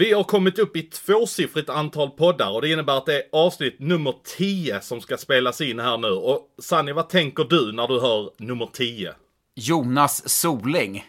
Vi 0.00 0.12
har 0.12 0.24
kommit 0.24 0.58
upp 0.58 0.76
i 0.76 0.82
tvåsiffrigt 0.82 1.70
antal 1.70 2.10
poddar 2.10 2.50
och 2.50 2.62
det 2.62 2.68
innebär 2.68 2.96
att 2.96 3.06
det 3.06 3.14
är 3.14 3.22
avsnitt 3.32 3.80
nummer 3.80 4.14
10 4.36 4.80
som 4.80 5.00
ska 5.00 5.16
spelas 5.16 5.60
in 5.60 5.78
här 5.78 5.98
nu. 5.98 6.08
Och 6.10 6.40
Sanni, 6.62 6.92
vad 6.92 7.08
tänker 7.08 7.44
du 7.44 7.72
när 7.72 7.88
du 7.88 8.00
hör 8.00 8.30
nummer 8.36 8.70
10? 8.72 9.14
Jonas 9.54 10.28
Soling. 10.28 11.04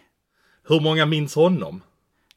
Hur 0.67 0.79
många 0.79 1.05
minns 1.05 1.35
honom? 1.35 1.81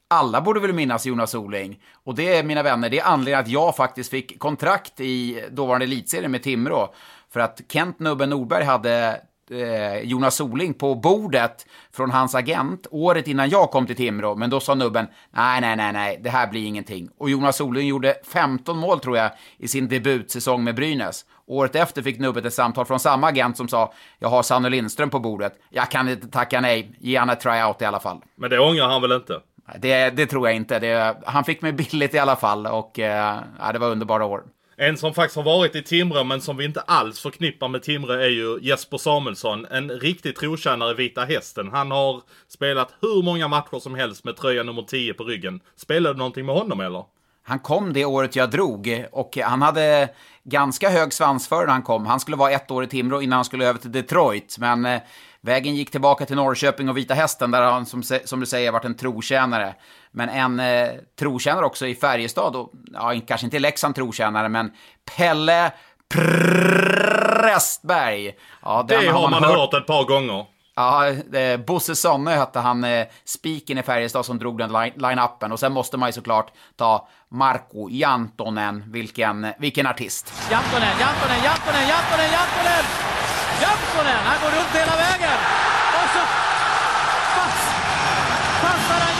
Alla 0.08 0.40
borde 0.40 0.60
väl 0.60 0.72
minnas 0.72 1.06
Jonas 1.06 1.30
Soling. 1.30 1.82
Och 1.92 2.14
det, 2.14 2.42
mina 2.42 2.62
vänner, 2.62 2.90
det 2.90 2.98
är 2.98 3.04
anledningen 3.04 3.40
att 3.40 3.48
jag 3.48 3.76
faktiskt 3.76 4.10
fick 4.10 4.38
kontrakt 4.38 5.00
i 5.00 5.44
dåvarande 5.50 5.84
elitserien 5.84 6.30
med 6.30 6.42
Timrå. 6.42 6.94
För 7.32 7.40
att 7.40 7.60
Kent 7.68 7.98
Nubben 7.98 8.30
Nordberg 8.30 8.64
hade 8.64 9.20
Jonas 10.02 10.34
Soling 10.34 10.74
på 10.74 10.94
bordet 10.94 11.66
från 11.92 12.10
hans 12.10 12.34
agent 12.34 12.86
året 12.90 13.28
innan 13.28 13.48
jag 13.48 13.70
kom 13.70 13.86
till 13.86 13.96
Timrå. 13.96 14.34
Men 14.34 14.50
då 14.50 14.60
sa 14.60 14.74
Nubben, 14.74 15.06
nej, 15.30 15.60
nej, 15.60 15.76
nej, 15.76 15.92
nej, 15.92 16.20
det 16.22 16.30
här 16.30 16.46
blir 16.46 16.66
ingenting. 16.66 17.08
Och 17.18 17.30
Jonas 17.30 17.56
Soling 17.56 17.88
gjorde 17.88 18.14
15 18.32 18.78
mål, 18.78 19.00
tror 19.00 19.16
jag, 19.16 19.30
i 19.58 19.68
sin 19.68 19.88
debutsäsong 19.88 20.64
med 20.64 20.74
Brynäs. 20.74 21.24
Året 21.46 21.76
efter 21.76 22.02
fick 22.02 22.18
Nubben 22.18 22.46
ett 22.46 22.54
samtal 22.54 22.84
från 22.84 23.00
samma 23.00 23.28
agent 23.28 23.56
som 23.56 23.68
sa, 23.68 23.92
jag 24.18 24.28
har 24.28 24.42
Sanne 24.42 24.68
Lindström 24.68 25.10
på 25.10 25.20
bordet. 25.20 25.52
Jag 25.70 25.90
kan 25.90 26.08
inte 26.08 26.28
tacka 26.28 26.60
nej, 26.60 26.96
ge 26.98 27.16
han 27.16 27.30
ett 27.30 27.40
tryout 27.40 27.82
i 27.82 27.84
alla 27.84 28.00
fall. 28.00 28.20
Men 28.36 28.50
det 28.50 28.58
ångrar 28.58 28.88
han 28.88 29.02
väl 29.02 29.12
inte? 29.12 29.40
Det, 29.78 30.10
det 30.10 30.26
tror 30.26 30.48
jag 30.48 30.56
inte. 30.56 30.78
Det, 30.78 31.16
han 31.26 31.44
fick 31.44 31.62
mig 31.62 31.72
billigt 31.72 32.14
i 32.14 32.18
alla 32.18 32.36
fall 32.36 32.66
och 32.66 32.98
eh, 32.98 33.38
ja, 33.58 33.72
det 33.72 33.78
var 33.78 33.90
underbara 33.90 34.24
år. 34.24 34.44
En 34.76 34.96
som 34.96 35.14
faktiskt 35.14 35.36
har 35.36 35.42
varit 35.42 35.76
i 35.76 35.82
Timrå 35.82 36.24
men 36.24 36.40
som 36.40 36.56
vi 36.56 36.64
inte 36.64 36.80
alls 36.80 37.20
förknippar 37.20 37.68
med 37.68 37.82
Timrå 37.82 38.12
är 38.12 38.28
ju 38.28 38.58
Jesper 38.62 38.98
Samuelsson. 38.98 39.66
En 39.70 39.90
riktig 39.90 40.36
trotjänare 40.36 40.90
i 40.90 40.94
Vita 40.94 41.24
Hästen. 41.24 41.70
Han 41.72 41.90
har 41.90 42.22
spelat 42.48 42.94
hur 43.00 43.22
många 43.22 43.48
matcher 43.48 43.78
som 43.78 43.94
helst 43.94 44.24
med 44.24 44.36
tröja 44.36 44.62
nummer 44.62 44.82
10 44.82 45.14
på 45.14 45.24
ryggen. 45.24 45.60
Spelade 45.76 46.14
du 46.14 46.18
någonting 46.18 46.46
med 46.46 46.54
honom 46.54 46.80
eller? 46.80 47.04
Han 47.46 47.58
kom 47.58 47.92
det 47.92 48.04
året 48.04 48.36
jag 48.36 48.50
drog 48.50 49.04
och 49.12 49.36
han 49.36 49.62
hade 49.62 50.08
ganska 50.44 50.88
hög 50.88 51.12
svansföring 51.12 51.66
när 51.66 51.72
han 51.72 51.82
kom. 51.82 52.06
Han 52.06 52.20
skulle 52.20 52.36
vara 52.36 52.50
ett 52.50 52.70
år 52.70 52.84
i 52.84 52.86
Timrå 52.86 53.22
innan 53.22 53.36
han 53.36 53.44
skulle 53.44 53.66
över 53.66 53.80
till 53.80 53.92
Detroit. 53.92 54.56
Men 54.58 54.86
eh, 54.86 55.00
vägen 55.44 55.74
gick 55.74 55.90
tillbaka 55.90 56.26
till 56.26 56.36
Norrköping 56.36 56.88
och 56.88 56.96
Vita 56.96 57.14
Hästen 57.14 57.50
där 57.50 57.62
han 57.62 57.86
som, 57.86 58.02
som 58.02 58.40
du 58.40 58.46
säger 58.46 58.72
varit 58.72 58.84
en 58.84 58.96
trotjänare. 58.96 59.74
Men 60.10 60.28
en 60.28 60.60
eh, 60.60 60.88
trotjänare 61.18 61.66
också 61.66 61.86
i 61.86 61.94
Färjestad 61.94 62.56
och 62.56 62.72
ja, 62.92 63.14
kanske 63.26 63.46
inte 63.46 63.56
i 63.56 63.60
Leksand 63.60 63.94
trotjänare 63.94 64.48
men 64.48 64.72
Pelle 65.16 65.72
Prästberg. 67.42 68.34
Ja, 68.62 68.84
det 68.88 69.06
har 69.06 69.22
man, 69.22 69.30
man 69.30 69.44
hört. 69.44 69.58
hört 69.58 69.74
ett 69.74 69.86
par 69.86 70.04
gånger. 70.04 70.46
Ja, 70.76 71.08
eh, 71.08 71.56
Bosse 71.56 71.94
Sonne 71.94 72.30
hette 72.30 72.58
han, 72.58 72.84
eh, 72.84 73.06
spiken 73.24 73.78
i 73.78 73.82
Färjestad 73.82 74.26
som 74.26 74.38
drog 74.38 74.58
den 74.58 74.72
line-upen. 74.72 75.52
Och 75.52 75.60
sen 75.60 75.72
måste 75.72 75.96
man 75.96 76.08
ju 76.08 76.12
såklart 76.12 76.52
ta 76.76 77.08
Marko 77.28 77.88
Jantonen, 77.90 78.84
vilken, 78.86 79.46
vilken 79.58 79.86
artist. 79.86 80.32
Jantonen, 80.50 80.98
Jantonen, 81.00 81.44
Jantonen, 81.44 81.88
Jantonen, 81.88 82.30
Jantonen! 82.32 82.84
Jantonen, 83.62 84.20
han 84.24 84.36
går 84.42 84.58
runt 84.58 84.74
hela 84.74 84.96
vägen! 84.96 85.38
Och 85.98 86.08
så 86.14 86.22
pass, 87.34 87.58
passar 88.62 89.00
han 89.00 89.14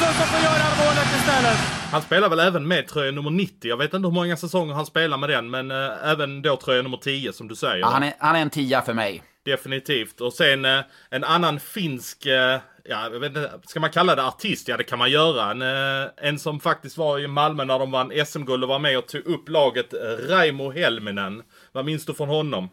Jönsson 0.00 0.14
som 0.14 0.26
får 0.26 0.40
göra 0.40 0.86
målet 0.86 1.08
istället. 1.16 1.58
Han 1.92 2.02
spelar 2.02 2.28
väl 2.28 2.40
även 2.40 2.68
med 2.68 2.86
tröja 2.86 3.12
nummer 3.12 3.30
90. 3.30 3.68
Jag 3.68 3.76
vet 3.76 3.94
inte 3.94 4.08
hur 4.08 4.14
många 4.14 4.36
säsonger 4.36 4.74
han 4.74 4.86
spelar 4.86 5.18
med 5.18 5.28
den, 5.28 5.50
men 5.50 5.70
äh, 5.70 6.10
även 6.10 6.42
då 6.42 6.56
tröja 6.56 6.82
nummer 6.82 6.96
10 6.96 7.32
som 7.32 7.48
du 7.48 7.54
säger. 7.56 7.76
Ja, 7.76 7.86
han, 7.86 8.02
är, 8.02 8.14
han 8.18 8.36
är 8.36 8.40
en 8.40 8.50
tia 8.50 8.82
för 8.82 8.92
mig. 8.94 9.22
Definitivt. 9.44 10.20
Och 10.20 10.32
sen 10.32 10.64
eh, 10.64 10.80
en 11.10 11.24
annan 11.24 11.60
finsk, 11.60 12.26
eh, 12.26 12.58
ja, 12.84 13.08
jag 13.12 13.20
vet 13.20 13.28
inte, 13.28 13.50
ska 13.66 13.80
man 13.80 13.90
kalla 13.90 14.14
det 14.14 14.24
artist? 14.26 14.68
Ja, 14.68 14.76
det 14.76 14.84
kan 14.84 14.98
man 14.98 15.10
göra. 15.10 15.50
En, 15.50 15.62
eh, 15.62 16.08
en 16.16 16.38
som 16.38 16.60
faktiskt 16.60 16.96
var 16.96 17.18
i 17.18 17.26
Malmö 17.26 17.64
när 17.64 17.78
de 17.78 17.90
vann 17.90 18.12
SM-guld 18.26 18.62
och 18.62 18.68
var 18.68 18.78
med 18.78 18.98
och 18.98 19.08
tog 19.08 19.26
upp 19.26 19.48
laget, 19.48 19.94
Raimo 20.28 20.70
Helminen. 20.70 21.42
Vad 21.72 21.84
minns 21.84 22.06
du 22.06 22.14
från 22.14 22.28
honom? 22.28 22.68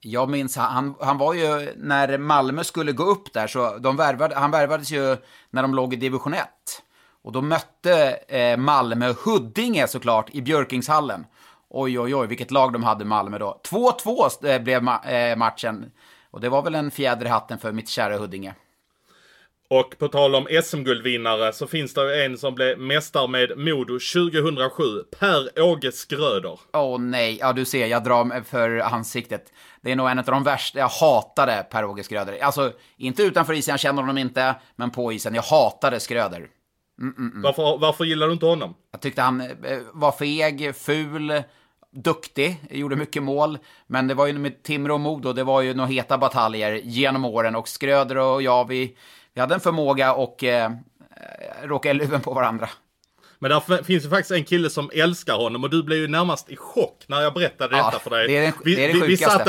Jag 0.00 0.30
minns, 0.30 0.56
han, 0.56 0.94
han 1.00 1.18
var 1.18 1.34
ju, 1.34 1.74
när 1.76 2.18
Malmö 2.18 2.64
skulle 2.64 2.92
gå 2.92 3.04
upp 3.04 3.32
där, 3.32 3.46
så 3.46 3.78
de 3.78 3.96
värvade, 3.96 4.34
han 4.34 4.50
värvades 4.50 4.90
ju 4.90 5.16
när 5.50 5.62
de 5.62 5.74
låg 5.74 5.94
i 5.94 5.96
division 5.96 6.34
1. 6.34 6.48
Och 7.22 7.32
då 7.32 7.42
mötte 7.42 8.18
eh, 8.28 8.56
Malmö 8.56 9.14
Huddinge 9.24 9.86
såklart 9.86 10.30
i 10.30 10.42
Björkingshallen. 10.42 11.26
Oj, 11.68 12.00
oj, 12.00 12.14
oj, 12.14 12.26
vilket 12.26 12.50
lag 12.50 12.72
de 12.72 12.84
hade 12.84 13.04
Malmö 13.04 13.38
då. 13.38 13.60
2-2 13.70 14.46
eh, 14.46 14.62
blev 14.62 14.82
blev 14.82 14.88
eh, 14.88 15.36
matchen. 15.36 15.90
Och 16.30 16.40
det 16.40 16.48
var 16.48 16.62
väl 16.62 16.74
en 16.74 16.90
fjäder 16.90 17.26
i 17.26 17.28
hatten 17.28 17.58
för 17.58 17.72
mitt 17.72 17.88
kära 17.88 18.18
Huddinge. 18.18 18.54
Och 19.72 19.98
på 19.98 20.08
tal 20.08 20.34
om 20.34 20.48
SM-guldvinnare 20.62 21.52
så 21.52 21.66
finns 21.66 21.94
det 21.94 22.24
en 22.24 22.38
som 22.38 22.54
blev 22.54 22.78
mästare 22.78 23.28
med 23.28 23.58
Modo 23.58 23.92
2007. 23.92 24.82
Per-Åge 25.18 25.92
Skröder. 25.92 26.58
Åh 26.72 26.82
oh, 26.82 27.00
nej, 27.00 27.38
ja 27.40 27.52
du 27.52 27.64
ser, 27.64 27.86
jag 27.86 28.04
drar 28.04 28.24
mig 28.24 28.44
för 28.44 28.78
ansiktet. 28.78 29.52
Det 29.80 29.92
är 29.92 29.96
nog 29.96 30.10
en 30.10 30.18
av 30.18 30.24
de 30.24 30.44
värsta, 30.44 30.78
jag 30.78 30.88
hatade 30.88 31.66
Per-Åge 31.70 32.02
Skröder. 32.02 32.38
Alltså, 32.42 32.72
inte 32.96 33.22
utanför 33.22 33.52
isen, 33.52 33.72
jag 33.72 33.80
känner 33.80 34.02
honom 34.02 34.18
inte, 34.18 34.54
men 34.76 34.90
på 34.90 35.12
isen, 35.12 35.34
jag 35.34 35.42
hatade 35.42 36.00
Skröder. 36.00 36.48
Mm, 37.00 37.14
mm, 37.18 37.30
mm. 37.30 37.42
Varför, 37.42 37.78
varför 37.78 38.04
gillar 38.04 38.26
du 38.26 38.32
inte 38.32 38.46
honom? 38.46 38.74
Jag 38.92 39.00
tyckte 39.00 39.22
han 39.22 39.40
eh, 39.40 39.78
var 39.92 40.12
feg, 40.12 40.76
ful, 40.76 41.42
duktig, 41.92 42.60
gjorde 42.70 42.96
mycket 42.96 43.22
mål. 43.22 43.58
Men 43.86 44.06
det 44.06 44.14
var 44.14 44.26
ju 44.26 44.32
med 44.32 44.62
Timrå 44.62 44.94
och 44.94 45.00
Modo, 45.00 45.32
det 45.32 45.44
var 45.44 45.60
ju 45.60 45.74
några 45.74 45.88
heta 45.88 46.18
bataljer 46.18 46.72
genom 46.72 47.24
åren. 47.24 47.56
Och 47.56 47.68
Skröder 47.68 48.16
och 48.16 48.42
jag, 48.42 48.68
vi, 48.68 48.96
vi 49.34 49.40
hade 49.40 49.54
en 49.54 49.60
förmåga 49.60 50.10
att 50.10 50.42
eh, 50.42 50.70
råka 51.62 51.90
i 51.90 51.94
luven 51.94 52.20
på 52.20 52.34
varandra. 52.34 52.68
Men 53.42 53.50
där 53.50 53.82
finns 53.82 54.04
ju 54.04 54.08
faktiskt 54.08 54.30
en 54.30 54.44
kille 54.44 54.70
som 54.70 54.90
älskar 54.94 55.34
honom 55.34 55.64
och 55.64 55.70
du 55.70 55.82
blev 55.82 55.98
ju 55.98 56.08
närmast 56.08 56.50
i 56.50 56.56
chock 56.56 57.04
när 57.06 57.20
jag 57.20 57.34
berättade 57.34 57.76
ja, 57.76 57.84
detta 57.84 57.98
för 57.98 58.10
dig. 58.10 58.28
Det 58.28 58.36
är, 58.36 58.42
den, 58.42 58.52
vi, 58.64 58.74
det 58.74 58.84
är 58.84 58.92
vi, 58.92 59.00
vi, 59.00 59.16
satt, 59.16 59.48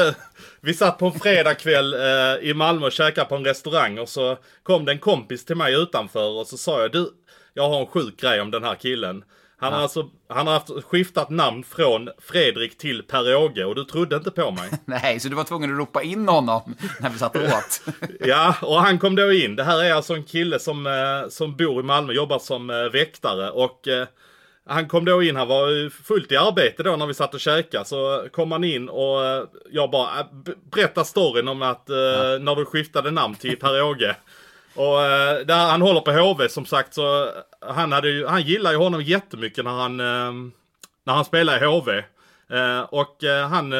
vi 0.62 0.74
satt 0.74 0.98
på 0.98 1.06
en 1.06 1.20
fredagkväll 1.20 1.94
eh, 1.94 2.50
i 2.50 2.54
Malmö 2.54 2.86
och 2.86 2.92
käkade 2.92 3.28
på 3.28 3.36
en 3.36 3.46
restaurang 3.46 4.00
och 4.00 4.10
så 4.10 4.38
kom 4.64 4.86
det 4.86 4.92
en 4.92 5.00
kompis 5.00 5.46
till 5.46 5.56
mig 5.56 5.74
utanför 5.76 6.40
och 6.40 6.48
så 6.48 6.58
sa 6.58 6.82
jag 6.82 6.92
du, 6.92 7.10
jag 7.54 7.70
har 7.70 7.80
en 7.80 7.88
sjuk 7.88 8.22
grej 8.22 8.42
om 8.42 8.52
den 8.52 8.64
här 8.64 8.76
killen. 8.76 9.24
Han, 9.62 9.72
ja. 9.72 9.76
har 9.76 9.84
alltså, 9.84 10.10
han 10.30 10.48
har 10.48 10.54
haft 10.54 10.84
skiftat 10.84 11.30
namn 11.30 11.64
från 11.64 12.10
Fredrik 12.20 12.78
till 12.78 13.04
Per-Åge 13.04 13.66
och 13.66 13.76
du 13.76 13.84
trodde 13.84 14.16
inte 14.16 14.32
på 14.32 14.52
mig. 14.52 14.70
Nej, 14.86 15.20
så 15.20 15.30
du 15.30 15.36
var 15.36 15.44
tvungen 15.44 15.72
att 15.72 15.80
ropa 15.80 16.04
in 16.04 16.28
honom 16.28 16.76
när 17.00 17.10
vi 17.10 17.18
satt 17.18 17.36
åt. 17.36 17.82
ja, 18.20 18.56
och 18.62 18.82
han 18.82 19.00
kom 19.00 19.16
då 19.16 19.32
in. 19.32 19.56
Det 19.56 19.64
här 19.64 19.84
är 19.84 19.94
alltså 19.94 20.14
en 20.14 20.24
kille 20.24 20.60
som, 20.60 20.88
eh, 20.88 21.30
som 21.30 21.56
bor 21.56 21.80
i 21.80 21.84
Malmö, 21.84 22.14
jobbar 22.14 22.40
som 22.40 22.70
eh, 22.70 22.76
väktare 22.76 23.52
och 23.52 23.88
eh, 23.88 24.08
han 24.66 24.88
kom 24.88 25.06
då 25.06 25.24
in, 25.24 25.36
han 25.36 25.48
var 25.48 25.90
fullt 25.90 26.32
i 26.32 26.38
arbete 26.38 26.84
då 26.84 26.96
när 26.96 27.06
vi 27.06 27.14
satt 27.14 27.34
och 27.34 27.40
käkade. 27.40 27.86
Så 27.86 28.28
kom 28.32 28.52
han 28.52 28.64
in 28.64 28.90
och 28.90 29.48
jag 29.72 29.92
bara, 29.92 30.28
berätta 30.72 31.04
storyn 31.04 31.48
om 31.48 31.62
att 31.62 31.84
ja. 31.86 31.94
när 32.40 32.56
du 32.56 32.66
skiftade 32.66 33.12
namn 33.12 33.36
till 33.36 33.60
Per-Åge. 33.60 34.16
Och 34.76 35.04
eh, 35.04 35.40
där 35.46 35.70
han 35.70 35.82
håller 35.82 36.02
på 36.02 36.12
HV 36.12 36.50
som 36.50 36.66
sagt 36.66 36.94
så 36.94 37.30
han, 37.62 37.92
hade 37.92 38.10
ju, 38.10 38.28
han 38.28 38.42
gillar 38.42 38.72
ju 38.72 38.78
honom 38.78 39.02
jättemycket 39.02 39.66
när 39.66 39.72
han, 39.72 40.00
eh, 40.00 40.52
när 41.06 41.14
han 41.14 41.26
spelar 41.26 41.64
i 41.64 41.66
HV. 41.66 42.04
Eh, 42.50 42.82
och 42.82 43.18
han, 43.50 43.74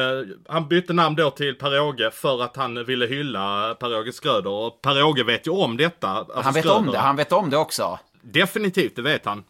han 0.48 0.68
bytte 0.68 0.92
namn 0.92 1.16
då 1.16 1.30
till 1.30 1.54
Per-Åge 1.54 2.10
för 2.10 2.42
att 2.42 2.56
han 2.56 2.84
ville 2.84 3.06
hylla 3.06 3.74
Per-Åge 3.74 4.12
Skröder. 4.12 4.50
Och 4.50 4.82
Per-Åge 4.82 5.24
vet 5.24 5.46
ju 5.46 5.50
om 5.50 5.76
detta. 5.76 6.08
Alltså 6.08 6.40
han 6.40 6.54
vet 6.54 6.64
Skröder. 6.64 6.78
om 6.78 6.86
det, 6.86 6.98
han 6.98 7.16
vet 7.16 7.32
om 7.32 7.50
det 7.50 7.56
också. 7.56 7.98
Definitivt, 8.22 8.96
det 8.96 9.02
vet 9.02 9.24
han. 9.24 9.44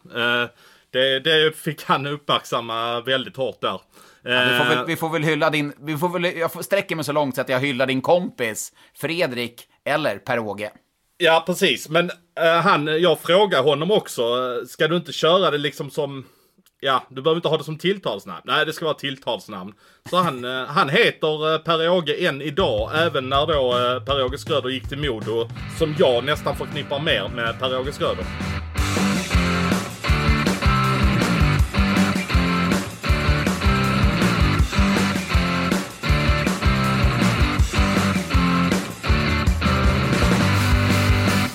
Det, 0.91 1.19
det 1.19 1.57
fick 1.57 1.83
han 1.83 2.05
uppmärksamma 2.05 3.01
väldigt 3.01 3.37
hårt 3.37 3.61
där. 3.61 3.81
Ja, 4.23 4.45
vi, 4.49 4.57
får 4.57 4.75
väl, 4.75 4.85
vi 4.85 4.95
får 4.95 5.09
väl 5.09 5.23
hylla 5.23 5.49
din, 5.49 5.73
vi 5.79 5.97
får 5.97 6.09
väl, 6.09 6.23
jag 6.37 6.65
sträcker 6.65 6.95
mig 6.95 7.05
så 7.05 7.11
långt 7.11 7.35
så 7.35 7.41
att 7.41 7.49
jag 7.49 7.59
hyllar 7.59 7.85
din 7.85 8.01
kompis 8.01 8.73
Fredrik 8.93 9.67
eller 9.83 10.17
Per-Åge. 10.17 10.71
Ja, 11.23 11.43
precis. 11.45 11.89
Men 11.89 12.05
uh, 12.05 12.61
han, 12.61 13.01
jag 13.01 13.19
frågar 13.19 13.63
honom 13.63 13.91
också. 13.91 14.21
Uh, 14.21 14.65
ska 14.65 14.87
du 14.87 14.95
inte 14.95 15.13
köra 15.13 15.51
det 15.51 15.57
liksom 15.57 15.89
som... 15.89 16.25
Ja, 16.79 17.03
du 17.09 17.21
behöver 17.21 17.35
inte 17.35 17.47
ha 17.47 17.57
det 17.57 17.63
som 17.63 17.77
tilltalsnamn. 17.77 18.41
Nej, 18.43 18.65
det 18.65 18.73
ska 18.73 18.85
vara 18.85 18.95
tilltalsnamn. 18.95 19.73
Så 20.09 20.17
han, 20.17 20.45
uh, 20.45 20.65
han 20.65 20.89
heter 20.89 21.57
Per-Åge 21.57 22.27
än 22.27 22.41
idag, 22.41 22.91
även 22.95 23.29
när 23.29 23.47
då 23.47 23.71
Per-Åge 24.05 24.37
Skröder 24.37 24.69
gick 24.69 24.89
till 24.89 24.97
Modo. 24.97 25.49
Som 25.79 25.95
jag 25.99 26.23
nästan 26.23 26.55
förknippar 26.55 26.99
mer 26.99 27.31
med 27.35 27.59
Per-Åge 27.59 27.93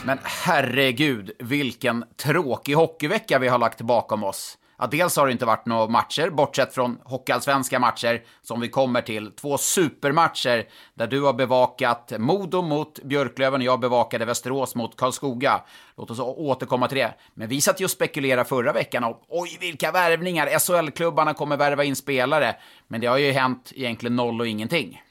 Men 0.09 0.19
herregud, 0.23 1.31
vilken 1.39 2.05
tråkig 2.17 2.75
hockeyvecka 2.75 3.39
vi 3.39 3.49
har 3.49 3.59
lagt 3.59 3.81
bakom 3.81 4.25
oss. 4.25 4.59
Ja, 4.79 4.87
dels 4.87 5.17
har 5.17 5.27
det 5.27 5.33
inte 5.33 5.45
varit 5.45 5.67
några 5.67 5.87
matcher, 5.87 6.31
bortsett 6.31 6.75
från 6.75 6.99
hockeyallsvenska 7.05 7.79
matcher, 7.79 8.23
som 8.43 8.61
vi 8.61 8.69
kommer 8.69 9.03
till. 9.03 9.33
Två 9.33 9.59
supermatcher 9.59 10.69
där 10.95 11.07
du 11.07 11.23
har 11.23 11.33
bevakat 11.33 12.13
Modo 12.19 12.63
mot 12.63 13.03
Björklöven 13.03 13.61
och 13.61 13.67
jag 13.67 13.81
bevakade 13.81 14.25
Västerås 14.25 14.75
mot 14.75 14.97
Karlskoga. 14.97 15.61
Låt 15.97 16.11
oss 16.11 16.21
återkomma 16.21 16.89
till 16.89 16.99
det. 16.99 17.15
Men 17.35 17.49
vi 17.49 17.61
satt 17.61 17.81
ju 17.81 17.85
och 17.85 17.91
spekulerade 17.91 18.49
förra 18.49 18.73
veckan 18.73 19.05
om 19.05 19.17
oj, 19.29 19.59
vilka 19.61 19.93
värvningar! 19.93 20.59
SHL-klubbarna 20.59 21.35
kommer 21.35 21.57
värva 21.57 21.85
in 21.85 21.97
spelare. 21.97 22.57
Men 22.87 23.01
det 23.01 23.07
har 23.07 23.19
ju 23.19 23.33
hänt 23.33 23.73
egentligen 23.75 24.17
noll 24.17 24.41
och 24.41 24.47
ingenting. 24.47 25.03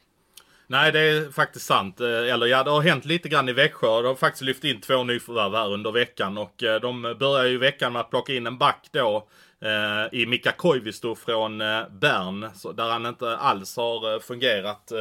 Nej, 0.69 0.91
det 0.91 0.99
är 0.99 1.31
faktiskt 1.31 1.65
sant. 1.65 2.01
Eh, 2.01 2.07
eller 2.07 2.45
ja, 2.45 2.63
det 2.63 2.71
har 2.71 2.81
hänt 2.81 3.05
lite 3.05 3.29
grann 3.29 3.49
i 3.49 3.53
Växjö. 3.53 3.87
De 3.87 4.05
har 4.05 4.15
faktiskt 4.15 4.41
lyft 4.41 4.63
in 4.63 4.81
två 4.81 5.03
nyförvärv 5.03 5.55
här 5.55 5.73
under 5.73 5.91
veckan. 5.91 6.37
Och 6.37 6.63
eh, 6.63 6.81
de 6.81 7.15
börjar 7.19 7.45
ju 7.45 7.57
veckan 7.57 7.93
med 7.93 7.99
att 7.99 8.09
plocka 8.09 8.33
in 8.33 8.47
en 8.47 8.57
back 8.57 8.87
då. 8.91 9.27
Eh, 9.61 10.19
I 10.19 10.25
Mika 10.25 10.51
Koivisto 10.51 11.15
från 11.15 11.61
eh, 11.61 11.89
Bern. 11.89 12.39
Där 12.75 12.89
han 12.89 13.05
inte 13.05 13.37
alls 13.37 13.77
har 13.77 14.19
fungerat. 14.19 14.91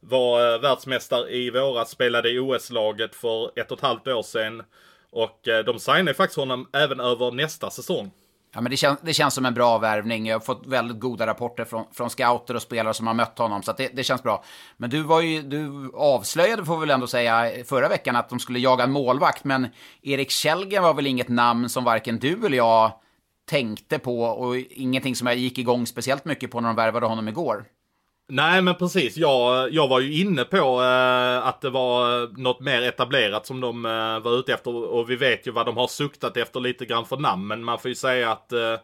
Var 0.00 0.58
världsmästare 0.58 1.30
i 1.30 1.50
våras, 1.50 1.90
spelade 1.90 2.30
i 2.30 2.38
OS-laget 2.38 3.14
för 3.14 3.50
ett 3.58 3.72
och 3.72 3.78
ett 3.78 3.84
halvt 3.84 4.08
år 4.08 4.22
sedan. 4.22 4.62
Och 5.10 5.40
de 5.64 5.78
signade 5.78 6.14
faktiskt 6.14 6.38
honom 6.38 6.68
även 6.72 7.00
över 7.00 7.30
nästa 7.30 7.70
säsong. 7.70 8.10
Ja, 8.54 8.60
men 8.60 8.70
det, 8.70 8.76
kän, 8.76 8.96
det 9.02 9.12
känns 9.12 9.34
som 9.34 9.46
en 9.46 9.54
bra 9.54 9.78
värvning. 9.78 10.26
Jag 10.26 10.34
har 10.34 10.40
fått 10.40 10.66
väldigt 10.66 11.00
goda 11.00 11.26
rapporter 11.26 11.64
från, 11.64 11.84
från 11.92 12.10
scouter 12.10 12.54
och 12.54 12.62
spelare 12.62 12.94
som 12.94 13.06
har 13.06 13.14
mött 13.14 13.38
honom, 13.38 13.62
så 13.62 13.72
det, 13.72 13.88
det, 13.88 14.04
känns 14.04 14.22
bra. 14.22 14.44
Men 14.76 14.90
du 14.90 15.02
var 15.02 15.20
ju, 15.20 15.42
du 15.42 15.92
avslöjade, 15.94 16.64
får 16.64 16.76
vi 16.76 16.80
väl 16.80 16.90
ändå 16.90 17.06
säga, 17.06 17.64
förra 17.64 17.88
veckan 17.88 18.16
att 18.16 18.28
de 18.28 18.38
skulle 18.38 18.58
jaga 18.58 18.84
en 18.84 18.92
målvakt, 18.92 19.44
men 19.44 19.68
Erik 20.02 20.30
Källgren 20.30 20.82
var 20.82 20.94
väl 20.94 21.06
inget 21.06 21.28
namn 21.28 21.68
som 21.68 21.84
varken 21.84 22.18
du 22.18 22.46
eller 22.46 22.56
jag 22.56 22.92
tänkte 23.50 23.98
på 23.98 24.22
och 24.22 24.56
ingenting 24.56 25.16
som 25.16 25.26
jag 25.26 25.36
gick 25.36 25.58
igång 25.58 25.86
speciellt 25.86 26.24
mycket 26.24 26.50
på 26.50 26.60
när 26.60 26.68
de 26.68 26.76
värvade 26.76 27.06
honom 27.06 27.28
igår. 27.28 27.64
Nej 28.34 28.62
men 28.62 28.74
precis, 28.74 29.16
jag, 29.16 29.72
jag 29.72 29.88
var 29.88 30.00
ju 30.00 30.20
inne 30.20 30.44
på 30.44 30.82
eh, 30.82 31.46
att 31.46 31.60
det 31.60 31.70
var 31.70 32.28
något 32.42 32.60
mer 32.60 32.82
etablerat 32.82 33.46
som 33.46 33.60
de 33.60 33.86
eh, 33.86 34.18
var 34.20 34.38
ute 34.38 34.54
efter. 34.54 34.74
Och 34.74 35.10
vi 35.10 35.16
vet 35.16 35.46
ju 35.46 35.50
vad 35.50 35.66
de 35.66 35.76
har 35.76 35.86
suktat 35.86 36.36
efter 36.36 36.60
lite 36.60 36.84
grann 36.84 37.06
för 37.06 37.16
namn. 37.16 37.46
Men 37.46 37.64
man 37.64 37.78
får 37.78 37.88
ju 37.88 37.94
säga 37.94 38.32
att 38.32 38.52
eh, 38.52 38.76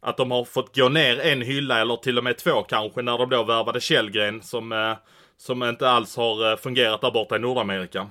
att 0.00 0.16
de 0.16 0.30
har 0.30 0.44
fått 0.44 0.76
gå 0.76 0.88
ner 0.88 1.20
en 1.20 1.42
hylla 1.42 1.80
eller 1.80 1.96
till 1.96 2.18
och 2.18 2.24
med 2.24 2.38
två 2.38 2.62
kanske 2.62 3.02
när 3.02 3.18
de 3.18 3.30
då 3.30 3.44
värvade 3.44 3.80
Källgren 3.80 4.42
som, 4.42 4.72
eh, 4.72 4.92
som 5.36 5.62
inte 5.62 5.90
alls 5.90 6.16
har 6.16 6.50
eh, 6.50 6.56
fungerat 6.56 7.00
där 7.00 7.10
borta 7.10 7.36
i 7.36 7.38
Nordamerika. 7.38 8.06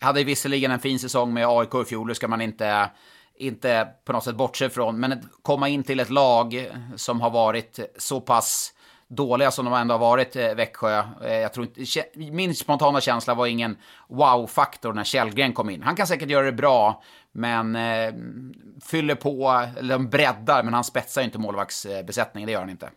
Hade 0.00 0.24
visserligen 0.24 0.70
en 0.70 0.80
fin 0.80 0.98
säsong 0.98 1.34
med 1.34 1.46
AIK 1.48 1.74
i 1.74 1.84
fjol, 1.84 2.08
det 2.08 2.14
ska 2.14 2.28
man 2.28 2.40
inte 2.40 2.90
inte 3.36 3.88
på 4.04 4.12
något 4.12 4.24
sätt 4.24 4.36
bortse 4.36 4.70
från, 4.70 5.00
men 5.00 5.12
att 5.12 5.22
komma 5.42 5.68
in 5.68 5.82
till 5.82 6.00
ett 6.00 6.10
lag 6.10 6.70
som 6.96 7.20
har 7.20 7.30
varit 7.30 7.80
så 7.98 8.20
pass 8.20 8.74
dåliga 9.08 9.50
som 9.50 9.64
de 9.64 9.74
ändå 9.74 9.94
har 9.94 9.98
varit, 9.98 10.36
eh, 10.36 10.54
Växjö. 10.54 11.02
Eh, 11.24 11.34
jag 11.34 11.52
tror 11.52 11.66
inte, 11.66 12.04
min 12.16 12.54
spontana 12.54 13.00
känsla 13.00 13.34
var 13.34 13.46
ingen 13.46 13.76
wow-faktor 14.08 14.92
när 14.92 15.04
Källgren 15.04 15.52
kom 15.52 15.70
in. 15.70 15.82
Han 15.82 15.96
kan 15.96 16.06
säkert 16.06 16.30
göra 16.30 16.46
det 16.46 16.52
bra, 16.52 17.02
men 17.32 17.76
eh, 17.76 18.14
fyller 18.90 19.14
på, 19.14 19.68
eller 19.78 19.94
de 19.94 20.08
breddar, 20.08 20.62
men 20.62 20.74
han 20.74 20.84
spetsar 20.84 21.20
ju 21.20 21.24
inte 21.24 21.38
målvaktsbesättningen, 21.38 22.46
det 22.46 22.52
gör 22.52 22.60
han 22.60 22.70
inte. 22.70 22.90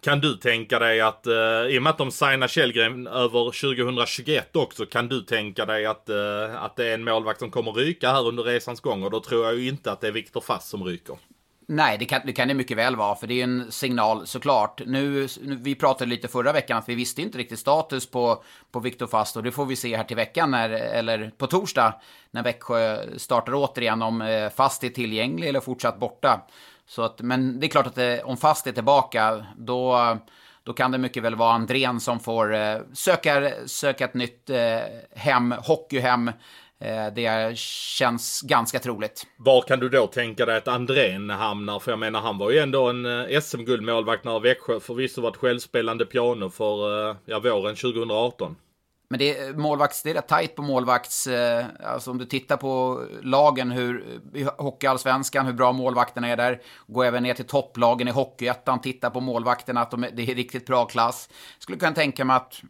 Kan 0.00 0.20
du 0.20 0.34
tänka 0.34 0.78
dig 0.78 1.00
att, 1.00 1.26
eh, 1.26 1.34
i 1.68 1.78
och 1.78 1.82
med 1.82 1.90
att 1.90 1.98
de 1.98 2.10
signar 2.10 2.48
Källgren 2.48 3.06
över 3.06 3.50
2021 3.50 4.56
också, 4.56 4.86
kan 4.86 5.08
du 5.08 5.20
tänka 5.20 5.66
dig 5.66 5.86
att, 5.86 6.08
eh, 6.08 6.62
att 6.62 6.76
det 6.76 6.86
är 6.86 6.94
en 6.94 7.04
målvakt 7.04 7.38
som 7.38 7.50
kommer 7.50 7.72
ryka 7.72 8.12
här 8.12 8.26
under 8.26 8.42
resans 8.42 8.80
gång? 8.80 9.02
Och 9.02 9.10
då 9.10 9.20
tror 9.20 9.44
jag 9.44 9.54
ju 9.58 9.68
inte 9.68 9.92
att 9.92 10.00
det 10.00 10.06
är 10.06 10.12
Viktor 10.12 10.40
Fass 10.40 10.68
som 10.68 10.84
ryker. 10.84 11.16
Nej, 11.66 11.98
det 11.98 12.04
kan, 12.04 12.20
det 12.24 12.32
kan 12.32 12.48
det 12.48 12.54
mycket 12.54 12.76
väl 12.76 12.96
vara, 12.96 13.14
för 13.14 13.26
det 13.26 13.40
är 13.40 13.44
en 13.44 13.72
signal 13.72 14.26
såklart. 14.26 14.82
Nu, 14.86 15.28
vi 15.42 15.74
pratade 15.74 16.10
lite 16.10 16.28
förra 16.28 16.52
veckan 16.52 16.78
att 16.78 16.88
vi 16.88 16.94
visste 16.94 17.22
inte 17.22 17.38
riktigt 17.38 17.58
status 17.58 18.10
på, 18.10 18.42
på 18.72 18.80
Viktor 18.80 19.06
Fast 19.06 19.36
och 19.36 19.42
det 19.42 19.52
får 19.52 19.66
vi 19.66 19.76
se 19.76 19.96
här 19.96 20.04
till 20.04 20.16
veckan, 20.16 20.50
när, 20.50 20.70
eller 20.70 21.32
på 21.38 21.46
torsdag, 21.46 21.94
när 22.30 22.42
Växjö 22.42 22.98
startar 23.16 23.52
återigen 23.54 24.02
om 24.02 24.22
eh, 24.22 24.50
Fast 24.50 24.84
är 24.84 24.88
tillgänglig 24.88 25.48
eller 25.48 25.60
fortsatt 25.60 26.00
borta. 26.00 26.46
Så 26.86 27.02
att, 27.02 27.20
men 27.20 27.60
det 27.60 27.66
är 27.66 27.68
klart 27.68 27.86
att 27.86 27.94
det, 27.94 28.22
om 28.22 28.36
Fast 28.36 28.66
är 28.66 28.72
tillbaka, 28.72 29.46
då, 29.56 30.16
då 30.62 30.72
kan 30.72 30.90
det 30.90 30.98
mycket 30.98 31.22
väl 31.22 31.34
vara 31.34 31.52
Andrén 31.52 32.00
som 32.00 32.20
får 32.20 32.54
eh, 32.54 32.78
söka, 32.92 33.52
söka 33.66 34.04
ett 34.04 34.14
nytt 34.14 34.50
eh, 34.50 34.80
hem, 35.16 35.54
hockeyhem 35.66 36.30
det 37.14 37.58
känns 37.58 38.40
ganska 38.40 38.78
troligt. 38.78 39.26
Var 39.36 39.62
kan 39.62 39.80
du 39.80 39.88
då 39.88 40.06
tänka 40.06 40.46
dig 40.46 40.56
att 40.56 40.68
Andrén 40.68 41.30
hamnar? 41.30 41.78
För 41.78 41.92
jag 41.92 41.98
menar, 41.98 42.20
han 42.20 42.38
var 42.38 42.50
ju 42.50 42.58
ändå 42.58 42.88
en 42.88 43.06
eh, 43.06 43.40
SM-guldmålvakt 43.40 44.24
när 44.24 44.40
Växjö 44.40 44.80
förvisso 44.80 45.20
var 45.20 45.30
ett 45.30 45.36
självspelande 45.36 46.06
piano 46.06 46.50
för 46.50 47.08
eh, 47.10 47.16
ja, 47.24 47.38
våren 47.38 47.76
2018. 47.76 48.56
Men 49.08 49.18
det 49.18 49.38
är 49.38 49.52
målvakts, 49.52 50.02
det 50.02 50.10
är 50.10 50.14
rätt 50.14 50.28
tajt 50.28 50.56
på 50.56 50.62
målvakts, 50.62 51.28
alltså 51.84 52.10
om 52.10 52.18
du 52.18 52.24
tittar 52.24 52.56
på 52.56 53.02
lagen, 53.22 53.70
hur, 53.70 54.20
i 54.34 54.46
Hockeyallsvenskan, 54.58 55.46
hur 55.46 55.52
bra 55.52 55.72
målvakterna 55.72 56.28
är 56.28 56.36
där. 56.36 56.60
Gå 56.86 57.02
även 57.02 57.22
ner 57.22 57.34
till 57.34 57.44
topplagen 57.44 58.08
i 58.08 58.10
Hockeyettan, 58.10 58.80
titta 58.80 59.10
på 59.10 59.20
målvakterna, 59.20 59.80
att 59.80 59.90
de, 59.90 60.06
det 60.12 60.30
är 60.30 60.34
riktigt 60.34 60.66
bra 60.66 60.84
klass. 60.84 61.28
Skulle 61.58 61.78
kunna 61.78 61.92
tänka 61.92 62.24
mig 62.24 62.36
att 62.36 62.62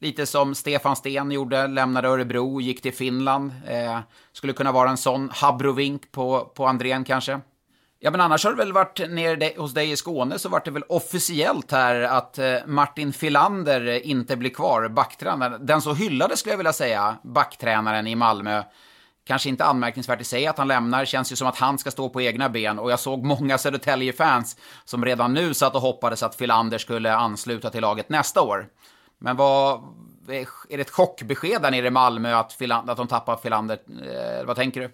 Lite 0.00 0.26
som 0.26 0.54
Stefan 0.54 0.96
Sten 0.96 1.30
gjorde, 1.30 1.66
lämnade 1.66 2.08
Örebro, 2.08 2.60
gick 2.60 2.82
till 2.82 2.94
Finland. 2.94 3.52
Eh, 3.66 3.98
skulle 4.32 4.52
kunna 4.52 4.72
vara 4.72 4.90
en 4.90 4.96
sån 4.96 5.30
habrovink 5.32 6.12
på, 6.12 6.52
på 6.54 6.66
Andrén 6.66 7.04
kanske. 7.04 7.40
Ja, 8.00 8.10
men 8.10 8.20
annars 8.20 8.44
har 8.44 8.50
det 8.50 8.56
väl 8.56 8.72
varit 8.72 8.98
nere 9.10 9.52
hos 9.56 9.74
dig 9.74 9.90
i 9.90 9.96
Skåne 9.96 10.38
så 10.38 10.48
vart 10.48 10.64
det 10.64 10.70
väl 10.70 10.82
officiellt 10.88 11.72
här 11.72 12.02
att 12.02 12.38
eh, 12.38 12.56
Martin 12.66 13.12
Filander 13.12 14.06
inte 14.06 14.36
blir 14.36 14.50
kvar, 14.50 14.88
backtränaren. 14.88 15.66
Den 15.66 15.82
så 15.82 15.94
hyllade 15.94 16.36
skulle 16.36 16.52
jag 16.52 16.58
vilja 16.58 16.72
säga, 16.72 17.16
backtränaren 17.22 18.06
i 18.06 18.14
Malmö. 18.14 18.62
Kanske 19.26 19.48
inte 19.48 19.64
anmärkningsvärt 19.64 20.20
i 20.20 20.24
sig 20.24 20.46
att 20.46 20.58
han 20.58 20.68
lämnar, 20.68 21.04
känns 21.04 21.32
ju 21.32 21.36
som 21.36 21.48
att 21.48 21.58
han 21.58 21.78
ska 21.78 21.90
stå 21.90 22.08
på 22.08 22.22
egna 22.22 22.48
ben. 22.48 22.78
Och 22.78 22.90
jag 22.90 23.00
såg 23.00 23.24
många 23.24 23.58
Södertälje-fans 23.58 24.56
som 24.84 25.04
redan 25.04 25.34
nu 25.34 25.54
satt 25.54 25.74
och 25.74 25.80
hoppades 25.80 26.22
att 26.22 26.34
Filander 26.34 26.78
skulle 26.78 27.14
ansluta 27.14 27.70
till 27.70 27.82
laget 27.82 28.08
nästa 28.08 28.42
år. 28.42 28.68
Men 29.18 29.36
vad, 29.36 29.80
är 30.28 30.76
det 30.76 30.80
ett 30.80 30.90
chockbesked 30.90 31.62
där 31.62 31.70
nere 31.70 31.86
i 31.86 31.90
Malmö 31.90 32.34
att, 32.34 32.52
Filander, 32.52 32.92
att 32.92 32.98
de 32.98 33.08
tappar 33.08 33.36
Filander? 33.36 33.78
Eh, 33.88 34.46
vad 34.46 34.56
tänker 34.56 34.80
du? 34.80 34.90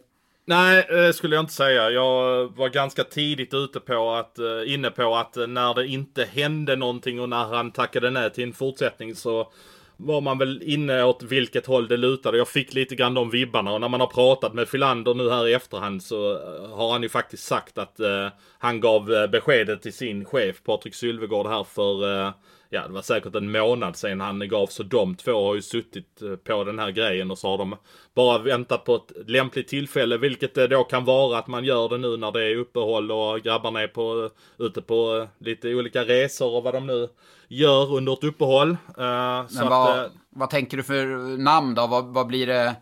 Nej, 0.47 0.87
det 0.89 1.13
skulle 1.13 1.37
jag 1.37 1.43
inte 1.43 1.53
säga. 1.53 1.91
Jag 1.91 2.47
var 2.57 2.69
ganska 2.69 3.05
tidigt 3.05 3.55
ute 3.55 3.81
på 3.81 4.15
att, 4.15 4.39
eh, 4.39 4.75
inne 4.75 4.91
på 4.91 5.17
att 5.17 5.37
eh, 5.37 5.47
när 5.47 5.75
det 5.75 5.87
inte 5.87 6.25
hände 6.25 6.77
någonting 6.77 7.21
och 7.21 7.29
när 7.29 7.45
han 7.45 7.71
tackade 7.71 8.11
nej 8.11 8.31
till 8.31 8.45
en 8.45 8.53
fortsättning 8.53 9.15
så 9.15 9.53
var 9.97 10.21
man 10.21 10.39
väl 10.39 10.63
inne 10.63 11.03
åt 11.03 11.23
vilket 11.23 11.67
håll 11.67 11.89
det 11.89 11.97
lutade. 11.97 12.39
Jag 12.39 12.49
fick 12.49 12.75
lite 12.75 12.95
grann 12.95 13.15
de 13.15 13.31
vibbarna 13.31 13.73
och 13.73 13.81
när 13.81 13.89
man 13.89 14.01
har 14.01 14.07
pratat 14.07 14.55
med 14.55 14.69
Filander 14.69 15.15
nu 15.15 15.31
här 15.31 15.49
i 15.49 15.55
efterhand 15.55 16.03
så 16.03 16.39
har 16.73 16.93
han 16.93 17.03
ju 17.03 17.09
faktiskt 17.09 17.45
sagt 17.45 17.79
att 17.79 18.01
eh, 18.01 18.29
han 18.59 18.81
gav 18.81 19.29
beskedet 19.33 19.83
till 19.83 19.93
sin 19.93 20.25
chef 20.25 20.63
Patrik 20.63 20.95
Sylvegård 20.95 21.47
här 21.47 21.65
för 21.65 22.27
eh, 22.27 22.33
ja, 22.75 22.87
det 22.87 22.93
var 22.93 23.03
säkert 23.03 23.35
en 23.35 23.53
månad 23.53 23.97
sedan 23.97 24.21
han 24.21 24.49
gav. 24.49 24.67
Så 24.67 24.83
de 24.83 25.15
två 25.15 25.47
har 25.47 25.55
ju 25.55 25.63
suttit 25.63 26.23
eh, 26.23 26.37
på 26.37 26.65
den 26.65 26.79
här 26.79 26.91
grejen 26.91 27.31
och 27.31 27.39
så 27.39 27.49
har 27.49 27.59
de 27.59 27.77
bara 28.15 28.39
väntat 28.39 28.85
på 28.85 28.95
ett 28.95 29.29
lämpligt 29.29 29.69
tillfälle. 29.69 30.19
Vilket 30.19 30.55
det 30.55 30.67
då 30.67 30.85
kan 30.85 31.05
vara 31.05 31.39
att 31.39 31.47
man 31.47 31.65
gör 31.65 31.89
det 31.89 31.99
nu 31.99 32.17
när 32.17 32.33
det 32.33 32.45
är 32.45 32.57
uppehåll 32.57 33.13
och 33.13 33.41
grabbarna 33.41 33.81
är 33.81 33.89
på, 33.89 34.31
ute 34.59 34.83
på 34.83 35.17
eh, 35.17 35.45
lite 35.47 35.75
olika 35.75 36.05
resor 36.05 36.55
och 36.57 36.63
vad 36.63 36.75
de 36.75 36.87
nu 36.87 37.09
gör 37.49 37.95
under 37.95 38.13
ett 38.13 38.25
uppehåll. 38.25 38.71
Uh, 38.71 38.77
Men 38.97 39.69
vad, 39.69 39.99
att, 39.99 40.13
vad 40.31 40.51
tänker 40.51 40.77
du 40.77 40.83
för 40.83 41.07
namn 41.39 41.75
då? 41.75 41.87
Vad, 41.87 42.05
vad 42.05 42.27
blir 42.27 42.47
det? 42.47 42.75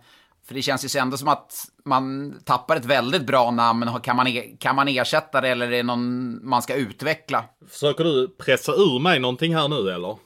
För 0.47 0.55
det 0.55 0.63
känns 0.63 0.97
ju 0.97 1.01
ändå 1.01 1.17
som 1.17 1.29
att 1.29 1.55
man 1.85 2.35
tappar 2.45 2.77
ett 2.77 2.85
väldigt 2.85 3.27
bra 3.27 3.51
namn. 3.51 4.01
Kan 4.03 4.17
man, 4.17 4.27
e 4.27 4.57
kan 4.61 4.77
man 4.77 4.89
ersätta 4.89 5.41
det 5.41 5.49
eller 5.49 5.67
är 5.67 5.71
det 5.71 5.83
någon 5.83 6.39
man 6.49 6.63
ska 6.63 6.75
utveckla? 6.75 7.45
Försöker 7.69 8.05
du 8.05 8.29
pressa 8.29 8.73
ur 8.73 8.99
mig 8.99 9.19
någonting 9.19 9.55
här 9.55 9.69
nu 9.69 9.91
eller? 9.91 10.17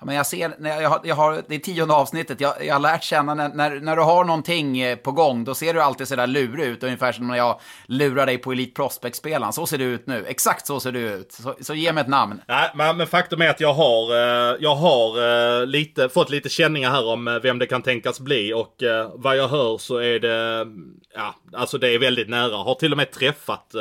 Ja, 0.00 0.06
men 0.06 0.14
jag 0.14 0.26
ser, 0.26 0.54
jag 0.60 0.90
har, 0.90 1.00
jag 1.04 1.14
har, 1.14 1.42
det 1.48 1.54
är 1.54 1.58
tionde 1.58 1.94
avsnittet, 1.94 2.40
jag, 2.40 2.66
jag 2.66 2.74
har 2.74 2.80
lärt 2.80 3.02
känna 3.02 3.34
när, 3.34 3.48
när, 3.48 3.80
när, 3.80 3.96
du 3.96 4.02
har 4.02 4.24
någonting 4.24 4.80
eh, 4.80 4.96
på 4.96 5.12
gång, 5.12 5.44
då 5.44 5.54
ser 5.54 5.74
du 5.74 5.80
alltid 5.82 6.08
sådär 6.08 6.26
lurig 6.26 6.66
ut, 6.66 6.82
ungefär 6.82 7.12
som 7.12 7.28
när 7.28 7.36
jag 7.36 7.60
lurar 7.86 8.26
dig 8.26 8.38
på 8.38 8.52
Elite 8.52 8.72
Prospect-spelaren. 8.74 9.52
Så 9.52 9.66
ser 9.66 9.78
du 9.78 9.84
ut 9.84 10.06
nu, 10.06 10.24
exakt 10.28 10.66
så 10.66 10.80
ser 10.80 10.92
du 10.92 11.00
ut. 11.00 11.32
Så, 11.32 11.54
så 11.60 11.74
ge 11.74 11.92
mig 11.92 12.00
ett 12.00 12.08
namn. 12.08 12.40
Nej, 12.48 12.70
men, 12.74 12.96
men 12.96 13.06
faktum 13.06 13.42
är 13.42 13.48
att 13.48 13.60
jag 13.60 13.72
har, 13.72 14.12
eh, 14.12 14.56
jag 14.60 14.74
har 14.74 15.60
eh, 15.60 15.66
lite, 15.66 16.08
fått 16.08 16.30
lite 16.30 16.48
känningar 16.48 16.90
här 16.90 17.06
om 17.06 17.40
vem 17.42 17.58
det 17.58 17.66
kan 17.66 17.82
tänkas 17.82 18.20
bli 18.20 18.52
och 18.52 18.82
vad 19.14 19.36
jag 19.36 19.48
hör 19.48 19.78
så 19.78 19.96
är 19.96 20.18
det, 20.18 20.66
ja, 21.14 21.34
alltså 21.52 21.78
det 21.78 21.94
är 21.94 21.98
väldigt 21.98 22.28
nära. 22.28 22.56
Har 22.56 22.74
till 22.74 22.92
och 22.92 22.96
med 22.96 23.10
träffat 23.10 23.74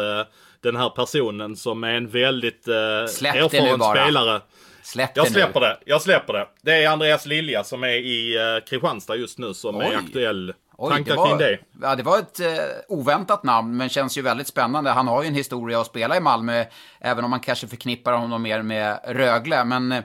den 0.61 0.75
här 0.75 0.89
personen 0.89 1.55
som 1.55 1.83
är 1.83 1.93
en 1.93 2.07
väldigt 2.07 2.67
erfaren 2.67 3.95
spelare. 3.95 4.41
Släpp 4.85 5.11
jag 5.13 5.27
släpper 5.27 5.59
nu. 5.59 5.65
det. 5.65 5.79
Jag 5.85 6.01
släpper 6.01 6.33
det. 6.33 6.47
Det 6.61 6.83
är 6.83 6.89
Andreas 6.89 7.25
Lilja 7.25 7.63
som 7.63 7.83
är 7.83 7.87
i 7.87 8.37
uh, 8.37 8.65
Kristianstad 8.65 9.15
just 9.15 9.37
nu 9.39 9.53
som 9.53 9.75
Oj. 9.75 9.85
är 9.85 9.97
aktuell. 9.97 10.53
Oj, 10.77 10.91
Tankar 10.91 11.11
det 11.11 11.17
var, 11.17 11.27
kring 11.27 11.37
det? 11.37 11.59
Ja, 11.81 11.95
det 11.95 12.03
var 12.03 12.19
ett 12.19 12.39
eh, 12.39 12.47
oväntat 12.87 13.43
namn, 13.43 13.77
men 13.77 13.89
känns 13.89 14.17
ju 14.17 14.21
väldigt 14.21 14.47
spännande. 14.47 14.89
Han 14.89 15.07
har 15.07 15.23
ju 15.23 15.27
en 15.27 15.35
historia 15.35 15.81
att 15.81 15.87
spela 15.87 16.17
i 16.17 16.19
Malmö, 16.19 16.65
även 16.99 17.23
om 17.23 17.29
man 17.29 17.39
kanske 17.39 17.67
förknippar 17.67 18.13
honom 18.13 18.41
mer 18.41 18.61
med 18.61 18.99
Rögle. 19.05 19.63
Men 19.63 19.91
eh, 19.91 20.03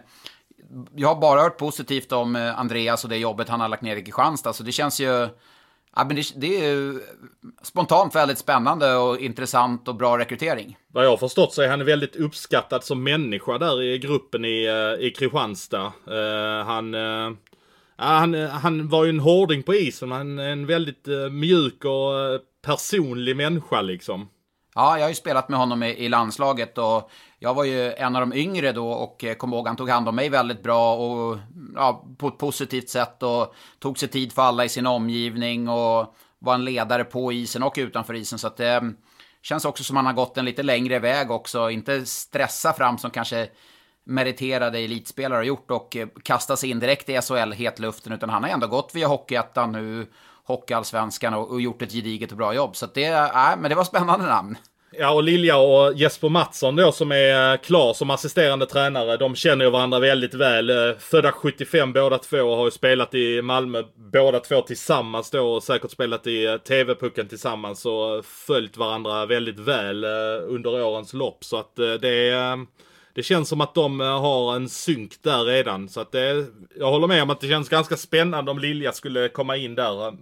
jag 0.94 1.08
har 1.08 1.20
bara 1.20 1.42
hört 1.42 1.58
positivt 1.58 2.12
om 2.12 2.36
eh, 2.36 2.58
Andreas 2.58 3.04
och 3.04 3.10
det 3.10 3.16
jobbet 3.16 3.48
han 3.48 3.60
har 3.60 3.68
lagt 3.68 3.82
ner 3.82 3.96
i 3.96 4.02
Kristianstad, 4.02 4.52
så 4.52 4.62
det 4.62 4.72
känns 4.72 5.00
ju... 5.00 5.28
Ja, 5.96 6.04
men 6.04 6.16
det, 6.16 6.32
det 6.36 6.64
är 6.64 6.74
ju 6.74 7.00
spontant 7.62 8.14
väldigt 8.14 8.38
spännande 8.38 8.96
och 8.96 9.18
intressant 9.18 9.88
och 9.88 9.94
bra 9.94 10.18
rekrytering. 10.18 10.76
Vad 10.88 11.04
jag 11.04 11.10
har 11.10 11.16
förstått 11.16 11.52
så 11.52 11.62
är 11.62 11.68
han 11.68 11.84
väldigt 11.84 12.16
uppskattad 12.16 12.84
som 12.84 13.04
människa 13.04 13.58
där 13.58 13.82
i 13.82 13.98
gruppen 13.98 14.44
i, 14.44 14.64
eh, 14.64 15.06
i 15.06 15.10
Kristianstad. 15.10 15.92
Uh, 16.10 16.64
han, 16.66 16.94
uh, 16.94 17.32
han, 17.96 18.34
han 18.34 18.88
var 18.88 19.04
ju 19.04 19.10
en 19.10 19.20
hårding 19.20 19.62
på 19.62 19.74
isen, 19.74 20.12
han 20.12 20.38
är 20.38 20.48
en 20.48 20.66
väldigt 20.66 21.08
uh, 21.08 21.30
mjuk 21.30 21.84
och 21.84 22.40
personlig 22.62 23.36
människa 23.36 23.80
liksom. 23.80 24.28
Ja, 24.74 24.96
jag 24.96 25.04
har 25.04 25.08
ju 25.08 25.14
spelat 25.14 25.48
med 25.48 25.58
honom 25.58 25.82
i, 25.82 25.88
i, 25.88 26.08
landslaget 26.08 26.78
och 26.78 27.10
jag 27.42 27.54
var 27.54 27.64
ju 27.64 27.92
en 27.92 28.16
av 28.16 28.20
de 28.20 28.36
yngre 28.36 28.72
då 28.72 28.90
och 28.90 29.24
eh, 29.24 29.34
kom 29.34 29.52
ihåg 29.52 29.66
han 29.66 29.76
tog 29.76 29.88
hand 29.88 30.08
om 30.08 30.16
mig 30.16 30.28
väldigt 30.28 30.62
bra 30.62 30.96
och 30.96 31.38
ja, 31.74 32.04
på 32.18 32.28
ett 32.28 32.38
positivt 32.38 32.88
sätt 32.88 33.22
och 33.22 33.54
tog 33.78 33.98
sig 33.98 34.08
tid 34.08 34.32
för 34.32 34.42
alla 34.42 34.64
i 34.64 34.68
sin 34.68 34.86
omgivning 34.86 35.68
och 35.68 36.14
var 36.38 36.54
en 36.54 36.64
ledare 36.64 37.04
på 37.04 37.32
isen 37.32 37.62
och 37.62 37.74
utanför 37.76 38.14
isen. 38.14 38.38
Så 38.38 38.46
att 38.46 38.56
det 38.56 38.92
känns 39.42 39.64
också 39.64 39.84
som 39.84 39.96
att 39.96 40.04
han 40.04 40.16
har 40.16 40.24
gått 40.24 40.38
en 40.38 40.44
lite 40.44 40.62
längre 40.62 40.98
väg 40.98 41.30
också. 41.30 41.70
Inte 41.70 42.06
stressa 42.06 42.72
fram 42.72 42.98
som 42.98 43.10
kanske 43.10 43.48
meriterade 44.04 44.78
elitspelare 44.78 45.38
har 45.38 45.44
gjort 45.44 45.70
och 45.70 45.96
eh, 45.96 46.08
kasta 46.22 46.56
sig 46.56 46.70
in 46.70 46.80
direkt 46.80 47.08
i 47.08 47.20
SHL 47.22 47.52
hetluften. 47.52 48.12
Utan 48.12 48.30
han 48.30 48.42
har 48.42 48.50
ändå 48.50 48.66
gått 48.66 48.94
via 48.94 49.06
Hockeyettan 49.06 49.72
nu, 49.72 50.06
Hockeyallsvenskan 50.44 51.34
och, 51.34 51.50
och 51.50 51.60
gjort 51.60 51.82
ett 51.82 51.92
gediget 51.92 52.30
och 52.30 52.38
bra 52.38 52.54
jobb. 52.54 52.76
Så 52.76 52.84
att 52.84 52.94
det, 52.94 53.04
äh, 53.06 53.56
men 53.58 53.68
det 53.68 53.74
var 53.74 53.84
spännande 53.84 54.26
namn. 54.26 54.56
Ja, 54.92 55.10
och 55.10 55.22
Lilja 55.22 55.56
och 55.56 55.94
Jesper 55.94 56.28
Mattsson 56.28 56.76
då 56.76 56.92
som 56.92 57.12
är 57.12 57.52
eh, 57.52 57.58
klar 57.58 57.92
som 57.92 58.10
assisterande 58.10 58.66
tränare. 58.66 59.16
De 59.16 59.34
känner 59.34 59.64
ju 59.64 59.70
varandra 59.70 59.98
väldigt 59.98 60.34
väl. 60.34 60.70
Eh, 60.70 60.98
födda 60.98 61.32
75 61.32 61.92
båda 61.92 62.18
två 62.18 62.38
och 62.38 62.56
har 62.56 62.64
ju 62.64 62.70
spelat 62.70 63.14
i 63.14 63.42
Malmö 63.42 63.82
båda 64.12 64.40
två 64.40 64.62
tillsammans 64.62 65.30
då 65.30 65.54
och 65.54 65.62
säkert 65.62 65.90
spelat 65.90 66.26
i 66.26 66.46
eh, 66.46 66.56
TV-pucken 66.56 67.28
tillsammans 67.28 67.86
och 67.86 68.24
följt 68.24 68.76
varandra 68.76 69.26
väldigt 69.26 69.58
väl 69.58 70.04
under 70.48 70.82
årens 70.82 71.12
lopp. 71.12 71.44
Så 71.44 71.56
att 71.56 71.76
det 71.76 72.28
är... 72.30 72.66
Det 73.14 73.22
känns 73.22 73.48
som 73.48 73.60
att 73.60 73.74
de 73.74 74.00
har 74.00 74.56
en 74.56 74.68
synk 74.68 75.22
där 75.22 75.44
redan. 75.44 75.88
Så 75.88 76.00
att 76.00 76.12
det, 76.12 76.46
jag 76.78 76.90
håller 76.90 77.06
med 77.06 77.22
om 77.22 77.30
att 77.30 77.40
det 77.40 77.48
känns 77.48 77.68
ganska 77.68 77.96
spännande 77.96 78.50
om 78.50 78.58
Lilja 78.58 78.92
skulle 78.92 79.28
komma 79.28 79.56
in 79.56 79.74
där 79.74 80.12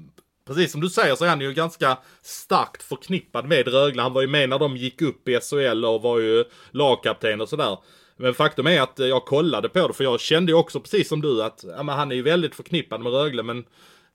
precis 0.49 0.73
som 0.73 0.81
du 0.81 0.89
säger 0.89 1.15
så 1.15 1.25
är 1.25 1.29
han 1.29 1.41
ju 1.41 1.53
ganska 1.53 1.99
starkt 2.23 2.83
förknippad 2.83 3.49
med 3.49 3.69
Rögle. 3.69 4.03
Han 4.03 4.13
var 4.13 4.23
ju 4.23 4.29
med 4.29 4.49
när 4.49 4.59
de 4.59 4.77
gick 4.77 5.03
upp 5.03 5.29
i 5.29 5.41
SHL 5.41 5.85
och 5.85 6.03
var 6.03 6.19
ju 6.19 6.45
lagkapten 6.71 7.41
och 7.41 7.49
sådär. 7.49 7.79
Men 8.17 8.35
faktum 8.35 8.67
är 8.67 8.81
att 8.81 9.01
eh, 9.01 9.07
jag 9.07 9.25
kollade 9.25 9.69
på 9.69 9.89
det 9.89 9.95
för 9.95 10.05
jag 10.05 10.21
kände 10.21 10.53
ju 10.53 10.59
också 10.59 10.81
precis 10.81 11.09
som 11.09 11.21
du 11.21 11.43
att 11.43 11.65
ja, 11.77 11.83
men 11.83 11.97
han 11.97 12.11
är 12.11 12.17
ju 12.17 12.23
väldigt 12.23 12.55
förknippad 12.55 13.01
med 13.01 13.13
Rögle 13.13 13.43
men 13.43 13.65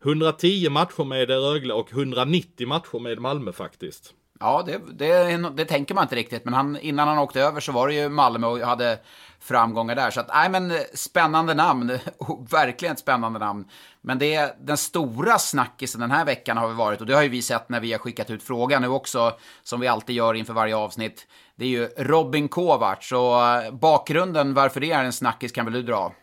110 0.05 0.69
matcher 0.69 1.03
med 1.03 1.29
Rögle 1.29 1.73
och 1.73 1.91
190 1.91 2.67
matcher 2.67 2.99
med 2.99 3.19
Malmö 3.19 3.51
faktiskt. 3.51 4.13
Ja, 4.43 4.63
det, 4.65 4.81
det, 4.93 5.37
det, 5.49 5.65
tänker 5.65 5.95
man 5.95 6.03
inte 6.03 6.15
riktigt. 6.15 6.45
Men 6.45 6.53
han, 6.53 6.77
innan 6.79 7.07
han 7.07 7.17
åkte 7.17 7.41
över 7.41 7.59
så 7.59 7.71
var 7.71 7.87
det 7.87 7.93
ju 7.93 8.09
Malmö 8.09 8.47
och 8.47 8.59
hade 8.59 8.99
framgångar 9.39 9.95
där. 9.95 10.11
Så 10.11 10.19
att, 10.19 10.27
nej 10.33 10.49
men 10.49 10.73
spännande 10.93 11.53
namn. 11.53 11.99
Verkligen 12.51 12.93
ett 12.93 12.99
spännande 12.99 13.39
namn. 13.39 13.65
Men 14.01 14.19
det 14.19 14.55
den 14.59 14.77
stora 14.77 15.39
snackisen 15.39 16.01
den 16.01 16.11
här 16.11 16.25
veckan 16.25 16.57
har 16.57 16.67
vi 16.67 16.73
varit, 16.73 17.01
och 17.01 17.07
det 17.07 17.13
har 17.13 17.23
ju 17.23 17.29
vi 17.29 17.41
sett 17.41 17.69
när 17.69 17.79
vi 17.79 17.91
har 17.91 17.99
skickat 17.99 18.29
ut 18.29 18.43
frågan 18.43 18.81
nu 18.81 18.87
också, 18.87 19.31
som 19.63 19.79
vi 19.79 19.87
alltid 19.87 20.15
gör 20.15 20.33
inför 20.33 20.53
varje 20.53 20.75
avsnitt. 20.75 21.27
Det 21.55 21.65
är 21.65 21.69
ju 21.69 21.85
Robin 21.97 22.47
Kovacs, 22.47 23.11
och 23.11 23.47
eh, 23.47 23.71
bakgrunden 23.71 24.53
varför 24.53 24.79
det 24.79 24.91
är 24.91 25.03
en 25.03 25.13
snackis 25.13 25.51
kan 25.51 25.65
väl 25.65 25.73
du 25.73 25.83
dra? 25.83 26.13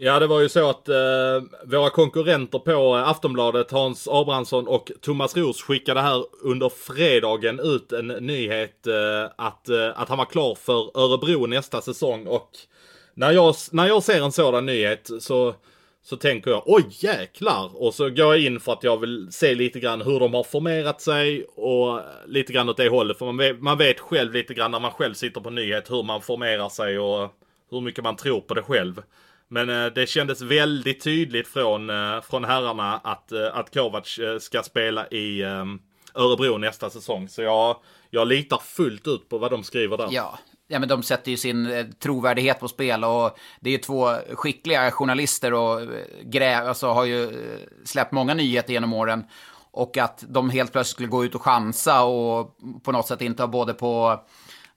Ja, 0.00 0.18
det 0.18 0.26
var 0.26 0.40
ju 0.40 0.48
så 0.48 0.70
att 0.70 0.88
eh, 0.88 1.42
våra 1.64 1.90
konkurrenter 1.90 2.58
på 2.58 2.96
eh, 2.96 3.08
Aftonbladet, 3.08 3.70
Hans 3.70 4.08
Abrahamsson 4.08 4.66
och 4.68 4.90
Thomas 5.00 5.36
Roos 5.36 5.62
skickade 5.62 6.00
här 6.00 6.24
under 6.42 6.68
fredagen 6.68 7.60
ut 7.60 7.92
en 7.92 8.06
nyhet 8.06 8.86
eh, 8.86 9.30
att, 9.36 9.68
eh, 9.68 10.00
att 10.00 10.08
han 10.08 10.18
var 10.18 10.24
klar 10.24 10.54
för 10.54 10.98
Örebro 10.98 11.46
nästa 11.46 11.80
säsong. 11.80 12.26
Och 12.26 12.50
när 13.14 13.32
jag, 13.32 13.54
när 13.72 13.86
jag 13.86 14.02
ser 14.02 14.22
en 14.22 14.32
sådan 14.32 14.66
nyhet 14.66 15.10
så, 15.20 15.54
så 16.02 16.16
tänker 16.16 16.50
jag 16.50 16.62
oj 16.66 16.84
jäklar! 16.88 17.70
Och 17.74 17.94
så 17.94 18.04
går 18.10 18.34
jag 18.34 18.40
in 18.40 18.60
för 18.60 18.72
att 18.72 18.84
jag 18.84 18.96
vill 19.00 19.28
se 19.32 19.54
lite 19.54 19.80
grann 19.80 20.02
hur 20.02 20.20
de 20.20 20.34
har 20.34 20.44
formerat 20.44 21.00
sig 21.00 21.44
och 21.44 22.00
lite 22.26 22.52
grann 22.52 22.68
åt 22.68 22.76
det 22.76 22.88
hållet. 22.88 23.18
För 23.18 23.26
man 23.26 23.36
vet, 23.36 23.60
man 23.60 23.78
vet 23.78 24.00
själv 24.00 24.32
lite 24.32 24.54
grann 24.54 24.70
när 24.70 24.80
man 24.80 24.92
själv 24.92 25.14
sitter 25.14 25.40
på 25.40 25.50
nyhet 25.50 25.90
hur 25.90 26.02
man 26.02 26.22
formerar 26.22 26.68
sig 26.68 26.98
och 26.98 27.30
hur 27.70 27.80
mycket 27.80 28.04
man 28.04 28.16
tror 28.16 28.40
på 28.40 28.54
det 28.54 28.62
själv. 28.62 29.02
Men 29.48 29.70
eh, 29.70 29.86
det 29.86 30.08
kändes 30.08 30.42
väldigt 30.42 31.04
tydligt 31.04 31.48
från, 31.48 31.90
eh, 31.90 32.20
från 32.20 32.44
herrarna 32.44 33.00
att, 33.04 33.32
eh, 33.32 33.56
att 33.56 33.74
Kovac 33.74 34.18
eh, 34.18 34.38
ska 34.38 34.62
spela 34.62 35.06
i 35.08 35.42
eh, 35.42 35.64
Örebro 36.14 36.58
nästa 36.58 36.90
säsong. 36.90 37.28
Så 37.28 37.42
jag, 37.42 37.76
jag 38.10 38.28
litar 38.28 38.58
fullt 38.58 39.06
ut 39.06 39.28
på 39.28 39.38
vad 39.38 39.50
de 39.50 39.64
skriver 39.64 39.96
där. 39.96 40.08
Ja. 40.10 40.38
Ja, 40.70 40.78
men 40.78 40.88
de 40.88 41.02
sätter 41.02 41.30
ju 41.30 41.36
sin 41.36 41.70
eh, 41.70 41.86
trovärdighet 41.86 42.60
på 42.60 42.68
spel 42.68 43.04
och 43.04 43.38
det 43.60 43.70
är 43.70 43.72
ju 43.72 43.78
två 43.78 44.14
skickliga 44.34 44.90
journalister 44.90 45.54
och 45.54 45.80
eh, 45.80 45.88
grä, 46.22 46.56
alltså, 46.56 46.86
har 46.86 47.04
ju 47.04 47.30
släppt 47.84 48.12
många 48.12 48.34
nyheter 48.34 48.72
genom 48.72 48.92
åren. 48.92 49.24
Och 49.70 49.96
att 49.96 50.24
de 50.28 50.50
helt 50.50 50.72
plötsligt 50.72 50.94
skulle 50.94 51.08
gå 51.08 51.24
ut 51.24 51.34
och 51.34 51.42
chansa 51.42 52.04
och 52.04 52.56
på 52.82 52.92
något 52.92 53.06
sätt 53.06 53.20
inte 53.20 53.42
ha 53.42 53.48
både 53.48 53.74
på 53.74 54.20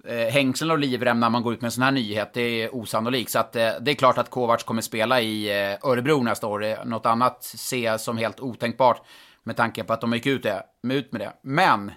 Eh, 0.05 0.27
hängslen 0.33 0.71
och 0.71 0.79
livrem 0.79 1.19
när 1.19 1.29
man 1.29 1.43
går 1.43 1.53
ut 1.53 1.61
med 1.61 1.67
en 1.67 1.71
sån 1.71 1.83
här 1.83 1.91
nyhet. 1.91 2.33
Det 2.33 2.41
är 2.41 2.75
osannolikt. 2.75 3.31
Så 3.31 3.39
att, 3.39 3.55
eh, 3.55 3.69
det 3.81 3.91
är 3.91 3.95
klart 3.95 4.17
att 4.17 4.29
Kovacs 4.29 4.63
kommer 4.63 4.81
spela 4.81 5.21
i 5.21 5.49
eh, 5.49 5.89
Örebro 5.89 6.23
nästa 6.23 6.47
år. 6.47 6.85
Något 6.85 7.05
annat 7.05 7.43
ser 7.43 7.83
jag 7.83 8.01
som 8.01 8.17
helt 8.17 8.39
otänkbart 8.39 9.01
med 9.43 9.57
tanke 9.57 9.83
på 9.83 9.93
att 9.93 10.01
de 10.01 10.13
gick 10.13 10.25
ut, 10.25 10.43
det, 10.43 10.63
ut 10.83 11.11
med 11.11 11.21
det. 11.21 11.33
Men 11.41 11.91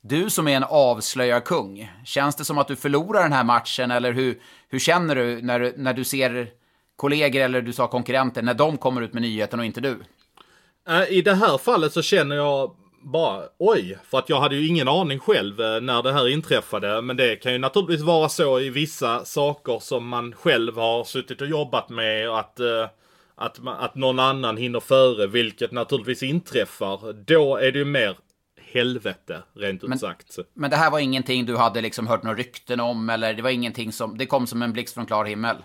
du 0.00 0.30
som 0.30 0.48
är 0.48 0.56
en 0.56 0.64
avslöjarkung, 0.64 1.92
känns 2.04 2.36
det 2.36 2.44
som 2.44 2.58
att 2.58 2.68
du 2.68 2.76
förlorar 2.76 3.22
den 3.22 3.32
här 3.32 3.44
matchen 3.44 3.90
eller 3.90 4.12
hur, 4.12 4.40
hur 4.68 4.78
känner 4.78 5.14
du 5.14 5.42
när, 5.42 5.72
när 5.76 5.94
du 5.94 6.04
ser 6.04 6.50
kollegor 6.96 7.40
eller 7.40 7.62
du 7.62 7.72
sa 7.72 7.86
konkurrenter, 7.86 8.42
när 8.42 8.54
de 8.54 8.76
kommer 8.76 9.02
ut 9.02 9.12
med 9.12 9.22
nyheten 9.22 9.60
och 9.60 9.66
inte 9.66 9.80
du? 9.80 10.02
Eh, 10.88 11.12
I 11.12 11.22
det 11.22 11.34
här 11.34 11.58
fallet 11.58 11.92
så 11.92 12.02
känner 12.02 12.36
jag 12.36 12.76
bara 13.00 13.42
oj, 13.58 13.98
för 14.04 14.18
att 14.18 14.28
jag 14.28 14.40
hade 14.40 14.56
ju 14.56 14.66
ingen 14.66 14.88
aning 14.88 15.18
själv 15.18 15.60
eh, 15.60 15.80
när 15.80 16.02
det 16.02 16.12
här 16.12 16.28
inträffade. 16.28 17.02
Men 17.02 17.16
det 17.16 17.36
kan 17.36 17.52
ju 17.52 17.58
naturligtvis 17.58 18.06
vara 18.06 18.28
så 18.28 18.60
i 18.60 18.70
vissa 18.70 19.24
saker 19.24 19.78
som 19.78 20.08
man 20.08 20.32
själv 20.32 20.76
har 20.76 21.04
suttit 21.04 21.40
och 21.40 21.46
jobbat 21.46 21.88
med 21.88 22.28
att, 22.28 22.60
eh, 22.60 22.88
att, 23.34 23.60
att 23.66 23.94
någon 23.94 24.18
annan 24.18 24.56
hinner 24.56 24.80
före, 24.80 25.26
vilket 25.26 25.72
naturligtvis 25.72 26.22
inträffar. 26.22 27.12
Då 27.12 27.56
är 27.56 27.72
det 27.72 27.78
ju 27.78 27.84
mer 27.84 28.16
helvete, 28.60 29.42
rent 29.54 29.84
ut 29.84 30.00
sagt. 30.00 30.38
Men 30.54 30.70
det 30.70 30.76
här 30.76 30.90
var 30.90 30.98
ingenting 30.98 31.46
du 31.46 31.56
hade 31.56 31.80
liksom 31.80 32.06
hört 32.06 32.22
några 32.22 32.36
rykten 32.36 32.80
om, 32.80 33.10
eller 33.10 33.34
det 33.34 33.42
var 33.42 33.50
ingenting 33.50 33.92
som, 33.92 34.18
det 34.18 34.26
kom 34.26 34.46
som 34.46 34.62
en 34.62 34.72
blixt 34.72 34.94
från 34.94 35.06
klar 35.06 35.24
himmel? 35.24 35.56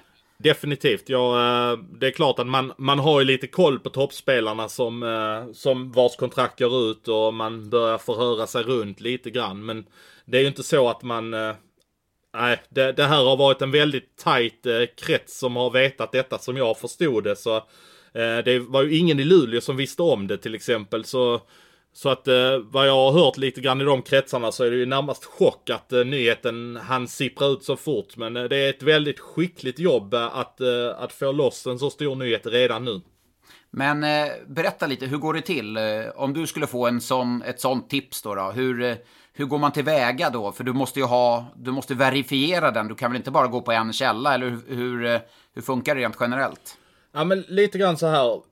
Definitivt. 0.44 1.10
Ja, 1.10 1.36
eh, 1.72 1.80
det 2.00 2.08
är 2.08 2.12
klart 2.12 2.40
att 2.40 2.48
man, 2.48 2.74
man 2.78 3.00
har 3.00 3.20
ju 3.20 3.26
lite 3.26 3.48
koll 3.48 3.80
på 3.80 3.90
toppspelarna 3.90 4.70
som, 4.70 5.04
eh, 5.04 5.54
som 5.54 5.92
vars 5.92 6.16
kontrakt 6.16 6.60
går 6.60 6.92
ut 6.92 7.08
och 7.08 7.34
man 7.34 7.70
börjar 7.70 7.98
förhöra 7.98 8.48
sig 8.48 8.64
runt 8.64 9.02
lite 9.02 9.30
grann. 9.30 9.66
Men 9.66 9.86
det 10.26 10.38
är 10.38 10.42
ju 10.42 10.48
inte 10.48 10.64
så 10.64 10.90
att 10.90 11.04
man... 11.04 11.34
Eh, 11.34 11.54
nej, 12.34 12.62
det, 12.70 12.92
det 12.92 13.04
här 13.04 13.24
har 13.24 13.38
varit 13.38 13.62
en 13.62 13.72
väldigt 13.72 14.18
tajt 14.18 14.68
krets 14.98 15.40
som 15.40 15.56
har 15.56 15.70
vetat 15.70 16.12
detta 16.12 16.38
som 16.38 16.58
jag 16.58 16.78
förstod 16.80 17.24
det. 17.24 17.36
Så 17.36 17.64
det 18.44 18.60
var 18.60 18.84
ju 18.84 18.98
ingen 18.98 19.20
i 19.20 19.24
Luleå 19.24 19.62
som 19.62 19.78
visste 19.78 20.02
om 20.02 20.28
det 20.28 20.38
till 20.38 20.56
exempel. 20.56 21.06
Så 21.06 21.42
så 21.94 22.10
att 22.10 22.28
eh, 22.28 22.58
vad 22.58 22.88
jag 22.88 22.96
har 22.96 23.12
hört 23.12 23.38
lite 23.38 23.62
grann 23.62 23.82
i 23.82 23.84
de 23.84 24.02
kretsarna 24.02 24.52
så 24.52 24.64
är 24.64 24.72
det 24.72 24.78
ju 24.78 24.86
närmast 24.86 25.26
chock 25.26 25.70
att 25.70 25.94
eh, 25.94 26.06
nyheten 26.06 26.80
han 26.82 27.08
sippra 27.08 27.48
ut 27.48 27.64
så 27.64 27.76
fort. 27.76 28.18
Men 28.18 28.38
eh, 28.38 28.44
det 28.44 28.58
är 28.58 28.70
ett 28.70 28.84
väldigt 28.84 29.20
skickligt 29.20 29.80
jobb 29.80 30.14
eh, 30.14 30.38
att, 30.38 30.62
eh, 30.62 30.68
att 30.98 31.14
få 31.14 31.32
loss 31.32 31.68
en 31.68 31.80
så 31.80 31.90
stor 31.90 32.16
nyhet 32.16 32.46
redan 32.46 32.86
nu. 32.86 33.02
Men 33.72 34.04
eh, 34.04 34.32
berätta 34.48 34.88
lite, 34.88 35.06
hur 35.06 35.18
går 35.18 35.34
det 35.34 35.42
till? 35.42 35.78
om 36.16 36.34
du 36.34 36.48
skulle 36.48 36.68
få 36.68 36.88
en 36.88 37.02
sån, 37.02 37.42
ett 37.42 37.60
sånt 37.60 37.90
tips 37.90 38.22
då, 38.22 38.36
då 38.36 38.52
hur, 38.52 38.98
hur 39.34 39.46
går 39.46 39.58
man 39.58 39.72
tillväga 39.72 40.30
då? 40.30 40.52
För 40.52 40.64
du 40.64 40.74
måste 40.74 41.00
ju 41.00 41.06
ha, 41.06 41.46
du 41.56 41.72
måste 41.72 41.94
verifiera 41.94 42.72
den. 42.72 42.88
Du 42.88 42.96
kan 42.96 43.12
väl 43.12 43.18
inte 43.18 43.32
bara 43.32 43.48
gå 43.48 43.62
på 43.62 43.72
en 43.72 43.94
källa, 43.94 44.34
eller 44.34 44.50
hur, 44.50 44.76
hur, 44.76 45.20
hur 45.54 45.62
funkar 45.62 45.96
det 45.96 46.02
rent 46.02 46.18
generellt? 46.20 46.78
Ja 47.14 47.24
men 47.24 47.42
lite 47.48 47.78
grann 47.78 47.98
så 47.98 48.08
här 48.08 48.51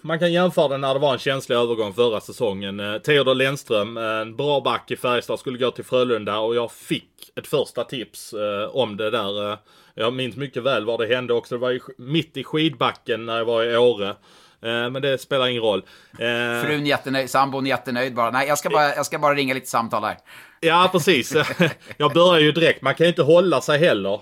man 0.00 0.18
kan 0.18 0.32
jämföra 0.32 0.68
det 0.68 0.78
när 0.78 0.94
det 0.94 1.00
var 1.00 1.12
en 1.12 1.18
känslig 1.18 1.56
övergång 1.56 1.94
förra 1.94 2.20
säsongen. 2.20 2.80
Uh, 2.80 2.98
Theodor 2.98 3.34
Lennström, 3.34 3.96
en 3.96 4.36
bra 4.36 4.60
back 4.60 4.90
i 4.90 4.96
Färjestad, 4.96 5.38
skulle 5.38 5.58
gå 5.58 5.70
till 5.70 5.84
Frölunda 5.84 6.38
och 6.38 6.56
jag 6.56 6.72
fick 6.72 7.32
ett 7.36 7.46
första 7.46 7.84
tips 7.84 8.34
uh, 8.34 8.76
om 8.76 8.96
det 8.96 9.10
där. 9.10 9.58
jag 9.94 10.12
minns 10.12 10.36
mycket 10.36 10.62
väl 10.62 10.84
vad 10.84 11.00
det 11.00 11.06
hände 11.06 11.34
också. 11.34 11.54
Det 11.54 11.60
var 11.60 11.80
mitt 11.98 12.36
i 12.36 12.44
skidbacken 12.44 13.26
när 13.26 13.36
jag 13.36 13.44
var 13.44 13.64
i 13.64 13.76
Åre. 13.76 14.14
Eh, 14.62 14.90
men 14.90 15.02
det 15.02 15.18
spelar 15.18 15.46
ingen 15.46 15.62
roll. 15.62 15.82
Eh, 16.12 16.66
Frun 16.66 16.86
jättenöjd, 16.86 17.30
sambon 17.30 17.66
jättenöjd 17.66 18.14
bara. 18.14 18.30
Nej, 18.30 18.48
jag 18.48 18.58
ska 18.58 18.70
bara, 18.70 18.94
jag 18.94 19.06
ska 19.06 19.18
bara 19.18 19.34
ringa 19.34 19.54
lite 19.54 19.68
samtal 19.68 20.04
här. 20.04 20.16
Ja, 20.60 20.88
precis. 20.92 21.34
jag 21.96 22.12
börjar 22.12 22.40
ju 22.40 22.52
direkt. 22.52 22.82
Man 22.82 22.94
kan 22.94 23.04
ju 23.04 23.08
inte 23.08 23.22
hålla 23.22 23.60
sig 23.60 23.78
heller. 23.78 24.20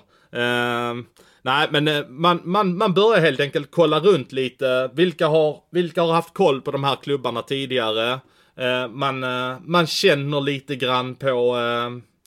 Nej, 1.44 1.68
men 1.70 1.88
eh, 1.88 2.06
man, 2.08 2.40
man, 2.44 2.78
man 2.78 2.94
börjar 2.94 3.20
helt 3.20 3.40
enkelt 3.40 3.70
kolla 3.70 4.00
runt 4.00 4.32
lite. 4.32 4.90
Vilka 4.94 5.26
har, 5.26 5.60
vilka 5.70 6.02
har 6.02 6.12
haft 6.12 6.34
koll 6.34 6.60
på 6.60 6.70
de 6.70 6.84
här 6.84 6.96
klubbarna 6.96 7.42
tidigare? 7.42 8.20
Eh, 8.56 8.88
man, 8.88 9.24
eh, 9.24 9.56
man 9.64 9.86
känner 9.86 10.40
lite 10.40 10.76
grann 10.76 11.14
på 11.14 11.56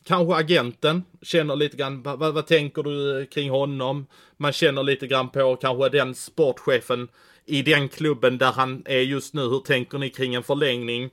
kanske 0.04 0.36
agenten, 0.36 1.04
känner 1.22 1.56
lite 1.56 1.78
grann, 1.78 2.04
vad, 2.04 2.34
vad 2.34 2.48
tänker 2.48 2.84
du 2.84 3.26
kring 3.26 3.50
honom? 3.50 4.08
Man 4.38 4.54
känner 4.54 4.84
lite 4.84 5.08
grann 5.08 5.30
på 5.30 5.56
kanske 5.56 5.90
den 5.90 6.16
sportchefen 6.16 7.08
i 7.46 7.62
den 7.62 7.90
klubben 7.90 8.38
där 8.38 8.52
han 8.52 8.84
är 8.86 9.00
just 9.00 9.34
nu. 9.34 9.42
Hur 9.42 9.60
tänker 9.60 9.98
ni 9.98 10.10
kring 10.10 10.36
en 10.36 10.44
förlängning? 10.44 11.04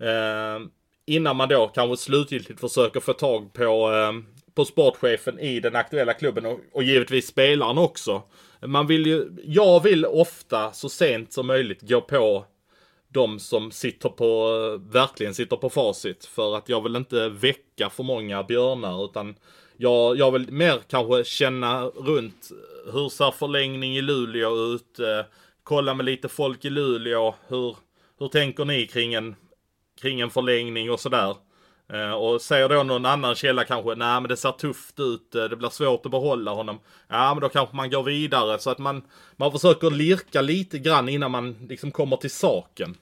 Eh, 0.00 0.66
innan 1.06 1.36
man 1.36 1.48
då 1.48 1.68
kanske 1.68 2.04
slutgiltigt 2.04 2.60
försöker 2.60 3.00
få 3.00 3.12
tag 3.12 3.52
på, 3.52 3.92
eh, 3.92 4.12
på 4.58 4.64
sportchefen 4.64 5.38
i 5.38 5.60
den 5.60 5.76
aktuella 5.76 6.12
klubben 6.12 6.46
och, 6.46 6.60
och 6.72 6.82
givetvis 6.82 7.26
spelaren 7.26 7.78
också. 7.78 8.22
Man 8.66 8.86
vill 8.86 9.06
ju, 9.06 9.28
jag 9.44 9.82
vill 9.82 10.06
ofta 10.06 10.72
så 10.72 10.88
sent 10.88 11.32
som 11.32 11.46
möjligt 11.46 11.82
gå 11.82 12.00
på 12.00 12.44
de 13.08 13.38
som 13.38 13.70
sitter 13.70 14.08
på, 14.08 14.50
verkligen 14.90 15.34
sitter 15.34 15.56
på 15.56 15.70
facit. 15.70 16.24
För 16.24 16.56
att 16.56 16.68
jag 16.68 16.82
vill 16.82 16.96
inte 16.96 17.28
väcka 17.28 17.90
för 17.90 18.02
många 18.02 18.42
björnar 18.42 19.04
utan 19.04 19.36
jag, 19.76 20.18
jag 20.18 20.30
vill 20.30 20.52
mer 20.52 20.78
kanske 20.88 21.24
känna 21.24 21.84
runt 21.84 22.48
hur 22.92 23.08
ser 23.08 23.30
förlängning 23.30 23.96
i 23.96 24.02
Luleå 24.02 24.74
ut? 24.74 24.98
Eh, 24.98 25.24
kolla 25.62 25.94
med 25.94 26.06
lite 26.06 26.28
folk 26.28 26.64
i 26.64 26.70
Luleå. 26.70 27.34
Hur, 27.48 27.76
hur 28.18 28.28
tänker 28.28 28.64
ni 28.64 28.86
kring 28.86 29.14
en, 29.14 29.36
kring 30.00 30.20
en 30.20 30.30
förlängning 30.30 30.90
och 30.90 31.00
sådär? 31.00 31.36
Eh, 31.92 32.10
och 32.10 32.40
säger 32.40 32.68
då 32.68 32.82
någon 32.82 33.06
annan 33.06 33.34
källa 33.34 33.64
kanske, 33.64 33.94
nej 33.94 34.20
men 34.20 34.28
det 34.28 34.36
ser 34.36 34.52
tufft 34.52 35.00
ut, 35.00 35.34
eh, 35.34 35.44
det 35.44 35.56
blir 35.56 35.68
svårt 35.68 36.06
att 36.06 36.10
behålla 36.10 36.50
honom. 36.50 36.78
Ja 37.08 37.34
men 37.34 37.40
då 37.40 37.48
kanske 37.48 37.76
man 37.76 37.90
går 37.90 38.02
vidare 38.02 38.58
så 38.58 38.70
att 38.70 38.78
man, 38.78 39.02
man 39.36 39.52
försöker 39.52 39.90
lirka 39.90 40.40
lite 40.40 40.78
grann 40.78 41.08
innan 41.08 41.30
man 41.30 41.56
liksom 41.68 41.90
kommer 41.90 42.16
till 42.16 42.30
saken. 42.30 42.96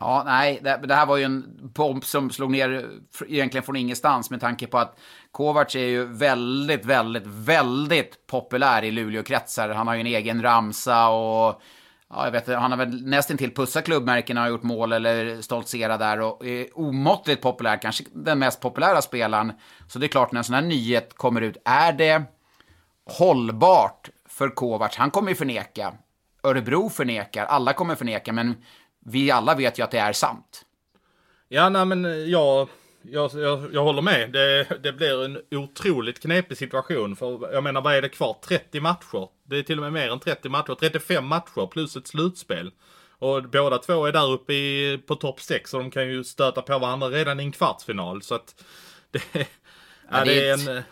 Ja, 0.00 0.22
nej, 0.26 0.60
det, 0.62 0.80
det, 0.86 0.94
här 0.94 1.06
var 1.06 1.16
ju 1.16 1.24
en 1.24 1.44
bomb 1.74 2.04
som 2.04 2.30
slog 2.30 2.50
ner 2.50 2.90
egentligen 3.26 3.64
från 3.64 3.76
ingenstans 3.76 4.30
med 4.30 4.40
tanke 4.40 4.66
på 4.66 4.78
att 4.78 4.98
Kovacs 5.30 5.74
är 5.74 5.86
ju 5.86 6.04
väldigt, 6.04 6.84
väldigt, 6.84 7.26
väldigt 7.26 8.26
populär 8.26 8.84
i 8.84 8.90
Luleåkretsar. 8.90 9.68
Han 9.68 9.86
har 9.86 9.94
ju 9.94 10.00
en 10.00 10.06
egen 10.06 10.42
ramsa 10.42 11.08
och 11.08 11.62
ja, 12.10 12.24
jag 12.24 12.32
vet 12.32 12.46
han 12.46 12.70
har 12.70 12.78
väl 12.78 13.06
nästintill 13.06 13.54
pussat 13.54 13.84
klubbmärkena 13.84 14.44
och 14.44 14.50
gjort 14.50 14.62
mål 14.62 14.92
eller 14.92 15.42
stoltserat 15.42 16.00
där 16.00 16.20
och 16.20 16.46
är 16.46 16.78
omåttligt 16.78 17.42
populär, 17.42 17.82
kanske 17.82 18.04
den 18.12 18.38
mest 18.38 18.60
populära 18.60 19.02
spelaren. 19.02 19.52
Så 19.88 19.98
det 19.98 20.06
är 20.06 20.08
klart, 20.08 20.32
när 20.32 20.38
en 20.38 20.44
sån 20.44 20.54
här 20.54 20.62
nyhet 20.62 21.14
kommer 21.14 21.40
ut, 21.40 21.56
är 21.64 21.92
det 21.92 22.22
hållbart 23.18 24.10
för 24.28 24.48
Kovacs? 24.48 24.96
Han 24.96 25.10
kommer 25.10 25.28
ju 25.28 25.34
förneka. 25.34 25.94
Örebro 26.42 26.88
förnekar, 26.88 27.44
alla 27.44 27.72
kommer 27.72 27.94
förneka, 27.94 28.32
men 28.32 28.56
vi 29.04 29.30
alla 29.30 29.54
vet 29.54 29.78
ju 29.78 29.82
att 29.82 29.90
det 29.90 29.98
är 29.98 30.12
sant. 30.12 30.64
Ja, 31.48 31.68
nej 31.68 31.84
men 31.84 32.30
jag, 32.30 32.68
jag, 33.02 33.30
jag, 33.34 33.74
jag 33.74 33.84
håller 33.84 34.02
med. 34.02 34.32
Det, 34.32 34.66
det 34.82 34.92
blir 34.92 35.24
en 35.24 35.38
otroligt 35.50 36.20
knepig 36.20 36.58
situation. 36.58 37.16
För 37.16 37.52
jag 37.52 37.64
menar, 37.64 37.80
vad 37.80 37.94
är 37.94 38.02
det 38.02 38.08
kvar? 38.08 38.36
30 38.44 38.80
matcher? 38.80 39.28
Det 39.44 39.58
är 39.58 39.62
till 39.62 39.78
och 39.78 39.82
med 39.82 39.92
mer 39.92 40.12
än 40.12 40.20
30 40.20 40.48
matcher. 40.48 40.74
35 40.80 41.26
matcher 41.26 41.66
plus 41.66 41.96
ett 41.96 42.06
slutspel. 42.06 42.70
Och 43.18 43.42
båda 43.42 43.78
två 43.78 44.06
är 44.06 44.12
där 44.12 44.30
uppe 44.30 44.52
i, 44.52 44.98
på 45.06 45.14
topp 45.14 45.40
6 45.40 45.74
och 45.74 45.80
de 45.80 45.90
kan 45.90 46.08
ju 46.08 46.24
stöta 46.24 46.62
på 46.62 46.78
varandra 46.78 47.08
redan 47.08 47.40
i 47.40 47.42
en 47.42 47.52
kvartsfinal. 47.52 48.22
Så 48.22 48.34
att 48.34 48.64
det, 49.10 49.20
ja, 49.34 49.44
ja, 50.10 50.24
det 50.24 50.48
är 50.48 50.68
en... 50.68 50.82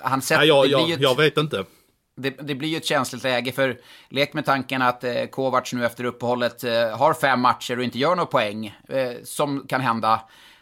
Han 0.00 0.22
sätter, 0.22 0.44
ja, 0.44 0.66
jag, 0.66 0.90
jag, 0.90 1.00
jag 1.00 1.16
vet 1.16 1.36
inte 1.36 1.64
det, 2.18 2.30
det, 2.30 2.54
blir 2.54 2.68
ju 2.68 2.76
ett 2.76 2.84
känsligt 2.84 3.22
läge, 3.22 3.52
för 3.52 3.80
lek 4.08 4.32
med 4.32 4.44
tanken 4.44 4.82
att 4.82 5.04
eh, 5.04 5.24
Kovacs 5.24 5.72
nu 5.72 5.86
efter 5.86 6.04
uppehållet 6.04 6.64
eh, 6.64 6.98
har 6.98 7.14
fem 7.14 7.40
matcher 7.40 7.78
och 7.78 7.84
inte 7.84 7.98
gör 7.98 8.16
några 8.16 8.26
poäng, 8.26 8.66
eh, 8.88 9.12
som 9.24 9.66
kan 9.66 9.80
hända. 9.80 10.20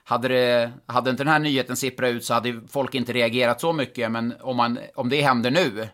Hade, 0.08 0.28
det, 0.28 0.72
hade 0.86 1.10
inte 1.10 1.24
den 1.24 1.32
här 1.32 1.38
nyheten 1.38 1.76
sipprat 1.76 2.10
ut 2.10 2.24
så 2.24 2.34
hade 2.34 2.60
folk 2.68 2.94
inte 2.94 3.12
reagerat 3.12 3.60
så 3.60 3.72
mycket, 3.72 4.10
men 4.10 4.34
om, 4.40 4.56
man, 4.56 4.78
om 4.94 5.08
det 5.08 5.22
händer 5.22 5.50
nu, 5.50 5.88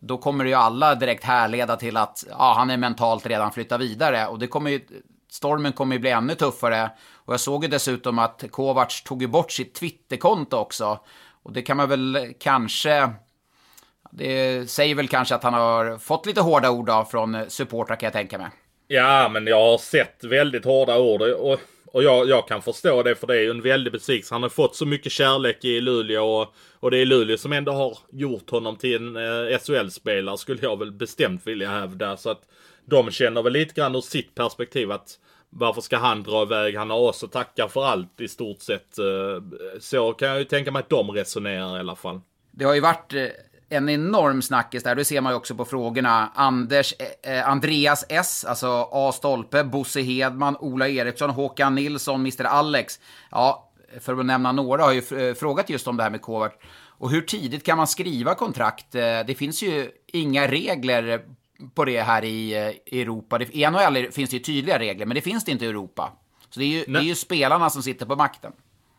då 0.00 0.18
kommer 0.18 0.44
ju 0.44 0.54
alla 0.54 0.94
direkt 0.94 1.24
härleda 1.24 1.76
till 1.76 1.96
att 1.96 2.24
ja, 2.30 2.54
han 2.56 2.70
är 2.70 2.76
mentalt 2.76 3.26
redan 3.26 3.52
flyttat 3.52 3.80
vidare. 3.80 4.26
Och 4.26 4.38
det 4.38 4.46
kommer 4.46 4.70
ju, 4.70 4.80
stormen 5.30 5.72
kommer 5.72 5.96
ju 5.96 6.00
bli 6.00 6.10
ännu 6.10 6.34
tuffare. 6.34 6.90
Och 7.12 7.32
jag 7.32 7.40
såg 7.40 7.64
ju 7.64 7.70
dessutom 7.70 8.18
att 8.18 8.44
Kovacs 8.50 9.02
tog 9.02 9.22
ju 9.22 9.28
bort 9.28 9.52
sitt 9.52 9.74
Twitterkonto 9.74 10.56
också. 10.56 11.00
Och 11.42 11.52
det 11.52 11.62
kan 11.62 11.76
man 11.76 11.88
väl 11.88 12.34
kanske 12.40 13.10
det 14.10 14.70
säger 14.70 14.94
väl 14.94 15.08
kanske 15.08 15.34
att 15.34 15.42
han 15.42 15.54
har 15.54 15.98
fått 15.98 16.26
lite 16.26 16.40
hårda 16.40 16.70
ord 16.70 16.90
av 16.90 17.04
från 17.04 17.50
supportrar 17.50 17.96
kan 17.96 18.06
jag 18.06 18.12
tänka 18.12 18.38
mig. 18.38 18.48
Ja, 18.88 19.28
men 19.28 19.46
jag 19.46 19.70
har 19.70 19.78
sett 19.78 20.24
väldigt 20.24 20.64
hårda 20.64 20.98
ord. 20.98 21.22
Och, 21.22 21.58
och 21.86 22.02
jag, 22.02 22.28
jag 22.28 22.48
kan 22.48 22.62
förstå 22.62 23.02
det 23.02 23.14
för 23.14 23.26
det 23.26 23.36
är 23.36 23.42
ju 23.42 23.50
en 23.50 23.62
väldig 23.62 23.92
besvikelse. 23.92 24.34
Han 24.34 24.42
har 24.42 24.50
fått 24.50 24.76
så 24.76 24.86
mycket 24.86 25.12
kärlek 25.12 25.64
i 25.64 25.80
Luleå 25.80 26.24
och, 26.24 26.54
och 26.80 26.90
det 26.90 26.98
är 26.98 27.06
Luleå 27.06 27.36
som 27.36 27.52
ändå 27.52 27.72
har 27.72 27.98
gjort 28.12 28.50
honom 28.50 28.76
till 28.76 28.96
en 28.96 29.16
eh, 29.16 29.58
SHL-spelare 29.58 30.38
skulle 30.38 30.62
jag 30.62 30.78
väl 30.78 30.92
bestämt 30.92 31.46
vilja 31.46 31.70
hävda. 31.70 32.16
Så 32.16 32.30
att 32.30 32.42
de 32.84 33.10
känner 33.10 33.42
väl 33.42 33.52
lite 33.52 33.74
grann 33.74 33.94
ur 33.94 34.00
sitt 34.00 34.34
perspektiv 34.34 34.92
att 34.92 35.18
varför 35.50 35.80
ska 35.80 35.96
han 35.96 36.22
dra 36.22 36.42
iväg? 36.42 36.76
Han 36.76 36.90
har 36.90 36.98
oss 36.98 37.24
att 37.24 37.32
tacka 37.32 37.68
för 37.68 37.84
allt 37.84 38.20
i 38.20 38.28
stort 38.28 38.60
sett. 38.60 38.98
Eh, 38.98 39.42
så 39.80 40.12
kan 40.12 40.28
jag 40.28 40.38
ju 40.38 40.44
tänka 40.44 40.70
mig 40.70 40.80
att 40.80 40.88
de 40.88 41.10
resonerar 41.10 41.76
i 41.76 41.80
alla 41.80 41.96
fall. 41.96 42.20
Det 42.50 42.64
har 42.64 42.74
ju 42.74 42.80
varit 42.80 43.14
eh, 43.14 43.26
en 43.68 43.88
enorm 43.88 44.42
snackis 44.42 44.82
där. 44.82 44.94
Det 44.94 45.04
ser 45.04 45.20
man 45.20 45.32
ju 45.32 45.36
också 45.36 45.54
på 45.54 45.64
frågorna. 45.64 46.32
Anders, 46.34 46.94
eh, 47.22 47.36
eh 47.36 47.48
Andreas 47.48 48.04
S, 48.08 48.44
alltså 48.44 48.88
A. 48.92 49.12
Stolpe, 49.12 49.64
Bosse 49.64 50.00
Hedman, 50.00 50.56
Ola 50.56 50.88
Eriksson, 50.88 51.30
Håkan 51.30 51.74
Nilsson, 51.74 52.20
Mr. 52.20 52.44
Alex. 52.44 53.00
Ja, 53.30 53.72
för 54.00 54.20
att 54.20 54.26
nämna 54.26 54.52
några 54.52 54.82
har 54.82 54.92
ju 54.92 55.28
eh, 55.28 55.34
frågat 55.34 55.70
just 55.70 55.88
om 55.88 55.96
det 55.96 56.02
här 56.02 56.10
med 56.10 56.22
Kovac. 56.22 56.52
Och 56.98 57.10
hur 57.10 57.22
tidigt 57.22 57.64
kan 57.64 57.76
man 57.76 57.86
skriva 57.86 58.34
kontrakt? 58.34 58.94
Eh, 58.94 59.00
det 59.26 59.38
finns 59.38 59.62
ju 59.62 59.90
inga 60.06 60.48
regler 60.48 61.20
på 61.74 61.84
det 61.84 62.00
här 62.02 62.24
i 62.24 62.54
Europa. 62.92 63.40
I 63.50 63.66
NHL 63.70 64.12
finns 64.12 64.30
det 64.30 64.36
ju 64.36 64.42
tydliga 64.42 64.78
regler, 64.78 65.06
men 65.06 65.14
det 65.14 65.20
finns 65.20 65.44
det 65.44 65.52
inte 65.52 65.64
i 65.64 65.68
Europa. 65.68 66.12
Så 66.50 66.60
det 66.60 66.66
är 66.66 66.68
ju, 66.68 66.84
det 66.84 66.98
är 66.98 67.02
ju 67.02 67.14
spelarna 67.14 67.70
som 67.70 67.82
sitter 67.82 68.06
på 68.06 68.16
makten. 68.16 68.52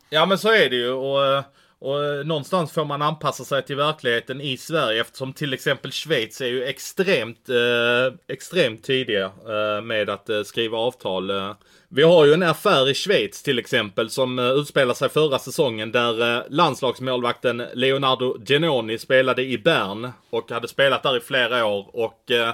Ja, 0.10 0.26
men 0.26 0.38
så 0.38 0.50
är 0.50 0.70
det 0.70 0.76
ju. 0.76 0.92
Och 0.92 1.44
och 1.80 2.04
eh, 2.04 2.26
någonstans 2.26 2.72
får 2.72 2.86
man 2.86 3.02
anpassa 3.02 3.44
sig 3.44 3.66
till 3.66 3.76
verkligheten 3.76 4.42
i 4.42 4.58
Sverige 4.58 5.02
eftersom 5.02 5.34
till 5.34 5.54
exempel 5.54 5.92
Schweiz 5.92 6.42
är 6.42 6.48
ju 6.48 6.64
extremt, 6.64 7.50
eh, 7.50 8.14
extremt 8.28 8.84
tidiga 8.84 9.26
eh, 9.26 9.82
med 9.82 10.10
att 10.10 10.30
eh, 10.30 10.44
skriva 10.44 10.78
avtal. 10.78 11.30
Eh. 11.30 11.54
Vi 11.90 12.04
har 12.04 12.26
ju 12.26 12.34
en 12.34 12.44
affär 12.44 12.90
i 12.90 12.94
Schweiz 12.94 13.44
till 13.44 13.60
exempel 13.60 14.10
som 14.10 14.40
eh, 14.40 14.46
utspelar 14.46 14.94
sig 14.94 15.10
förra 15.10 15.40
säsongen 15.40 15.92
där 15.92 16.38
eh, 16.38 16.44
landslagsmålvakten 16.50 17.64
Leonardo 17.74 18.38
Genoni 18.46 18.98
spelade 18.98 19.44
i 19.44 19.58
Bern 19.58 20.10
och 20.30 20.52
hade 20.52 20.68
spelat 20.68 21.04
där 21.04 21.18
i 21.18 21.20
flera 21.20 21.66
år 21.66 21.90
och 21.94 22.32
eh, 22.32 22.54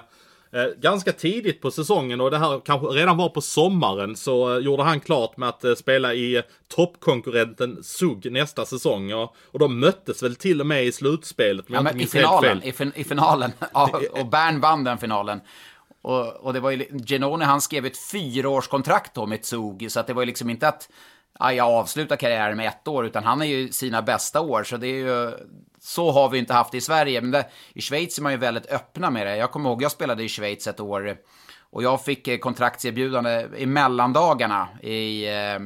Eh, 0.56 0.66
ganska 0.82 1.12
tidigt 1.12 1.62
på 1.62 1.72
säsongen 1.72 2.22
och 2.22 2.32
det 2.32 2.38
här 2.38 2.62
kanske 2.66 2.88
redan 2.88 3.18
var 3.18 3.30
på 3.30 3.42
sommaren 3.42 4.16
så 4.16 4.56
eh, 4.56 4.60
gjorde 4.60 4.84
han 4.84 5.00
klart 5.00 5.38
med 5.38 5.50
att 5.50 5.64
eh, 5.64 5.76
spela 5.76 6.14
i 6.14 6.44
toppkonkurrenten 6.68 7.84
SUG 7.84 8.32
nästa 8.32 8.66
säsong. 8.66 9.14
Och, 9.14 9.36
och 9.52 9.60
de 9.60 9.80
möttes 9.80 10.24
väl 10.24 10.36
till 10.36 10.62
och 10.62 10.68
med 10.68 10.86
i 10.86 10.92
slutspelet. 10.92 11.66
Ja, 11.68 11.82
men 11.82 12.02
i 12.02 12.06
finalen, 12.06 12.64
i, 12.64 12.72
fin 12.72 12.92
i, 12.96 13.04
finalen. 13.04 13.52
Ja, 13.74 14.02
och 14.12 14.26
Bern 14.26 14.60
vann 14.60 14.84
den 14.84 14.98
finalen. 14.98 15.42
Och, 16.02 16.28
och 16.28 16.54
det 16.54 16.60
var 16.60 16.72
ju, 16.72 16.86
Genoni 17.06 17.46
han 17.46 17.62
skrev 17.62 17.86
ett 17.86 17.98
fyraårskontrakt 17.98 19.14
då 19.14 19.26
med 19.26 19.46
SUG, 19.46 19.92
så 19.92 20.00
att 20.00 20.08
det 20.08 20.14
var 20.14 20.22
ju 20.22 20.26
liksom 20.26 20.50
inte 20.50 20.68
att 20.68 20.90
ja, 21.40 21.54
jag 21.54 21.68
avslutar 21.68 22.16
karriären 22.16 22.58
med 22.58 22.68
ett 22.68 22.88
år, 22.88 23.06
utan 23.06 23.24
han 23.24 23.42
är 23.42 23.46
ju 23.46 23.72
sina 23.72 24.02
bästa 24.02 24.42
år. 24.42 24.64
Så 24.64 24.78
det 24.78 24.88
är 24.88 24.96
ju, 24.96 25.32
så 25.80 26.12
har 26.12 26.30
vi 26.30 26.38
inte 26.38 26.54
haft 26.54 26.72
det 26.72 26.78
i 26.78 26.82
Sverige. 26.82 27.22
Men 27.22 27.32
det, 27.32 27.46
i 27.74 27.82
Schweiz 27.82 28.18
är 28.18 28.22
man 28.24 28.32
ju 28.32 28.38
väldigt 28.38 28.72
öppna 28.72 29.10
med 29.10 29.28
det. 29.28 29.38
Jag 29.38 29.52
kommer 29.52 29.70
ihåg, 29.70 29.82
jag 29.82 29.92
spelade 29.92 30.24
i 30.24 30.30
Schweiz 30.30 30.68
ett 30.68 30.80
år. 30.80 31.18
Och 31.74 31.84
jag 31.84 32.06
fick 32.06 32.28
eh, 32.28 32.38
kontraktserbjudande 32.38 33.48
i 33.58 33.66
mellandagarna, 33.66 34.68
i, 34.82 35.28
eh, 35.28 35.60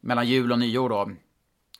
mellan 0.00 0.26
jul 0.26 0.52
och 0.52 0.58
nyår 0.58 0.88
då. 0.88 1.10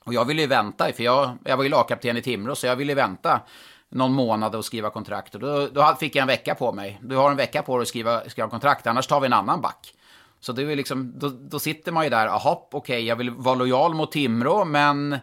Och 0.05 0.15
jag 0.15 0.25
ville 0.25 0.43
ju 0.43 0.49
vänta, 0.49 0.93
för 0.93 1.03
jag, 1.03 1.39
jag 1.45 1.57
var 1.57 1.65
ju 1.65 1.71
lagkapten 1.71 2.17
i 2.17 2.23
Timrå, 2.23 2.55
så 2.55 2.67
jag 2.67 2.77
ville 2.77 2.95
vänta 2.95 3.41
någon 3.89 4.13
månad 4.13 4.55
och 4.55 4.65
skriva 4.65 4.91
kontrakt. 4.91 5.35
Och 5.35 5.41
då, 5.41 5.69
då 5.73 5.97
fick 6.01 6.17
jag 6.17 6.23
en 6.23 6.29
vecka 6.29 6.55
på 6.55 6.73
mig. 6.73 6.99
Du 7.03 7.17
har 7.17 7.31
en 7.31 7.37
vecka 7.37 7.63
på 7.63 7.77
dig 7.77 7.83
att 7.83 7.89
skriva, 7.89 8.29
skriva 8.29 8.49
kontrakt, 8.49 8.87
annars 8.87 9.07
tar 9.07 9.21
vi 9.21 9.27
en 9.27 9.33
annan 9.33 9.61
back. 9.61 9.95
Så 10.41 10.53
det 10.53 10.63
är 10.63 10.77
liksom, 10.77 11.19
då, 11.19 11.29
då 11.29 11.59
sitter 11.59 11.93
man 11.93 12.05
ju 12.05 12.11
där, 12.11 12.27
jaha, 12.27 12.59
okej, 12.71 12.79
okay, 12.79 13.01
jag 13.01 13.17
vill 13.17 13.31
vara 13.31 13.55
lojal 13.55 13.95
mot 13.95 14.13
Timrå, 14.13 14.65
men 14.65 15.19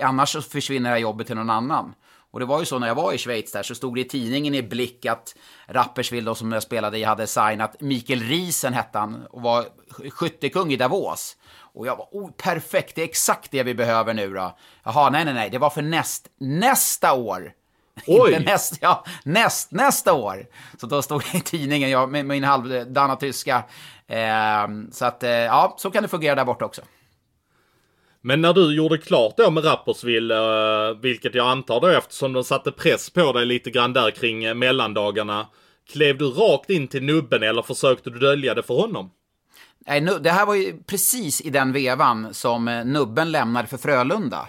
annars 0.00 0.28
så 0.28 0.42
försvinner 0.42 0.90
det 0.90 0.94
här 0.94 1.02
jobbet 1.02 1.26
till 1.26 1.36
någon 1.36 1.50
annan. 1.50 1.94
Och 2.34 2.40
det 2.40 2.46
var 2.46 2.60
ju 2.60 2.66
så 2.66 2.78
när 2.78 2.86
jag 2.86 2.94
var 2.94 3.12
i 3.12 3.18
Schweiz 3.18 3.52
där 3.52 3.62
så 3.62 3.74
stod 3.74 3.94
det 3.94 4.00
i 4.00 4.04
tidningen 4.04 4.54
i 4.54 4.62
blick 4.62 5.06
att 5.06 5.34
Rapperswil 5.66 6.24
då 6.24 6.34
som 6.34 6.52
jag 6.52 6.62
spelade 6.62 6.98
i 6.98 7.04
hade 7.04 7.26
signat 7.26 7.80
Mikael 7.80 8.22
Riesen 8.22 8.72
hette 8.72 8.98
han 8.98 9.26
och 9.26 9.42
var 9.42 9.64
skyttekung 10.10 10.72
i 10.72 10.76
Davos. 10.76 11.36
Och 11.56 11.86
jag 11.86 11.96
var 11.96 12.08
oh, 12.12 12.30
perfekt, 12.30 12.94
det 12.94 13.00
är 13.00 13.04
exakt 13.04 13.50
det 13.50 13.62
vi 13.62 13.74
behöver 13.74 14.14
nu 14.14 14.34
då. 14.34 14.56
Jaha, 14.84 15.10
nej, 15.10 15.24
nej, 15.24 15.34
nej, 15.34 15.50
det 15.50 15.58
var 15.58 15.70
för 15.70 15.82
näst, 15.82 16.28
nästa 16.38 17.12
år. 17.12 17.52
Oj! 18.06 18.32
Inte 18.32 18.52
näst, 18.52 18.78
ja, 18.80 19.04
näst, 19.24 19.70
nästa 19.70 20.12
år. 20.12 20.46
Så 20.80 20.86
då 20.86 21.02
stod 21.02 21.22
det 21.32 21.38
i 21.38 21.40
tidningen, 21.40 21.90
jag, 21.90 22.10
med 22.10 22.26
min 22.26 22.44
halvdana 22.44 23.16
tyska. 23.16 23.64
Eh, 24.08 24.68
så 24.92 25.04
att, 25.04 25.22
eh, 25.22 25.30
ja, 25.30 25.74
så 25.78 25.90
kan 25.90 26.02
det 26.02 26.08
fungera 26.08 26.34
där 26.34 26.44
borta 26.44 26.64
också. 26.64 26.82
Men 28.20 28.40
när 28.40 28.52
du 28.52 28.76
gjorde 28.76 28.98
klart 28.98 29.36
då 29.36 29.50
med 29.50 29.64
Rapperswil, 29.64 30.30
eh, 30.30 30.38
vilket 31.02 31.34
jag 31.34 31.46
antar 31.46 31.80
då 31.80 31.86
eftersom 31.86 32.32
de 32.32 32.44
satte 32.44 32.72
press 32.72 33.10
på 33.10 33.32
dig 33.32 33.46
lite 33.46 33.70
grann 33.70 33.92
där 33.92 34.10
kring 34.10 34.44
eh, 34.44 34.54
mellandagarna. 34.54 35.46
Klev 35.92 36.18
du 36.18 36.24
rakt 36.30 36.70
in 36.70 36.88
till 36.88 37.02
nubben 37.02 37.42
eller 37.42 37.62
försökte 37.62 38.10
du 38.10 38.18
dölja 38.18 38.54
det 38.54 38.62
för 38.62 38.74
honom? 38.74 39.10
Nej, 39.86 40.00
det 40.20 40.30
här 40.30 40.46
var 40.46 40.54
ju 40.54 40.82
precis 40.82 41.40
i 41.40 41.50
den 41.50 41.72
vevan 41.72 42.34
som 42.34 42.64
nubben 42.84 43.32
lämnade 43.32 43.68
för 43.68 43.76
Frölunda. 43.76 44.48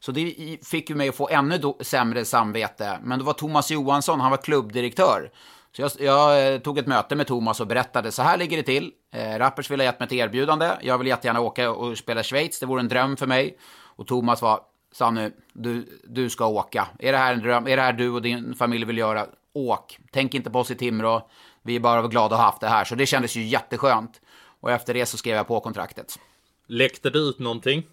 Så 0.00 0.12
det 0.12 0.58
fick 0.64 0.90
ju 0.90 0.96
mig 0.96 1.08
att 1.08 1.16
få 1.16 1.28
ännu 1.28 1.60
sämre 1.80 2.24
samvete. 2.24 2.98
Men 3.02 3.18
det 3.18 3.24
var 3.24 3.32
Thomas 3.32 3.70
Johansson, 3.70 4.20
han 4.20 4.30
var 4.30 4.38
klubbdirektör. 4.38 5.30
Så 5.76 5.82
jag, 5.82 5.90
jag, 5.98 6.54
eh, 6.54 6.60
tog 6.60 6.78
ett 6.78 6.86
möte 6.86 7.16
med 7.16 7.26
Thomas 7.26 7.60
och 7.60 7.66
berättade, 7.66 8.12
så 8.12 8.22
här 8.22 8.36
ligger 8.36 8.56
det 8.56 8.62
till. 8.62 8.92
Eh, 9.12 9.38
Rappers 9.38 9.70
vill 9.70 9.80
ha 9.80 9.84
gett 9.84 10.00
mig 10.00 10.06
ett 10.06 10.12
erbjudande. 10.12 10.70
Jag 10.82 10.98
vill 10.98 11.06
jättegärna 11.06 11.40
åka 11.40 11.70
och 11.70 11.98
spela 11.98 12.22
Schweiz, 12.22 12.60
det 12.60 12.66
vore 12.66 12.80
en 12.80 12.88
dröm 12.88 13.16
för 13.16 13.26
mig. 13.26 13.58
Och 13.96 14.06
Thomas 14.06 14.42
var, 14.42 14.60
sa 14.92 15.10
nu, 15.10 15.32
du, 15.52 16.00
du 16.04 16.30
ska 16.30 16.46
åka. 16.46 16.88
Är 16.98 17.12
det 17.12 17.18
här 17.18 17.32
en 17.32 17.40
dröm? 17.40 17.66
Är 17.66 17.76
det 17.76 17.82
här 17.82 17.92
du 17.92 18.10
och 18.10 18.22
din 18.22 18.54
familj 18.54 18.84
vill 18.84 18.98
göra? 18.98 19.26
Åk. 19.52 19.98
Tänk 20.12 20.34
inte 20.34 20.50
på 20.50 20.58
oss 20.58 20.70
i 20.70 20.74
Timrå. 20.74 21.28
Vi 21.62 21.76
är 21.76 21.80
bara 21.80 22.06
glada 22.06 22.34
att 22.34 22.40
ha 22.40 22.46
haft 22.46 22.60
det 22.60 22.68
här. 22.68 22.84
Så 22.84 22.94
det 22.94 23.06
kändes 23.06 23.36
ju 23.36 23.42
jätteskönt. 23.42 24.20
Och 24.60 24.70
efter 24.70 24.94
det 24.94 25.06
så 25.06 25.16
skrev 25.16 25.36
jag 25.36 25.46
på 25.46 25.60
kontraktet. 25.60 26.18
Läckte 26.66 27.10
det 27.10 27.18
ut 27.18 27.38
någonting? 27.38 27.86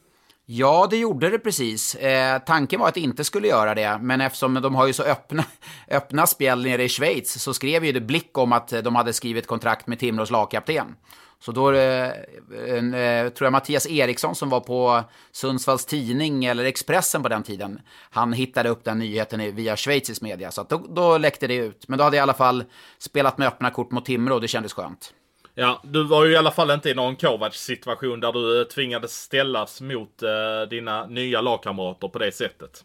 Ja, 0.50 0.88
det 0.90 0.98
gjorde 0.98 1.30
det 1.30 1.40
precis. 1.40 1.96
Eh, 1.96 2.40
tanken 2.40 2.80
var 2.80 2.88
att 2.88 2.94
det 2.94 3.00
inte 3.00 3.24
skulle 3.24 3.48
göra 3.48 3.76
det, 3.76 4.00
men 4.02 4.22
eftersom 4.22 4.54
de 4.54 4.76
har 4.76 4.88
ju 4.88 4.94
så 4.94 5.04
öppna, 5.04 5.44
öppna 5.88 6.28
spjäll 6.28 6.64
nere 6.64 6.84
i 6.84 6.90
Schweiz 6.90 7.42
så 7.42 7.54
skrev 7.54 7.86
ju 7.86 7.92
det 7.92 8.02
Blick 8.02 8.38
om 8.38 8.54
att 8.54 8.68
de 8.84 8.96
hade 8.96 9.14
skrivit 9.14 9.48
kontrakt 9.48 9.88
med 9.88 10.00
Timrås 10.00 10.32
lagkapten. 10.32 10.96
Så 11.40 11.52
då 11.52 11.72
eh, 11.72 12.08
eh, 12.08 13.30
tror 13.30 13.46
jag 13.46 13.52
Mattias 13.52 13.88
Eriksson 13.88 14.36
som 14.36 14.50
var 14.50 14.60
på 14.60 15.04
Sundsvalls 15.32 15.86
Tidning 15.86 16.46
eller 16.46 16.66
Expressen 16.66 17.24
på 17.24 17.30
den 17.30 17.44
tiden, 17.44 17.80
han 18.10 18.34
hittade 18.34 18.70
upp 18.70 18.84
den 18.84 19.00
nyheten 19.00 19.56
via 19.56 19.78
schweizisk 19.78 20.22
media. 20.22 20.52
Så 20.52 20.64
då, 20.64 20.86
då 20.90 21.18
läckte 21.18 21.48
det 21.48 21.56
ut. 21.56 21.88
Men 21.88 21.98
då 21.98 22.04
hade 22.04 22.18
jag 22.18 22.22
i 22.22 22.24
alla 22.24 22.34
fall 22.34 22.64
spelat 22.98 23.38
med 23.38 23.48
öppna 23.48 23.70
kort 23.70 23.92
mot 23.92 24.06
Timrå 24.06 24.36
och 24.36 24.42
det 24.42 24.48
kändes 24.48 24.74
skönt. 24.74 25.14
Ja, 25.60 25.82
du 25.84 26.04
var 26.04 26.26
ju 26.26 26.32
i 26.32 26.38
alla 26.38 26.52
fall 26.52 26.72
inte 26.72 26.90
i 26.90 26.94
någon 26.94 27.16
Kovacs-situation 27.16 28.20
där 28.20 28.34
du 28.34 28.62
eh, 28.62 28.68
tvingades 28.68 29.22
ställas 29.22 29.82
mot 29.82 30.24
eh, 30.24 30.70
dina 30.70 31.06
nya 31.06 31.42
lagkamrater 31.42 32.08
på 32.08 32.20
det 32.20 32.32
sättet. 32.32 32.84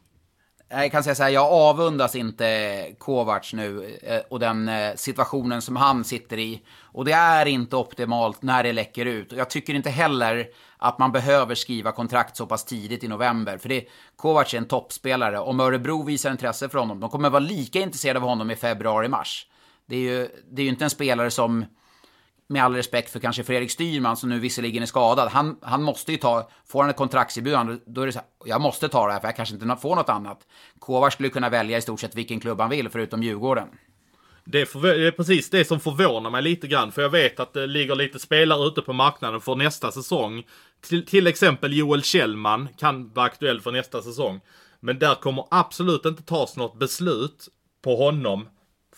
Jag 0.69 0.93
kan 0.93 1.05
säga 1.05 1.15
så 1.15 1.23
här, 1.23 1.31
jag 1.31 1.53
avundas 1.53 2.17
inte 2.17 2.87
Kovacs 2.99 3.53
nu 3.53 3.99
eh, 4.03 4.21
och 4.31 4.41
den 4.41 4.69
eh, 4.69 4.95
situationen 4.95 5.63
som 5.63 5.77
han 5.77 6.05
sitter 6.05 6.39
i. 6.39 6.63
Och 6.81 7.05
det 7.05 7.13
är 7.13 7.47
inte 7.47 7.77
optimalt 7.77 8.43
när 8.43 8.63
det 8.63 8.73
läcker 8.73 9.07
ut. 9.07 9.33
Och 9.33 9.39
jag 9.39 9.51
tycker 9.51 9.75
inte 9.75 9.91
heller 9.91 10.47
att 10.79 10.99
man 10.99 11.13
behöver 11.13 11.55
skriva 11.55 11.93
kontrakt 11.93 12.37
så 12.37 12.47
pass 12.47 12.65
tidigt 12.65 13.05
i 13.05 13.09
november. 13.09 13.59
För 13.59 13.69
det, 13.69 13.85
Kovacs 14.17 14.55
är 14.55 14.59
en 14.59 14.69
toppspelare. 14.69 15.39
Om 15.39 15.61
Örebro 15.61 16.03
visar 16.03 16.31
intresse 16.31 16.69
för 16.69 16.79
honom, 16.79 17.01
de 17.01 17.11
kommer 17.11 17.31
vara 17.31 17.41
lika 17.41 17.81
intresserade 17.81 18.19
av 18.19 18.29
honom 18.29 18.51
i 18.51 18.57
februari-mars. 18.57 19.47
Det 19.87 19.97
är 19.97 20.01
ju, 20.01 20.29
det 20.51 20.63
är 20.63 20.65
ju 20.65 20.71
inte 20.71 20.85
en 20.85 20.91
spelare 20.91 21.31
som 21.31 21.65
med 22.53 22.65
all 22.65 22.75
respekt 22.75 23.11
för 23.11 23.21
kanske 23.21 23.45
Fredrik 23.45 23.71
Styrman 23.71 24.17
som 24.17 24.29
nu 24.29 24.39
visserligen 24.39 24.83
är 24.83 24.87
skadad. 24.87 25.29
Han, 25.29 25.57
han 25.63 25.83
måste 25.83 26.13
ju 26.13 26.19
ta, 26.19 26.49
får 26.67 26.81
han 26.81 26.91
ett 26.91 26.97
kontraktserbjudande, 26.97 27.77
då 27.87 28.03
är 28.03 28.07
det 28.07 28.13
så 28.13 28.19
här, 28.19 28.29
jag 28.45 28.61
måste 28.61 28.89
ta 28.89 29.07
det 29.07 29.13
här 29.13 29.21
för 29.21 29.29
jag 29.29 29.37
kanske 29.37 29.55
inte 29.55 29.77
får 29.83 29.97
något 29.97 30.09
annat. 30.09 30.47
Kovar 30.79 31.11
skulle 31.11 31.29
kunna 31.29 31.49
välja 31.49 31.79
i 31.79 31.83
stort 31.83 32.01
sett 32.01 32.15
vilken 32.15 32.41
klubb 32.41 32.61
han 32.61 32.71
vill 32.71 32.89
förutom 32.89 33.23
Djurgården. 33.23 33.69
Det 34.45 34.61
är, 34.61 34.83
det 34.83 35.07
är, 35.07 35.11
precis 35.11 35.51
det 35.51 35.65
som 35.65 35.81
förvånar 35.81 36.31
mig 36.31 36.43
lite 36.43 36.67
grann. 36.67 36.93
För 36.93 37.03
jag 37.03 37.11
vet 37.11 37.41
att 37.41 37.53
det 37.53 37.67
ligger 37.67 37.95
lite 37.95 38.19
spelare 38.19 38.67
ute 38.67 38.83
på 38.83 38.93
marknaden 38.93 39.41
för 39.41 39.55
nästa 39.55 39.93
säsong. 39.93 40.43
Till, 40.81 41.07
till 41.07 41.27
exempel 41.27 41.77
Joel 41.77 42.03
Kjellman 42.03 42.69
kan 42.79 43.13
vara 43.13 43.27
aktuell 43.27 43.61
för 43.61 43.73
nästa 43.73 44.03
säsong. 44.03 44.41
Men 44.81 44.99
där 44.99 45.15
kommer 45.15 45.45
absolut 45.51 46.05
inte 46.05 46.23
tas 46.23 46.57
något 46.57 46.79
beslut 46.79 47.49
på 47.85 47.97
honom 47.97 48.49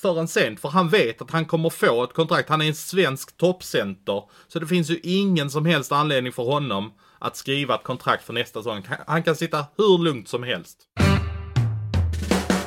förrän 0.05 0.29
sent. 0.29 0.61
För 0.61 0.69
han 0.69 0.89
vet 0.89 1.23
att 1.23 1.31
han 1.31 1.45
kommer 1.45 1.71
få 1.71 2.05
ett 2.05 2.13
kontrakt. 2.13 2.49
Han 2.49 2.63
är 2.63 2.69
en 2.69 2.75
svensk 2.75 3.37
toppcenter. 3.37 4.23
Så 4.49 4.59
det 4.59 4.67
finns 4.67 4.91
ju 4.91 5.01
ingen 5.03 5.51
som 5.51 5.67
helst 5.67 5.93
anledning 5.93 6.33
för 6.33 6.43
honom 6.43 6.93
att 7.19 7.37
skriva 7.37 7.75
ett 7.75 7.83
kontrakt 7.83 8.25
för 8.25 8.33
nästa 8.33 8.61
säsong. 8.61 8.87
Han 9.07 9.23
kan 9.23 9.37
sitta 9.37 9.67
hur 9.77 9.99
lugnt 9.99 10.29
som 10.29 10.43
helst. 10.43 10.79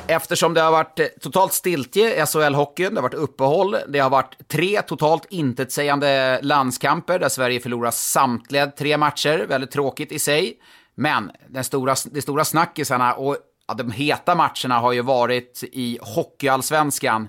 Eftersom 0.06 0.54
det 0.54 0.60
har 0.60 0.70
varit 0.70 1.00
eh, 1.00 1.06
totalt 1.20 1.52
stiltje 1.52 2.16
i 2.16 2.20
SHL-hockeyn, 2.20 2.90
det 2.90 2.96
har 2.96 3.02
varit 3.02 3.14
uppehåll, 3.14 3.76
det 3.88 3.98
har 3.98 4.10
varit 4.10 4.48
tre 4.48 4.82
totalt 4.82 5.26
intetsägande 5.30 6.40
landskamper 6.42 7.18
där 7.18 7.28
Sverige 7.28 7.60
förlorar 7.60 7.90
samtliga 7.90 8.66
tre 8.66 8.96
matcher, 8.96 9.46
väldigt 9.48 9.70
tråkigt 9.70 10.12
i 10.12 10.18
sig. 10.18 10.54
Men 10.94 11.30
den 11.48 11.64
stora, 11.64 11.94
de 12.10 12.22
stora 12.22 12.44
snackisarna 12.44 13.14
och 13.14 13.36
ja, 13.68 13.74
de 13.74 13.90
heta 13.90 14.34
matcherna 14.34 14.78
har 14.78 14.92
ju 14.92 15.02
varit 15.02 15.64
i 15.72 15.98
Hockeyallsvenskan. 16.02 17.28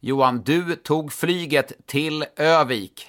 Johan, 0.00 0.42
du 0.42 0.76
tog 0.76 1.12
flyget 1.12 1.86
till 1.86 2.24
Övik. 2.36 3.06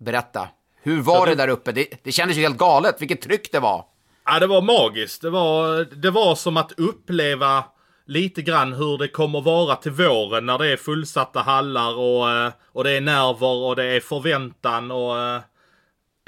Berätta, 0.00 0.48
hur 0.82 1.02
var 1.02 1.26
det 1.26 1.34
där 1.34 1.48
uppe? 1.48 1.72
Det, 1.72 2.04
det 2.04 2.12
kändes 2.12 2.36
ju 2.36 2.42
helt 2.42 2.58
galet, 2.58 3.02
vilket 3.02 3.22
tryck 3.22 3.52
det 3.52 3.60
var. 3.60 3.84
Ja, 4.24 4.38
det 4.38 4.46
var 4.46 4.62
magiskt. 4.62 5.22
Det 5.22 5.30
var, 5.30 5.84
det 5.94 6.10
var 6.10 6.34
som 6.34 6.56
att 6.56 6.72
uppleva 6.72 7.64
lite 8.06 8.42
grann 8.42 8.72
hur 8.72 8.98
det 8.98 9.08
kommer 9.08 9.40
vara 9.40 9.76
till 9.76 9.92
våren 9.92 10.46
när 10.46 10.58
det 10.58 10.72
är 10.72 10.76
fullsatta 10.76 11.40
hallar 11.40 11.96
och, 11.96 12.30
eh, 12.30 12.52
och 12.72 12.84
det 12.84 12.90
är 12.90 13.00
nerver 13.00 13.54
och 13.54 13.76
det 13.76 13.84
är 13.84 14.00
förväntan 14.00 14.90
och 14.90 15.18
eh, 15.18 15.40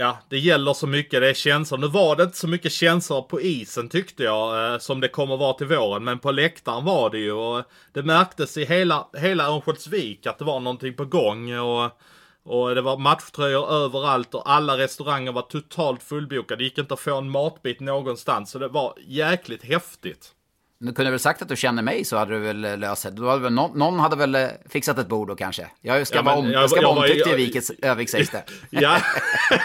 Ja, 0.01 0.19
det 0.29 0.39
gäller 0.39 0.73
så 0.73 0.87
mycket. 0.87 1.21
Det 1.21 1.29
är 1.29 1.35
känslor. 1.35 1.79
Nu 1.79 1.89
var 1.89 2.17
det 2.17 2.23
inte 2.23 2.37
så 2.37 2.49
mycket 2.49 2.73
känslor 2.73 3.23
på 3.23 3.41
isen 3.41 3.89
tyckte 3.89 4.23
jag, 4.23 4.73
eh, 4.73 4.79
som 4.79 5.01
det 5.01 5.09
kommer 5.09 5.37
vara 5.37 5.53
till 5.53 5.67
våren. 5.67 6.05
Men 6.05 6.19
på 6.19 6.31
läktaren 6.31 6.85
var 6.85 7.11
det 7.11 7.19
ju. 7.19 7.33
Och 7.33 7.65
det 7.93 8.03
märktes 8.03 8.57
i 8.57 8.65
hela, 8.65 9.09
hela 9.17 9.47
Örnsköldsvik 9.47 10.27
att 10.27 10.39
det 10.39 10.45
var 10.45 10.61
någonting 10.61 10.95
på 10.95 11.05
gång. 11.05 11.59
Och, 11.59 11.91
och 12.45 12.75
det 12.75 12.83
var 12.83 12.97
matchtröjor 12.97 13.73
överallt 13.73 14.35
och 14.35 14.51
alla 14.51 14.79
restauranger 14.79 15.33
var 15.33 15.43
totalt 15.43 16.03
fullbokade. 16.03 16.61
Det 16.61 16.65
gick 16.65 16.79
inte 16.79 16.95
att 16.95 17.01
få 17.01 17.19
en 17.19 17.31
matbit 17.31 17.81
någonstans. 17.81 18.51
Så 18.51 18.59
det 18.59 18.69
var 18.69 18.95
jäkligt 19.07 19.65
häftigt. 19.65 20.35
Du 20.83 20.93
kunde 20.93 21.11
väl 21.11 21.21
sagt 21.21 21.43
att 21.43 21.49
du 21.49 21.57
känner 21.57 21.83
mig 21.83 22.05
så 22.05 22.17
hade 22.17 22.35
du 22.35 22.39
väl 22.39 22.65
eh, 22.65 22.79
löst 22.79 23.03
det. 23.03 23.27
Hade 23.27 23.43
väl, 23.43 23.53
någon, 23.53 23.79
någon, 23.79 23.99
hade 23.99 24.17
väl 24.17 24.35
eh, 24.35 24.49
fixat 24.69 24.99
ett 24.99 25.09
bord 25.09 25.29
då 25.29 25.37
kanske. 25.37 25.67
Jag 25.81 26.07
ska 26.07 26.17
ja, 26.17 26.23
vara, 26.23 26.37
om, 26.37 26.51
jag, 26.51 26.71
ska 26.71 26.81
jag, 26.81 26.95
vara 26.95 27.01
omtyckt 27.01 27.27
i 27.27 27.35
Vikets 27.35 27.71
Övik 27.83 28.11
sägs 28.11 28.31
det. 28.31 28.45
Ja, 28.71 29.01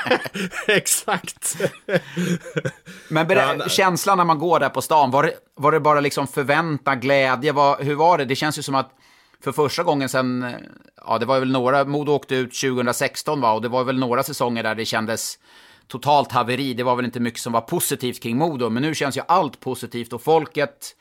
exakt. 0.68 1.58
Men 3.08 3.28
berä, 3.28 3.56
ja, 3.60 3.70
känslan 3.70 4.18
när 4.18 4.26
man 4.26 4.40
går 4.40 4.60
där 4.60 4.70
på 4.70 4.82
stan, 4.82 5.12
var 5.12 5.24
det, 5.24 5.34
var 5.56 5.72
det 5.72 5.80
bara 5.80 6.00
liksom 6.00 6.28
förväntan, 6.28 7.00
glädje? 7.00 7.52
Var, 7.52 7.84
hur 7.84 7.96
var 7.96 8.18
det? 8.18 8.26
Det 8.26 8.36
känns 8.36 8.58
ju 8.58 8.62
som 8.62 8.76
att 8.76 8.92
för 9.44 9.52
första 9.52 9.84
gången 9.84 10.10
sen, 10.10 10.44
eh, 10.44 10.52
ja 11.08 11.18
det 11.18 11.26
var 11.26 11.40
väl 11.40 11.52
några, 11.52 11.86
Modo 11.86 12.12
åkte 12.12 12.36
ut 12.36 12.54
2016 12.62 13.42
va, 13.42 13.52
och 13.52 13.62
det 13.62 13.68
var 13.70 13.84
väl 13.84 14.00
några 14.00 14.24
säsonger 14.24 14.64
där 14.64 14.76
det 14.76 14.86
kändes 14.86 15.40
totalt 15.88 16.32
haveri. 16.32 16.74
Det 16.74 16.84
var 16.84 16.96
väl 16.96 17.06
inte 17.06 17.20
mycket 17.20 17.40
som 17.40 17.54
var 17.54 17.62
positivt 17.62 18.24
kring 18.24 18.38
Modo, 18.38 18.70
men 18.70 18.84
nu 18.84 18.96
känns 18.96 19.18
ju 19.18 19.22
allt 19.28 19.60
positivt 19.60 20.14
och 20.14 20.22
folket 20.22 20.96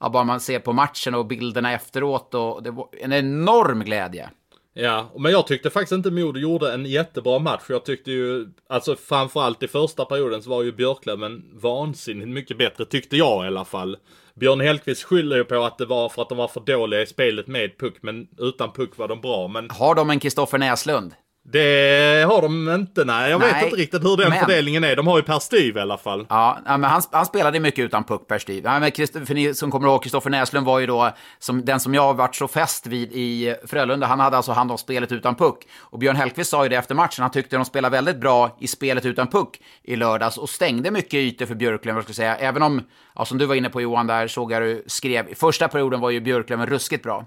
ja, 0.00 0.08
bara 0.08 0.24
man 0.24 0.40
ser 0.40 0.58
på 0.58 0.72
matchen 0.72 1.14
och 1.14 1.26
bilderna 1.26 1.72
efteråt 1.72 2.34
och 2.34 2.62
det 2.62 2.70
var 2.70 2.88
en 2.92 3.12
enorm 3.12 3.84
glädje. 3.84 4.30
Ja, 4.74 5.10
men 5.18 5.32
jag 5.32 5.46
tyckte 5.46 5.70
faktiskt 5.70 5.92
inte 5.92 6.10
Modo 6.10 6.40
gjorde 6.40 6.72
en 6.72 6.86
jättebra 6.86 7.38
match. 7.38 7.62
Jag 7.68 7.84
tyckte 7.84 8.10
ju, 8.10 8.48
alltså 8.68 8.96
framförallt 8.96 9.62
i 9.62 9.68
första 9.68 10.04
perioden 10.04 10.42
så 10.42 10.50
var 10.50 10.62
ju 10.62 10.72
Björklöven 10.72 11.44
vansinnigt 11.54 12.28
mycket 12.28 12.58
bättre, 12.58 12.84
tyckte 12.84 13.16
jag 13.16 13.44
i 13.44 13.46
alla 13.46 13.64
fall. 13.64 13.96
Björn 14.34 14.60
Hellkvist 14.60 15.02
skyller 15.02 15.36
ju 15.36 15.44
på 15.44 15.64
att 15.64 15.78
det 15.78 15.86
var 15.86 16.08
för 16.08 16.22
att 16.22 16.28
de 16.28 16.38
var 16.38 16.48
för 16.48 16.60
dåliga 16.60 17.02
i 17.02 17.06
spelet 17.06 17.46
med 17.46 17.78
puck, 17.78 17.94
men 18.00 18.28
utan 18.38 18.72
puck 18.72 18.98
var 18.98 19.08
de 19.08 19.20
bra. 19.20 19.48
Men... 19.48 19.70
Har 19.70 19.94
de 19.94 20.10
en 20.10 20.20
Kristoffer 20.20 20.58
Näslund? 20.58 21.14
Det 21.52 22.26
har 22.28 22.42
de 22.42 22.68
inte, 22.74 23.04
nej. 23.04 23.30
Jag 23.30 23.38
vet 23.38 23.52
Nej, 23.52 23.64
inte 23.64 23.76
riktigt 23.76 24.04
hur 24.04 24.16
den 24.16 24.28
men- 24.28 24.38
fördelningen 24.38 24.84
är. 24.84 24.96
De 24.96 25.06
har 25.06 25.16
ju 25.16 25.22
Per 25.22 25.38
Styv 25.38 25.76
i 25.76 25.80
alla 25.80 25.98
fall. 25.98 26.26
Ja, 26.28 26.58
men 26.64 26.84
han, 26.84 27.02
han 27.12 27.26
spelade 27.26 27.60
mycket 27.60 27.84
utan 27.84 28.04
puck 28.04 28.26
per 28.28 28.38
styv. 28.38 28.64
Ja, 28.64 28.80
men 28.80 28.90
Christ- 28.90 29.26
för 29.26 29.34
ni 29.34 29.54
som 29.54 29.70
kommer 29.70 29.88
ihåg, 29.88 30.02
Kristoffer 30.02 30.30
Näslund 30.30 30.66
var 30.66 30.78
ju 30.78 30.86
då 30.86 31.10
som, 31.38 31.64
den 31.64 31.80
som 31.80 31.94
jag 31.94 32.02
har 32.02 32.14
varit 32.14 32.34
så 32.36 32.48
fäst 32.48 32.86
vid 32.86 33.12
i 33.12 33.54
Frölunda. 33.66 34.06
Han 34.06 34.20
hade 34.20 34.36
alltså 34.36 34.52
hand 34.52 34.70
om 34.72 34.78
spelet 34.78 35.12
utan 35.12 35.34
puck. 35.34 35.56
Och 35.80 35.98
Björn 35.98 36.16
Hellkvist 36.16 36.50
sa 36.50 36.62
ju 36.62 36.68
det 36.68 36.76
efter 36.76 36.94
matchen, 36.94 37.22
han 37.22 37.30
tyckte 37.30 37.56
de 37.56 37.64
spelade 37.64 37.96
väldigt 37.96 38.20
bra 38.20 38.56
i 38.60 38.66
spelet 38.66 39.04
utan 39.06 39.26
puck 39.26 39.60
i 39.82 39.96
lördags 39.96 40.38
och 40.38 40.48
stängde 40.50 40.90
mycket 40.90 41.14
ytor 41.14 41.46
för 41.46 41.54
Björklöven, 41.54 41.96
vad 41.96 42.08
jag 42.08 42.16
säga. 42.16 42.36
Även 42.36 42.62
om, 42.62 42.82
ja, 43.14 43.24
som 43.24 43.38
du 43.38 43.46
var 43.46 43.54
inne 43.54 43.70
på 43.70 43.80
Johan, 43.80 44.06
där 44.06 44.28
såg 44.28 44.52
jag 44.52 44.62
du 44.62 44.84
skrev, 44.86 45.28
i 45.28 45.34
första 45.34 45.68
perioden 45.68 46.00
var 46.00 46.10
ju 46.10 46.20
Björklöven 46.20 46.66
ruskigt 46.66 47.02
bra. 47.02 47.26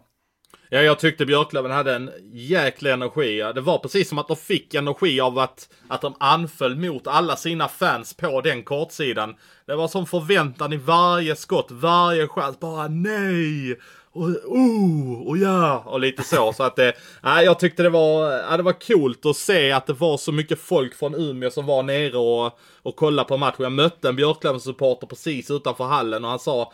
Ja, 0.74 0.82
jag 0.82 1.00
tyckte 1.00 1.26
Björklöven 1.26 1.72
hade 1.72 1.96
en 1.96 2.12
jäkla 2.34 2.90
energi. 2.94 3.52
Det 3.56 3.62
var 3.62 3.78
precis 3.78 4.10
som 4.10 4.18
att 4.18 4.28
de 4.28 4.38
fick 4.38 4.74
energi 4.74 5.22
av 5.22 5.40
att, 5.40 5.70
att 5.88 6.02
de 6.02 6.16
anföll 6.20 6.76
mot 6.76 7.08
alla 7.08 7.36
sina 7.36 7.68
fans 7.68 8.14
på 8.14 8.42
den 8.42 8.64
kortsidan. 8.64 9.36
Det 9.66 9.76
var 9.76 9.88
som 9.88 10.06
förväntan 10.06 10.74
i 10.74 10.78
varje 10.78 11.36
skott, 11.36 11.68
varje 11.70 12.28
chans. 12.28 12.60
Bara 12.60 12.88
nej! 12.88 13.80
Och 14.14 14.30
oh, 14.46 15.28
och 15.28 15.38
ja, 15.38 15.84
och 15.86 16.00
lite 16.00 16.24
så. 16.24 16.54
Så 16.54 16.64
att 16.64 16.76
det, 16.76 16.94
nej, 17.24 17.46
jag 17.46 17.60
tyckte 17.60 17.84
det 17.84 17.90
var, 17.90 18.32
ja, 18.32 18.58
det 18.58 18.64
var 18.64 18.74
coolt 18.88 19.26
att 19.26 19.36
se 19.36 19.72
att 19.72 19.88
det 19.88 19.94
var 19.94 20.18
så 20.18 20.32
mycket 20.32 20.60
folk 20.60 20.96
från 20.96 21.16
Umeå 21.16 21.52
som 21.52 21.66
var 21.66 21.84
nere 21.84 22.18
och, 22.18 22.60
och 22.82 22.96
kollade 22.96 23.28
på 23.28 23.38
matchen. 23.38 23.64
Jag 23.64 23.72
mötte 23.72 24.10
en 24.10 24.16
Björklöven-supporter 24.16 25.08
precis 25.08 25.52
utanför 25.52 25.84
hallen 25.84 26.24
och 26.24 26.30
han 26.30 26.40
sa 26.40 26.74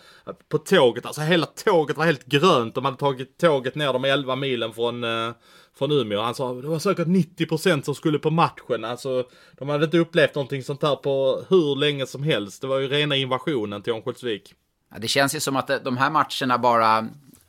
på 0.50 0.58
tåget, 0.58 1.06
alltså 1.06 1.22
hela 1.22 1.46
tåget 1.46 1.98
var 1.98 2.06
helt 2.06 2.26
grönt. 2.26 2.76
De 2.76 2.86
hade 2.86 2.98
tagit 2.98 3.38
tåget 3.38 3.76
ner 3.76 3.94
de 3.94 4.06
11 4.06 4.36
milen 4.36 4.74
från, 4.74 5.04
äh, 5.04 5.32
från 5.78 5.92
Umeå. 5.92 6.22
Han 6.22 6.36
sa 6.36 6.54
det 6.54 6.68
var 6.68 6.80
säkert 6.80 7.08
90% 7.08 7.86
som 7.86 7.96
skulle 7.96 8.20
på 8.20 8.30
matchen. 8.30 8.86
Alltså, 8.86 9.24
de 9.58 9.70
hade 9.70 9.86
inte 9.86 9.98
upplevt 9.98 10.36
någonting 10.36 10.64
sånt 10.64 10.82
här 10.82 10.96
på 10.96 11.44
hur 11.50 11.76
länge 11.76 12.06
som 12.08 12.24
helst. 12.24 12.62
Det 12.62 12.68
var 12.68 12.80
ju 12.80 12.88
rena 12.88 13.16
invasionen 13.16 13.82
till 13.82 13.94
Örnsköldsvik. 13.94 14.54
Ja, 14.92 14.98
det 15.00 15.08
känns 15.08 15.36
ju 15.36 15.40
som 15.40 15.56
att 15.56 15.70
eh, 15.70 15.78
de 15.78 15.98
här 15.98 16.10
matcherna 16.10 16.58
bara... 16.58 17.08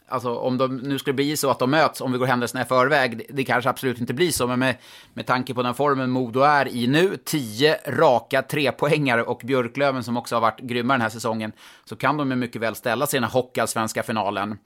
Alltså 0.09 0.35
om 0.35 0.59
de 0.59 0.77
nu 0.77 0.99
skulle 0.99 1.14
bli 1.14 1.37
så 1.37 1.51
att 1.51 1.59
de 1.59 1.71
möts, 1.71 2.01
om 2.01 2.12
vi 2.12 2.18
går 2.18 2.27
händelserna 2.27 2.62
i 2.62 2.64
förväg, 2.64 3.18
det, 3.18 3.25
det 3.29 3.44
kanske 3.44 3.71
absolut 3.71 4.01
inte 4.01 4.14
blir 4.14 4.31
så, 4.31 4.47
men 4.47 4.59
med, 4.59 4.77
med 5.14 5.27
tanke 5.27 5.55
på 5.55 5.62
den 5.62 5.75
formen 5.75 6.11
Modo 6.11 6.40
är 6.40 6.68
i 6.68 6.87
nu, 6.87 7.16
10 7.25 7.79
raka 7.87 8.42
trepoängare 8.42 9.23
och 9.23 9.40
Björklöven 9.44 10.05
som 10.05 10.16
också 10.16 10.37
har 10.37 10.40
varit 10.40 10.61
grymma 10.61 10.94
den 10.94 11.01
här 11.01 11.09
säsongen, 11.09 11.53
så 11.85 11.97
kan 11.97 12.16
de 12.16 12.31
ju 12.31 12.37
mycket 12.37 12.62
väl 12.62 12.75
ställa 12.75 13.07
sig 13.07 13.16
i 13.16 13.21
den 13.21 13.31
här 13.31 13.40
hockeyallsvenska 13.40 14.03
finalen. 14.03 14.59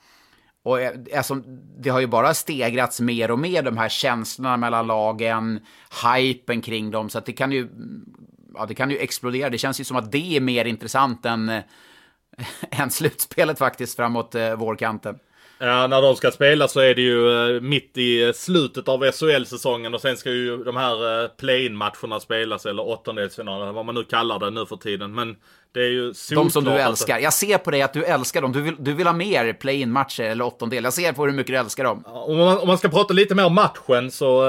Och 0.65 0.79
alltså, 1.17 1.35
det 1.79 1.91
har 1.91 2.01
ju 2.01 2.07
bara 2.07 2.35
stegrats 2.35 3.01
mer 3.01 3.31
och 3.31 3.39
mer, 3.39 3.63
de 3.63 3.77
här 3.77 3.89
känslorna 3.89 4.57
mellan 4.57 4.87
lagen, 4.87 5.61
hypen 6.05 6.61
kring 6.61 6.91
dem, 6.91 7.11
så 7.11 7.19
att 7.19 7.27
det 7.27 7.33
kan 7.33 7.53
ju, 7.53 7.69
ja, 8.55 8.67
det 8.67 8.75
kan 8.75 8.91
ju 8.91 8.99
explodera. 8.99 9.51
Det 9.51 9.59
känns 9.59 9.81
ju 9.81 9.85
som 9.85 9.97
att 9.97 10.13
det 10.13 10.37
är 10.37 10.41
mer 10.41 10.65
intressant 10.65 11.27
än, 11.27 11.49
än 12.71 12.91
slutspelet 12.91 13.59
faktiskt 13.59 13.97
framåt 13.97 14.35
eh, 14.35 14.55
vårkanten. 14.55 15.19
Ja, 15.65 15.87
när 15.87 16.03
de 16.03 16.17
ska 16.17 16.31
spela 16.31 16.69
så 16.69 16.81
är 16.81 16.95
det 16.95 17.03
ju 17.03 17.55
eh, 17.57 17.61
mitt 17.61 17.99
i 17.99 18.23
eh, 18.23 18.33
slutet 18.33 18.89
av 18.89 19.13
SHL-säsongen 19.13 19.95
och 19.95 20.01
sen 20.01 20.17
ska 20.17 20.31
ju 20.31 20.65
de 20.65 20.77
här 20.77 21.23
eh, 21.23 21.29
play-in-matcherna 21.29 22.21
spelas, 22.21 22.67
eller 22.67 22.89
åttondelsfinalen, 22.89 23.75
vad 23.75 23.85
man 23.85 23.95
nu 23.95 24.05
kallar 24.05 24.39
det 24.39 24.51
nu 24.51 24.67
för 24.67 24.77
tiden. 24.77 25.15
Men 25.15 25.37
det 25.75 25.81
är 25.81 25.89
ju 25.89 26.13
De 26.35 26.51
som 26.51 26.65
du 26.65 26.71
älskar. 26.71 27.19
Jag 27.19 27.33
ser 27.33 27.59
på 27.59 27.71
dig 27.71 27.83
att 27.83 27.93
du 27.93 28.05
älskar 28.05 28.43
dem. 28.43 28.53
Du 28.53 28.61
vill, 28.61 28.77
du 28.79 28.93
vill 28.93 29.07
ha 29.07 29.15
mer 29.15 29.53
play-in-matcher 29.53 30.23
eller 30.23 30.45
åttondel. 30.45 30.85
Jag 30.85 30.93
ser 30.93 31.13
på 31.13 31.25
hur 31.25 31.33
mycket 31.33 31.53
du 31.53 31.59
älskar 31.59 31.85
dem. 31.85 32.05
Om 32.07 32.37
man, 32.37 32.59
om 32.59 32.69
man 32.69 32.79
ska 32.79 32.89
prata 32.89 33.15
lite 33.15 33.35
mer 33.35 33.47
om 33.47 33.55
matchen 33.55 34.11
så 34.11 34.43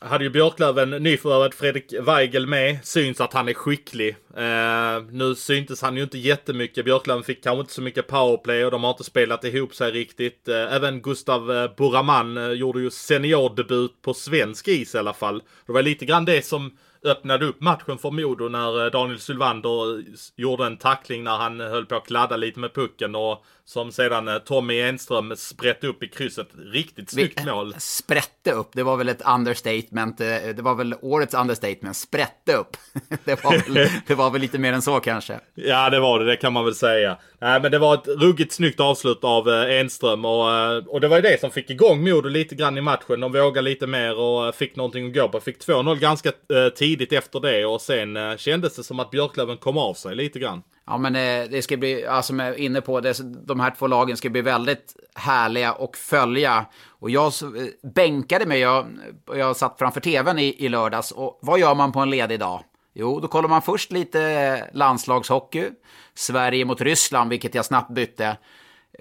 hade 0.00 0.24
ju 0.24 0.30
Björklöven 0.30 0.90
nyförvärvet 0.90 1.54
Fredrik 1.54 1.94
Weigel 2.00 2.46
med. 2.46 2.78
Syns 2.84 3.20
att 3.20 3.32
han 3.32 3.48
är 3.48 3.54
skicklig. 3.54 4.16
Eh, 4.36 5.02
nu 5.10 5.34
syntes 5.34 5.82
han 5.82 5.96
ju 5.96 6.02
inte 6.02 6.18
jättemycket. 6.18 6.84
Björklöven 6.84 7.22
fick 7.22 7.44
kanske 7.44 7.60
inte 7.60 7.72
så 7.72 7.82
mycket 7.82 8.06
powerplay 8.06 8.64
och 8.64 8.70
de 8.70 8.84
har 8.84 8.90
inte 8.90 9.04
spelat 9.04 9.44
ihop 9.44 9.74
sig 9.74 9.90
riktigt. 9.90 10.48
Eh, 10.48 10.74
även 10.74 11.02
Gustav 11.02 11.52
eh, 11.52 11.70
Buraman 11.76 12.36
eh, 12.36 12.50
gjorde 12.50 12.80
ju 12.80 12.90
seniordebut 12.90 14.02
på 14.02 14.14
svensk 14.14 14.68
is 14.68 14.94
i 14.94 14.98
alla 14.98 15.14
fall. 15.14 15.42
Det 15.66 15.72
var 15.72 15.82
lite 15.82 16.04
grann 16.04 16.24
det 16.24 16.44
som 16.44 16.70
öppnade 17.04 17.46
upp 17.46 17.60
matchen 17.60 17.98
för 17.98 18.10
Modo 18.10 18.48
när 18.48 18.84
eh, 18.84 18.90
Daniel 18.90 19.18
Sylvander 19.18 20.04
gjorde 20.36 20.66
en 20.66 20.76
tackling 20.76 21.24
när 21.24 21.36
han 21.36 21.60
höll 21.60 21.86
på 21.86 21.94
att 21.94 22.06
kladda 22.06 22.36
lite 22.36 22.60
med 22.60 22.74
pucken 22.74 23.14
och 23.14 23.44
som 23.68 23.92
sedan 23.92 24.28
eh, 24.28 24.38
Tommy 24.38 24.80
Enström 24.80 25.36
sprätte 25.36 25.86
upp 25.86 26.02
i 26.02 26.08
krysset. 26.08 26.48
Riktigt 26.72 27.10
snyggt 27.10 27.44
mål. 27.46 27.74
Sprätte 27.78 28.52
upp, 28.52 28.68
det 28.72 28.82
var 28.82 28.96
väl 28.96 29.08
ett 29.08 29.22
understatement. 29.34 30.20
eh, 30.20 30.26
Det 30.56 30.62
var 30.62 30.74
väl 30.74 30.94
årets 31.02 31.34
understatement. 31.34 31.96
Sprätte 31.96 32.52
upp. 32.56 32.76
Det 33.24 33.44
var 33.44 33.52
väl, 33.74 33.88
det 34.06 34.14
var 34.14 34.30
väl 34.30 34.40
lite 34.40 34.58
mer 34.58 34.72
än 34.72 34.82
så 34.82 35.00
kanske. 35.00 35.40
Ja, 35.54 35.90
det 35.90 36.00
var 36.00 36.18
det. 36.18 36.24
Det 36.26 36.36
kan 36.36 36.52
man 36.52 36.64
väl 36.64 36.74
säga. 36.74 37.18
Nej, 37.40 37.60
men 37.60 37.70
det 37.72 37.78
var 37.78 37.94
ett 37.94 38.08
ruggigt 38.08 38.52
snyggt 38.52 38.80
avslut 38.80 39.24
av 39.24 39.48
eh, 39.48 39.80
Enström 39.80 40.24
och, 40.24 40.50
eh, 40.54 40.76
och 40.86 41.00
det 41.00 41.08
var 41.08 41.16
ju 41.16 41.22
det 41.22 41.40
som 41.40 41.50
fick 41.50 41.70
igång 41.70 42.04
Modo 42.10 42.28
lite 42.28 42.54
grann 42.54 42.78
i 42.78 42.80
matchen. 42.80 43.20
De 43.20 43.32
vågade 43.32 43.62
lite 43.62 43.86
mer 43.86 44.18
och 44.18 44.46
eh, 44.46 44.52
fick 44.52 44.76
någonting 44.76 45.06
att 45.06 45.14
gå 45.14 45.28
på. 45.28 45.40
Fick 45.40 45.58
2-0 45.66 45.98
ganska 45.98 46.28
eh, 46.28 46.68
tidigt 46.76 47.12
efter 47.12 47.40
det 47.40 47.64
och 47.66 47.80
sen 47.80 48.16
eh, 48.16 48.36
kändes 48.36 48.76
det 48.76 48.84
som 48.84 49.00
att 49.00 49.10
Björklöven 49.10 49.56
kom 49.56 49.78
av 49.78 49.94
sig 49.94 50.16
lite 50.16 50.38
grann. 50.38 50.62
Ja, 50.88 50.98
men 50.98 51.16
eh, 51.16 51.50
det 51.50 51.62
ska 51.62 51.76
bli, 51.76 52.02
ja, 52.02 52.22
som 52.22 52.38
jag 52.38 52.48
är 52.48 52.54
inne 52.54 52.80
på, 52.80 53.00
det, 53.00 53.18
de 53.46 53.60
här 53.60 53.70
två 53.78 53.86
lagen 53.86 54.16
ska 54.16 54.28
bli 54.28 54.40
väldigt 54.40 54.96
härliga 55.14 55.72
och 55.72 55.96
följa. 55.96 56.66
Och 56.88 57.10
jag 57.10 57.26
eh, 57.26 57.90
bänkade 57.94 58.46
mig, 58.46 58.60
jag, 58.60 58.86
jag 59.34 59.56
satt 59.56 59.78
framför 59.78 60.00
tvn 60.00 60.38
i, 60.38 60.64
i 60.64 60.68
lördags. 60.68 61.10
Och 61.12 61.38
vad 61.42 61.58
gör 61.58 61.74
man 61.74 61.92
på 61.92 62.00
en 62.00 62.10
ledig 62.10 62.40
dag? 62.40 62.62
Jo, 62.94 63.20
då 63.20 63.28
kollar 63.28 63.48
man 63.48 63.62
först 63.62 63.92
lite 63.92 64.22
eh, 64.22 64.76
landslagshockey. 64.76 65.70
Sverige 66.14 66.64
mot 66.64 66.80
Ryssland, 66.80 67.30
vilket 67.30 67.54
jag 67.54 67.64
snabbt 67.64 67.90
bytte, 67.90 68.36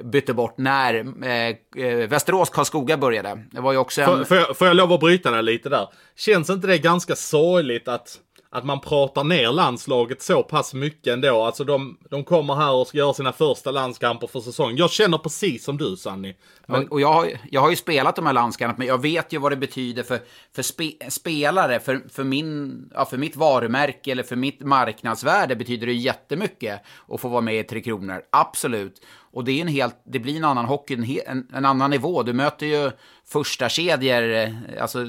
bytte 0.04 0.34
bort 0.34 0.58
när 0.58 0.94
eh, 1.26 1.56
eh, 1.86 2.08
Västerås-Karlskoga 2.10 2.98
började. 2.98 3.44
Det 3.52 3.62
var 3.62 3.72
ju 3.72 3.78
också 3.78 4.02
en... 4.02 4.08
Får, 4.08 4.24
får, 4.24 4.38
jag, 4.38 4.58
får 4.58 4.68
jag 4.68 4.76
lov 4.76 4.94
att 4.94 5.00
bryta 5.00 5.32
dig 5.32 5.44
lite 5.44 5.70
där? 5.70 5.88
Känns 6.16 6.50
inte 6.50 6.68
det 6.68 6.78
ganska 6.78 7.16
sorgligt 7.16 7.88
att, 7.88 8.20
att 8.50 8.66
man 8.66 8.80
pratar 8.80 9.24
ner 9.24 9.52
landslaget 9.52 10.22
så 10.22 10.44
pass 10.44 10.74
mycket 10.74 11.14
ändå? 11.14 11.44
Alltså 11.44 11.64
de, 11.64 11.98
de 12.10 12.24
kommer 12.24 12.56
här 12.56 12.74
och 12.74 12.88
ska 12.88 12.98
göra 12.98 13.14
sina 13.14 13.32
första 13.32 13.72
landskamper 13.72 14.28
för 14.28 14.40
säsongen. 14.40 14.78
Jag 14.78 14.92
känner 14.92 15.18
precis 15.18 15.64
som 15.64 15.78
du 15.78 15.96
Sanni. 15.98 16.36
Och, 16.68 16.92
och 16.92 17.02
jag, 17.02 17.14
har, 17.14 17.28
jag 17.52 17.62
har 17.62 17.70
ju 17.70 17.76
spelat 17.76 18.16
de 18.16 18.26
här 18.26 18.34
landskamperna, 18.34 18.78
men 18.78 18.88
jag 18.88 19.02
vet 19.02 19.34
ju 19.34 19.38
vad 19.38 19.52
det 19.52 19.56
betyder 19.56 20.04
för, 20.04 20.20
för 20.56 20.62
spe, 20.62 20.92
spelare, 21.10 21.80
för, 21.80 22.02
för, 22.10 22.24
min, 22.24 22.90
ja, 22.94 23.06
för 23.06 23.18
mitt 23.18 23.36
varumärke 23.36 24.12
eller 24.12 24.24
för 24.24 24.36
mitt 24.36 24.62
marknadsvärde 24.62 25.56
betyder 25.56 25.88
det 25.88 25.94
jättemycket 25.94 26.82
att 27.08 27.22
få 27.22 27.28
vara 27.28 27.42
med 27.42 27.60
i 27.60 27.64
Tre 27.64 27.82
Kronor. 27.82 28.22
Absolut. 28.32 29.02
Och 29.32 29.44
det, 29.44 29.52
är 29.52 29.62
en 29.62 29.68
helt, 29.68 30.02
det 30.06 30.20
blir 30.20 30.38
en 30.38 30.44
annan 30.44 30.66
hockey, 30.66 31.22
en, 31.26 31.48
en, 31.54 31.66
annan 31.66 31.90
nivå. 31.90 32.24
Du 32.24 32.34
möter 32.34 32.66
ju 32.66 32.92
första 33.26 33.70
kedjor, 33.70 34.32
eh, 34.32 34.54
alltså 34.82 35.06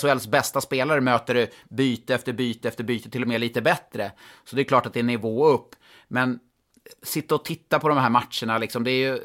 SHLs 0.00 0.26
bästa 0.26 0.60
spelare 0.60 1.00
möter 1.00 1.34
du 1.34 1.48
byte 1.70 2.14
efter 2.14 2.32
byte 2.32 2.68
efter 2.68 2.84
byte, 2.84 3.10
till 3.10 3.22
och 3.22 3.28
med 3.28 3.40
lite 3.40 3.62
bättre. 3.62 4.12
Så 4.44 4.56
det 4.56 4.62
är 4.62 4.64
klart 4.64 4.86
att 4.86 4.92
det 4.92 5.00
är 5.00 5.04
nivå 5.04 5.46
upp. 5.46 5.74
Men 6.08 6.38
sitta 7.02 7.34
och 7.34 7.44
titta 7.44 7.78
på 7.78 7.88
de 7.88 7.98
här 7.98 8.10
matcherna. 8.10 8.58
Liksom. 8.58 8.84
Det 8.84 8.90
är 8.90 9.12
ju 9.12 9.18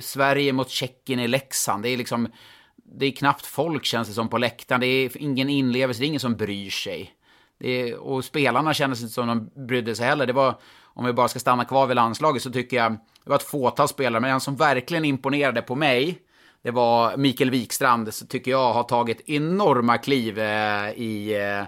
Sverige 0.00 0.52
mot 0.52 0.70
Tjeckien 0.70 1.20
i 1.20 1.28
Leksand. 1.28 1.82
Det 1.82 1.88
är 1.88 1.96
liksom... 1.96 2.28
Det 2.76 3.06
är 3.06 3.10
knappt 3.10 3.46
folk 3.46 3.84
känns 3.84 4.08
det 4.08 4.14
som 4.14 4.28
på 4.28 4.38
läktaren. 4.38 4.80
Det 4.80 4.86
är 4.86 5.22
ingen 5.22 5.50
inlevelse, 5.50 6.00
det 6.00 6.06
är 6.06 6.08
ingen 6.08 6.20
som 6.20 6.36
bryr 6.36 6.70
sig. 6.70 7.14
Det 7.58 7.68
är, 7.68 7.96
och 7.96 8.24
spelarna 8.24 8.74
kändes 8.74 9.00
inte 9.00 9.12
som 9.12 9.26
de 9.26 9.66
brydde 9.66 9.94
sig 9.94 10.06
heller. 10.06 10.26
Det 10.26 10.32
var, 10.32 10.60
om 10.94 11.04
vi 11.04 11.12
bara 11.12 11.28
ska 11.28 11.38
stanna 11.38 11.64
kvar 11.64 11.86
vid 11.86 11.96
landslaget 11.96 12.42
så 12.42 12.50
tycker 12.50 12.76
jag, 12.76 12.92
det 12.92 13.30
var 13.30 13.36
ett 13.36 13.42
fåtal 13.42 13.88
spelare, 13.88 14.20
men 14.20 14.30
en 14.30 14.40
som 14.40 14.56
verkligen 14.56 15.04
imponerade 15.04 15.62
på 15.62 15.74
mig, 15.74 16.18
det 16.62 16.70
var 16.70 17.16
Mikael 17.16 17.50
Wikstrand, 17.50 18.14
så 18.14 18.26
tycker 18.26 18.50
jag 18.50 18.72
har 18.72 18.82
tagit 18.82 19.28
enorma 19.28 19.98
kliv 19.98 20.38
eh, 20.38 20.90
i, 20.90 21.34
eh, 21.34 21.64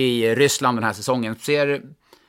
i 0.00 0.34
Ryssland 0.34 0.78
den 0.78 0.84
här 0.84 0.92
säsongen. 0.92 1.36
Ser 1.36 1.82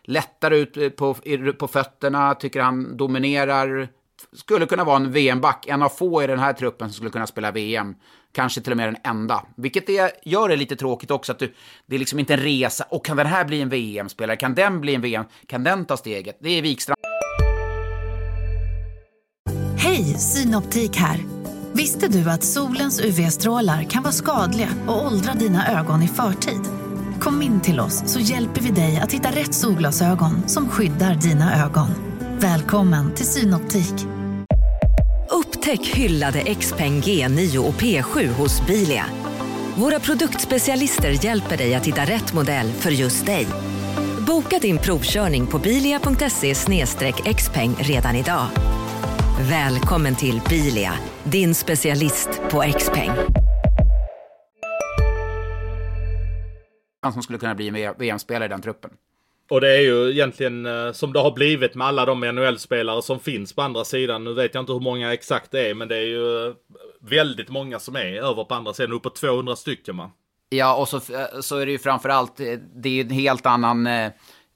lättare 0.04 0.58
ut 0.58 0.78
eh, 0.78 0.90
på, 0.90 1.16
på 1.60 1.68
fötterna, 1.68 2.36
tycker 2.36 2.62
han 2.62 2.98
dominerar. 2.98 3.90
Skulle 4.34 4.65
kunna 4.65 4.84
vara 4.84 4.95
en 4.95 5.12
VM-back, 5.12 5.67
en 5.67 5.81
av 5.81 5.89
få 5.89 6.23
i 6.23 6.27
den 6.27 6.39
här 6.39 6.53
truppen 6.53 6.89
som 6.89 6.93
skulle 6.93 7.10
kunna 7.10 7.27
spela 7.27 7.51
VM. 7.51 7.95
Kanske 8.34 8.62
till 8.62 8.71
och 8.71 8.77
med 8.77 8.88
den 8.88 8.97
enda. 9.03 9.45
Vilket 9.57 9.88
det 9.88 10.21
gör 10.25 10.49
det 10.49 10.55
lite 10.55 10.75
tråkigt 10.75 11.12
också, 11.12 11.31
att 11.31 11.39
du, 11.39 11.53
det 11.86 11.95
är 11.95 11.99
liksom 11.99 12.19
inte 12.19 12.34
en 12.34 12.39
resa. 12.39 12.86
Och 12.89 13.05
kan 13.05 13.17
den 13.17 13.27
här 13.27 13.45
bli 13.45 13.62
en 13.62 13.69
VM-spelare? 13.69 14.38
Kan 14.38 14.55
den 14.55 14.81
bli 14.81 14.95
en 14.95 15.01
VM? 15.01 15.25
Kan 15.47 15.63
den 15.63 15.86
ta 15.86 15.97
steget? 15.97 16.38
Det 16.41 16.49
är 16.49 16.62
Wikstrand. 16.62 16.97
Hej, 19.77 20.03
Synoptik 20.03 20.95
här. 20.95 21.19
Visste 21.73 22.07
du 22.07 22.29
att 22.29 22.43
solens 22.43 23.01
UV-strålar 23.01 23.84
kan 23.84 24.03
vara 24.03 24.13
skadliga 24.13 24.69
och 24.88 25.05
åldra 25.05 25.34
dina 25.34 25.79
ögon 25.79 26.01
i 26.01 26.07
förtid? 26.07 26.62
Kom 27.19 27.41
in 27.41 27.62
till 27.62 27.79
oss 27.79 28.03
så 28.13 28.19
hjälper 28.19 28.62
vi 28.62 28.71
dig 28.71 28.99
att 29.03 29.12
hitta 29.12 29.29
rätt 29.29 29.53
solglasögon 29.53 30.47
som 30.47 30.69
skyddar 30.69 31.15
dina 31.15 31.65
ögon. 31.65 32.11
Välkommen 32.41 33.15
till 33.15 33.25
Synoptik. 33.25 33.93
Upptäck 35.30 35.88
hyllade 35.88 36.56
XPeng 36.56 37.01
G9 37.01 37.58
och 37.58 37.73
P7 37.73 38.27
hos 38.27 38.67
Bilia. 38.67 39.06
Våra 39.77 39.99
produktspecialister 39.99 41.25
hjälper 41.25 41.58
dig 41.58 41.75
att 41.75 41.88
hitta 41.88 42.01
rätt 42.01 42.34
modell 42.34 42.71
för 42.71 42.91
just 42.91 43.25
dig. 43.25 43.47
Boka 44.27 44.60
din 44.60 44.77
provkörning 44.77 45.47
på 45.47 45.60
bilia.se 45.60 46.54
xpeng 47.34 47.75
redan 47.80 48.15
idag. 48.15 48.47
Välkommen 49.49 50.15
till 50.15 50.41
Bilia, 50.49 50.93
din 51.23 51.56
specialist 51.56 52.41
på 52.51 52.63
X-peng. 52.63 53.12
Han 57.01 57.13
som 57.13 57.23
skulle 57.23 57.39
kunna 57.39 57.56
bli 57.56 57.93
VM-spelare 57.97 58.45
i 58.45 58.49
den 58.49 58.62
truppen. 58.62 58.91
Och 59.52 59.62
det 59.62 59.78
är 59.78 59.82
ju 59.82 60.12
egentligen 60.12 60.66
eh, 60.66 60.92
som 60.92 61.14
det 61.14 61.20
har 61.20 61.32
blivit 61.32 61.76
med 61.76 61.88
alla 61.88 62.06
de 62.06 62.20
NHL-spelare 62.20 63.02
som 63.02 63.20
finns 63.20 63.54
på 63.54 63.62
andra 63.62 63.84
sidan. 63.84 64.24
Nu 64.24 64.34
vet 64.34 64.54
jag 64.54 64.62
inte 64.62 64.74
hur 64.74 64.80
många 64.80 65.14
exakt 65.14 65.52
det 65.52 65.70
är, 65.70 65.74
men 65.74 65.88
det 65.88 65.98
är 65.98 66.06
ju 66.06 66.48
eh, 66.48 66.54
väldigt 67.02 67.50
många 67.50 67.80
som 67.80 67.96
är 67.96 68.24
över 68.24 68.44
på 68.44 68.56
andra 68.56 68.74
sidan. 68.74 68.92
Uppåt 68.94 69.16
200 69.16 69.56
stycken 69.56 69.98
va? 69.98 70.12
Ja, 70.50 70.76
och 70.76 70.88
så, 70.88 70.98
eh, 70.98 71.40
så 71.42 71.58
är 71.58 71.66
det 71.66 71.72
ju 71.72 71.80
framförallt, 71.80 72.38
det 72.76 72.90
är 72.90 72.94
ju 72.94 73.02
en 73.02 73.10
helt 73.10 73.46
annan 73.46 73.90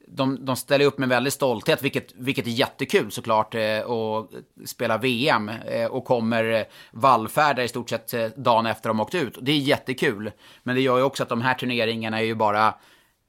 de, 0.07 0.45
de 0.45 0.55
ställer 0.55 0.85
upp 0.85 0.97
med 0.97 1.09
väldigt 1.09 1.33
stolthet, 1.33 1.83
vilket, 1.83 2.13
vilket 2.15 2.47
är 2.47 2.51
jättekul 2.51 3.11
såklart, 3.11 3.55
att 3.55 3.85
och 3.85 4.31
spela 4.65 4.97
VM 4.97 5.51
och 5.89 6.05
kommer 6.05 6.65
vallfärda 6.91 7.63
i 7.63 7.67
stort 7.67 7.89
sett 7.89 8.35
dagen 8.35 8.65
efter 8.65 8.89
de 8.89 8.99
åkt 8.99 9.15
ut. 9.15 9.37
Det 9.41 9.51
är 9.51 9.57
jättekul, 9.57 10.31
men 10.63 10.75
det 10.75 10.81
gör 10.81 10.97
ju 10.97 11.03
också 11.03 11.23
att 11.23 11.29
de 11.29 11.41
här 11.41 11.53
turneringarna 11.53 12.19
är 12.19 12.25
ju 12.25 12.35
bara 12.35 12.73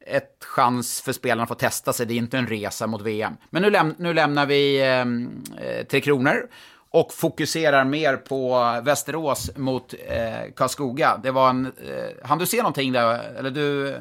ett 0.07 0.45
chans 0.45 1.01
för 1.01 1.13
spelarna 1.13 1.43
att 1.43 1.49
få 1.49 1.55
testa 1.55 1.93
sig. 1.93 2.07
Det 2.07 2.15
är 2.15 2.19
inte 2.19 2.39
en 2.39 2.47
resa 2.47 2.87
mot 2.87 3.03
VM. 3.03 3.37
Men 3.51 3.63
nu, 3.63 3.71
läm 3.71 3.95
nu 3.99 4.15
lämnar 4.15 4.47
vi 4.47 4.83
ehm, 4.83 5.43
eh, 5.61 5.87
Tre 5.87 6.01
Kronor 6.01 6.49
och 6.91 7.13
fokuserar 7.13 7.85
mer 7.85 8.17
på 8.17 8.59
Västerås 8.85 9.51
mot 9.57 9.95
eh, 10.09 10.53
Karlskoga. 10.57 11.21
Det 11.23 11.31
var 11.31 11.51
en... 11.51 11.67
Eh, 11.67 12.27
hann 12.27 12.39
du 12.39 12.47
se 12.47 12.57
någonting 12.57 12.93
där? 12.93 13.19
Eller 13.39 13.51
du... 13.51 13.97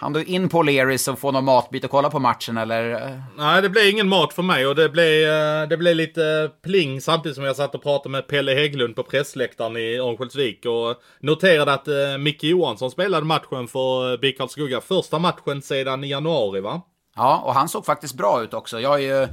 Han 0.00 0.12
du 0.12 0.24
in 0.24 0.48
på 0.48 0.62
Leris 0.62 1.08
och 1.08 1.18
få 1.18 1.30
någon 1.32 1.44
matbit 1.44 1.84
och 1.84 1.90
kolla 1.90 2.10
på 2.10 2.18
matchen 2.18 2.58
eller? 2.58 3.12
Nej, 3.36 3.62
det 3.62 3.68
blev 3.68 3.88
ingen 3.88 4.08
mat 4.08 4.32
för 4.32 4.42
mig 4.42 4.66
och 4.66 4.74
det 4.74 4.88
blev, 4.88 5.28
eh, 5.28 5.68
det 5.68 5.76
blev 5.76 5.96
lite 5.96 6.50
pling 6.64 7.00
samtidigt 7.00 7.36
som 7.36 7.44
jag 7.44 7.56
satt 7.56 7.74
och 7.74 7.82
pratade 7.82 8.08
med 8.08 8.26
Pelle 8.26 8.54
Hägglund 8.54 8.96
på 8.96 9.02
pressläktaren 9.02 9.76
i 9.76 9.98
Örnsköldsvik 9.98 10.66
och 10.66 10.96
noterade 11.20 11.72
att 11.72 11.88
eh, 11.88 12.18
Micke 12.18 12.44
Johansson 12.44 12.90
spelade 12.90 13.26
matchen 13.26 13.68
för 13.68 14.12
eh, 14.12 14.18
BIK 14.20 14.38
Karlskoga. 14.38 14.80
Första 14.80 15.18
matchen 15.18 15.62
sedan 15.62 16.04
januari 16.04 16.60
va? 16.60 16.82
Ja, 17.16 17.42
och 17.44 17.54
han 17.54 17.68
såg 17.68 17.86
faktiskt 17.86 18.14
bra 18.14 18.42
ut 18.42 18.54
också. 18.54 18.80
Jag 18.80 18.94
är 19.04 19.20
ju 19.20 19.28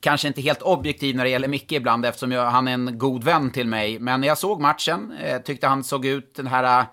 kanske 0.00 0.28
inte 0.28 0.40
helt 0.40 0.62
objektiv 0.62 1.16
när 1.16 1.24
det 1.24 1.30
gäller 1.30 1.48
Micke 1.48 1.72
ibland 1.72 2.06
eftersom 2.06 2.32
jag, 2.32 2.46
han 2.46 2.68
är 2.68 2.72
en 2.72 2.98
god 2.98 3.24
vän 3.24 3.50
till 3.50 3.66
mig. 3.66 3.98
Men 3.98 4.22
jag 4.22 4.38
såg 4.38 4.60
matchen, 4.60 5.14
eh, 5.22 5.38
tyckte 5.38 5.66
han 5.66 5.84
såg 5.84 6.06
ut 6.06 6.34
den 6.34 6.46
här 6.46 6.86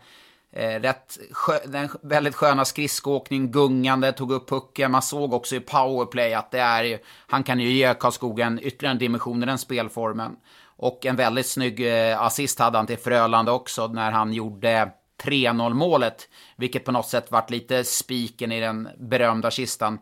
Eh, 0.55 0.79
rätt 0.81 1.17
skö 1.31 1.59
den 1.65 1.89
väldigt 2.01 2.35
sköna 2.35 2.65
skridskoåkning, 2.65 3.51
gungande, 3.51 4.11
tog 4.11 4.31
upp 4.31 4.49
pucken. 4.49 4.91
Man 4.91 5.01
såg 5.01 5.33
också 5.33 5.55
i 5.55 5.59
powerplay 5.59 6.33
att 6.33 6.51
det 6.51 6.59
är, 6.59 6.99
han 7.27 7.43
kan 7.43 7.59
ju 7.59 7.71
ge 7.71 7.93
Karlskogen 7.93 8.59
ytterligare 8.63 8.93
en 8.93 8.99
dimension 8.99 9.43
i 9.43 9.45
den 9.45 9.57
spelformen. 9.57 10.35
Och 10.77 11.05
en 11.05 11.15
väldigt 11.15 11.45
snygg 11.45 12.09
eh, 12.09 12.21
assist 12.21 12.59
hade 12.59 12.77
han 12.77 12.87
till 12.87 12.97
Frölanda 12.97 13.51
också 13.51 13.87
när 13.87 14.11
han 14.11 14.33
gjorde 14.33 14.91
3-0 15.23 15.73
målet. 15.73 16.29
Vilket 16.55 16.85
på 16.85 16.91
något 16.91 17.07
sätt 17.07 17.31
vart 17.31 17.49
lite 17.49 17.83
spiken 17.83 18.51
i 18.51 18.59
den 18.59 18.89
berömda 18.97 19.51
kistan. 19.51 19.99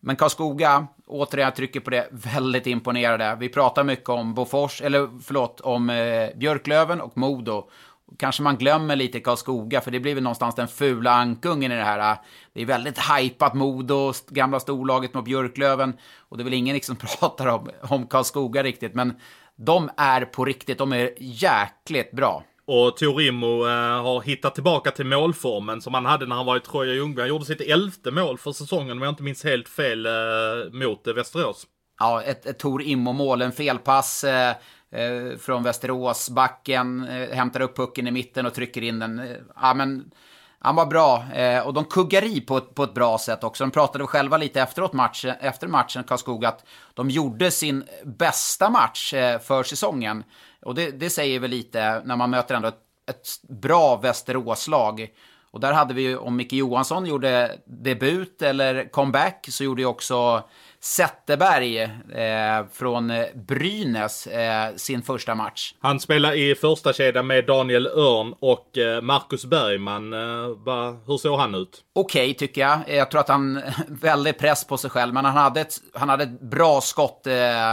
Men 0.00 0.16
Karlskoga, 0.16 0.86
återigen 1.06 1.44
jag 1.44 1.56
trycker 1.56 1.80
på 1.80 1.90
det, 1.90 2.08
väldigt 2.10 2.66
imponerade. 2.66 3.36
Vi 3.40 3.48
pratar 3.48 3.84
mycket 3.84 4.08
om 4.08 4.34
Bofors, 4.34 4.82
eller 4.82 5.08
förlåt, 5.22 5.60
om 5.60 5.90
eh, 5.90 6.36
Björklöven 6.36 7.00
och 7.00 7.16
Modo. 7.18 7.70
Kanske 8.18 8.42
man 8.42 8.56
glömmer 8.56 8.96
lite 8.96 9.20
Karlskoga, 9.20 9.80
för 9.80 9.90
det 9.90 10.00
blir 10.00 10.14
väl 10.14 10.22
någonstans 10.22 10.54
den 10.54 10.68
fula 10.68 11.10
ankungen 11.10 11.72
i 11.72 11.76
det 11.76 11.84
här. 11.84 12.16
Det 12.52 12.62
är 12.62 12.66
väldigt 12.66 12.98
hajpat 12.98 13.54
Modo, 13.54 14.12
gamla 14.28 14.60
storlaget 14.60 15.14
mot 15.14 15.24
Björklöven. 15.24 15.92
Och 16.18 16.36
det 16.36 16.42
är 16.42 16.44
väl 16.44 16.54
ingen 16.54 16.74
liksom 16.74 16.96
pratar 17.20 17.46
om, 17.46 17.70
om 17.82 18.06
Karlskoga 18.06 18.62
riktigt, 18.62 18.94
men 18.94 19.14
de 19.56 19.90
är 19.96 20.24
på 20.24 20.44
riktigt, 20.44 20.78
de 20.78 20.92
är 20.92 21.10
jäkligt 21.18 22.10
bra. 22.12 22.44
Och 22.70 22.96
Torimo 22.96 23.66
eh, 23.66 24.02
har 24.02 24.22
hittat 24.22 24.54
tillbaka 24.54 24.90
till 24.90 25.06
målformen 25.06 25.80
som 25.80 25.94
han 25.94 26.06
hade 26.06 26.26
när 26.26 26.36
han 26.36 26.46
var 26.46 26.56
i 26.56 26.60
Troja 26.60 26.94
Ljungby. 26.94 27.20
Han 27.20 27.28
gjorde 27.28 27.44
sitt 27.44 27.60
elfte 27.60 28.10
mål 28.10 28.38
för 28.38 28.52
säsongen 28.52 28.92
om 28.92 29.02
jag 29.02 29.12
inte 29.12 29.22
minns 29.22 29.44
helt 29.44 29.68
fel 29.68 30.06
eh, 30.06 30.12
mot 30.72 31.06
eh, 31.06 31.14
Västerås. 31.14 31.66
Ja, 31.98 32.22
ett, 32.22 32.46
ett 32.46 32.58
Tor 32.58 32.82
Immo-mål, 32.82 33.42
en 33.42 33.52
felpass. 33.52 34.24
Eh, 34.24 34.56
eh, 34.90 35.38
från 35.38 35.62
Västerås. 35.62 36.30
Backen 36.30 37.08
eh, 37.08 37.36
hämtar 37.36 37.60
upp 37.60 37.76
pucken 37.76 38.06
i 38.06 38.10
mitten 38.10 38.46
och 38.46 38.54
trycker 38.54 38.82
in 38.82 38.98
den. 38.98 39.18
Eh, 39.18 39.36
ja, 39.60 39.74
men 39.74 40.10
han 40.60 40.76
var 40.76 40.86
bra 40.86 41.24
eh, 41.34 41.66
och 41.66 41.74
de 41.74 41.84
kuggar 41.84 42.24
i 42.24 42.40
på, 42.40 42.60
på 42.60 42.82
ett 42.82 42.94
bra 42.94 43.18
sätt 43.18 43.44
också. 43.44 43.64
De 43.64 43.70
pratade 43.70 44.06
själva 44.06 44.36
lite 44.36 44.60
efteråt 44.60 44.92
matchen, 44.92 45.34
efter 45.40 45.66
matchen, 45.66 46.04
Karlskoga, 46.04 46.48
att 46.48 46.64
de 46.94 47.10
gjorde 47.10 47.50
sin 47.50 47.84
bästa 48.04 48.70
match 48.70 49.14
eh, 49.14 49.38
för 49.38 49.62
säsongen. 49.62 50.24
Och 50.62 50.74
det, 50.74 50.90
det, 50.90 51.10
säger 51.10 51.40
väl 51.40 51.50
lite 51.50 52.02
när 52.04 52.16
man 52.16 52.30
möter 52.30 52.54
ändå 52.54 52.68
ett, 52.68 52.80
ett 53.10 53.26
bra 53.48 53.96
Västeråslag. 53.96 55.08
Och 55.50 55.60
där 55.60 55.72
hade 55.72 55.94
vi 55.94 56.02
ju, 56.02 56.16
om 56.16 56.36
Micke 56.36 56.52
Johansson 56.52 57.06
gjorde 57.06 57.58
debut 57.66 58.42
eller 58.42 58.92
comeback, 58.92 59.46
så 59.50 59.64
gjorde 59.64 59.82
ju 59.82 59.86
också 59.86 60.42
Zetterberg 60.80 61.80
eh, 61.82 62.66
från 62.72 63.12
Brynäs 63.34 64.26
eh, 64.26 64.76
sin 64.76 65.02
första 65.02 65.34
match. 65.34 65.74
Han 65.80 66.00
spelar 66.00 66.32
i 66.32 66.54
första 66.54 66.92
kedjan 66.92 67.26
med 67.26 67.46
Daniel 67.46 67.86
Örn 67.86 68.34
och 68.40 68.78
eh, 68.78 69.00
Marcus 69.02 69.44
Bergman. 69.44 70.12
Eh, 70.12 70.48
va, 70.64 70.96
hur 71.06 71.16
såg 71.16 71.38
han 71.38 71.54
ut? 71.54 71.84
Okej, 71.92 72.22
okay, 72.22 72.34
tycker 72.34 72.60
jag. 72.60 72.78
Jag 72.88 73.10
tror 73.10 73.20
att 73.20 73.28
han 73.28 73.62
väldigt 73.88 74.38
press 74.38 74.66
på 74.66 74.76
sig 74.76 74.90
själv, 74.90 75.14
men 75.14 75.24
han 75.24 75.36
hade 75.36 75.60
ett, 75.60 75.74
han 75.94 76.08
hade 76.08 76.24
ett 76.24 76.40
bra 76.40 76.80
skott. 76.80 77.26
Eh, 77.26 77.72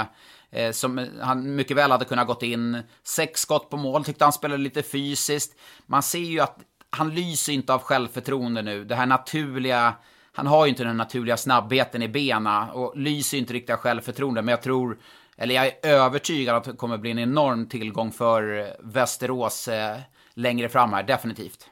eh, 0.52 0.72
som 0.72 1.08
han 1.22 1.56
mycket 1.56 1.78
väl 1.78 1.92
hade 1.92 2.06
kunnat 2.06 2.28
gått 2.28 2.44
in. 2.44 2.82
Sex 3.04 3.42
skott 3.42 3.70
på 3.70 3.78
mål, 3.78 4.04
tyckte 4.04 4.26
han 4.26 4.34
spelade 4.34 4.64
lite 4.64 4.84
fysiskt. 4.84 5.60
Man 5.86 6.04
ser 6.04 6.20
ju 6.20 6.40
att 6.40 6.58
han 6.90 7.16
lyser 7.16 7.54
inte 7.54 7.74
av 7.74 7.82
självförtroende 7.82 8.62
nu. 8.62 8.86
Det 8.86 8.96
här 8.96 9.06
naturliga 9.06 9.94
han 10.36 10.48
har 10.48 10.66
ju 10.66 10.70
inte 10.70 10.84
den 10.84 10.98
naturliga 10.98 11.38
snabbheten 11.38 12.02
i 12.02 12.08
bena 12.08 12.72
och 12.72 12.98
lyser 12.98 13.38
inte 13.38 13.54
riktigt 13.54 13.70
av 13.74 13.78
självförtroende. 13.78 14.42
Men 14.42 14.52
jag 14.52 14.62
tror, 14.62 14.98
eller 15.38 15.56
jag 15.56 15.66
är 15.66 15.74
övertygad 15.84 16.56
att 16.56 16.64
det 16.64 16.74
kommer 16.74 16.98
bli 16.98 17.12
en 17.12 17.20
enorm 17.20 17.70
tillgång 17.70 18.12
för 18.12 18.74
Västerås 18.80 19.68
eh, 19.68 19.98
längre 20.34 20.70
fram 20.70 20.94
här, 20.94 21.04
definitivt. 21.04 21.70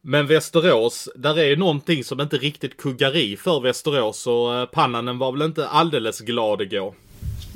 Men 0.00 0.26
Västerås, 0.26 1.08
där 1.16 1.38
är 1.38 1.44
ju 1.44 1.56
någonting 1.56 2.04
som 2.04 2.20
inte 2.20 2.36
riktigt 2.36 2.76
kuggar 2.76 3.16
i 3.16 3.36
för 3.36 3.60
Västerås 3.60 4.26
och 4.26 4.54
eh, 4.54 4.66
Pannanen 4.66 5.18
var 5.18 5.32
väl 5.32 5.42
inte 5.42 5.68
alldeles 5.68 6.20
glad 6.20 6.62
igår. 6.62 6.94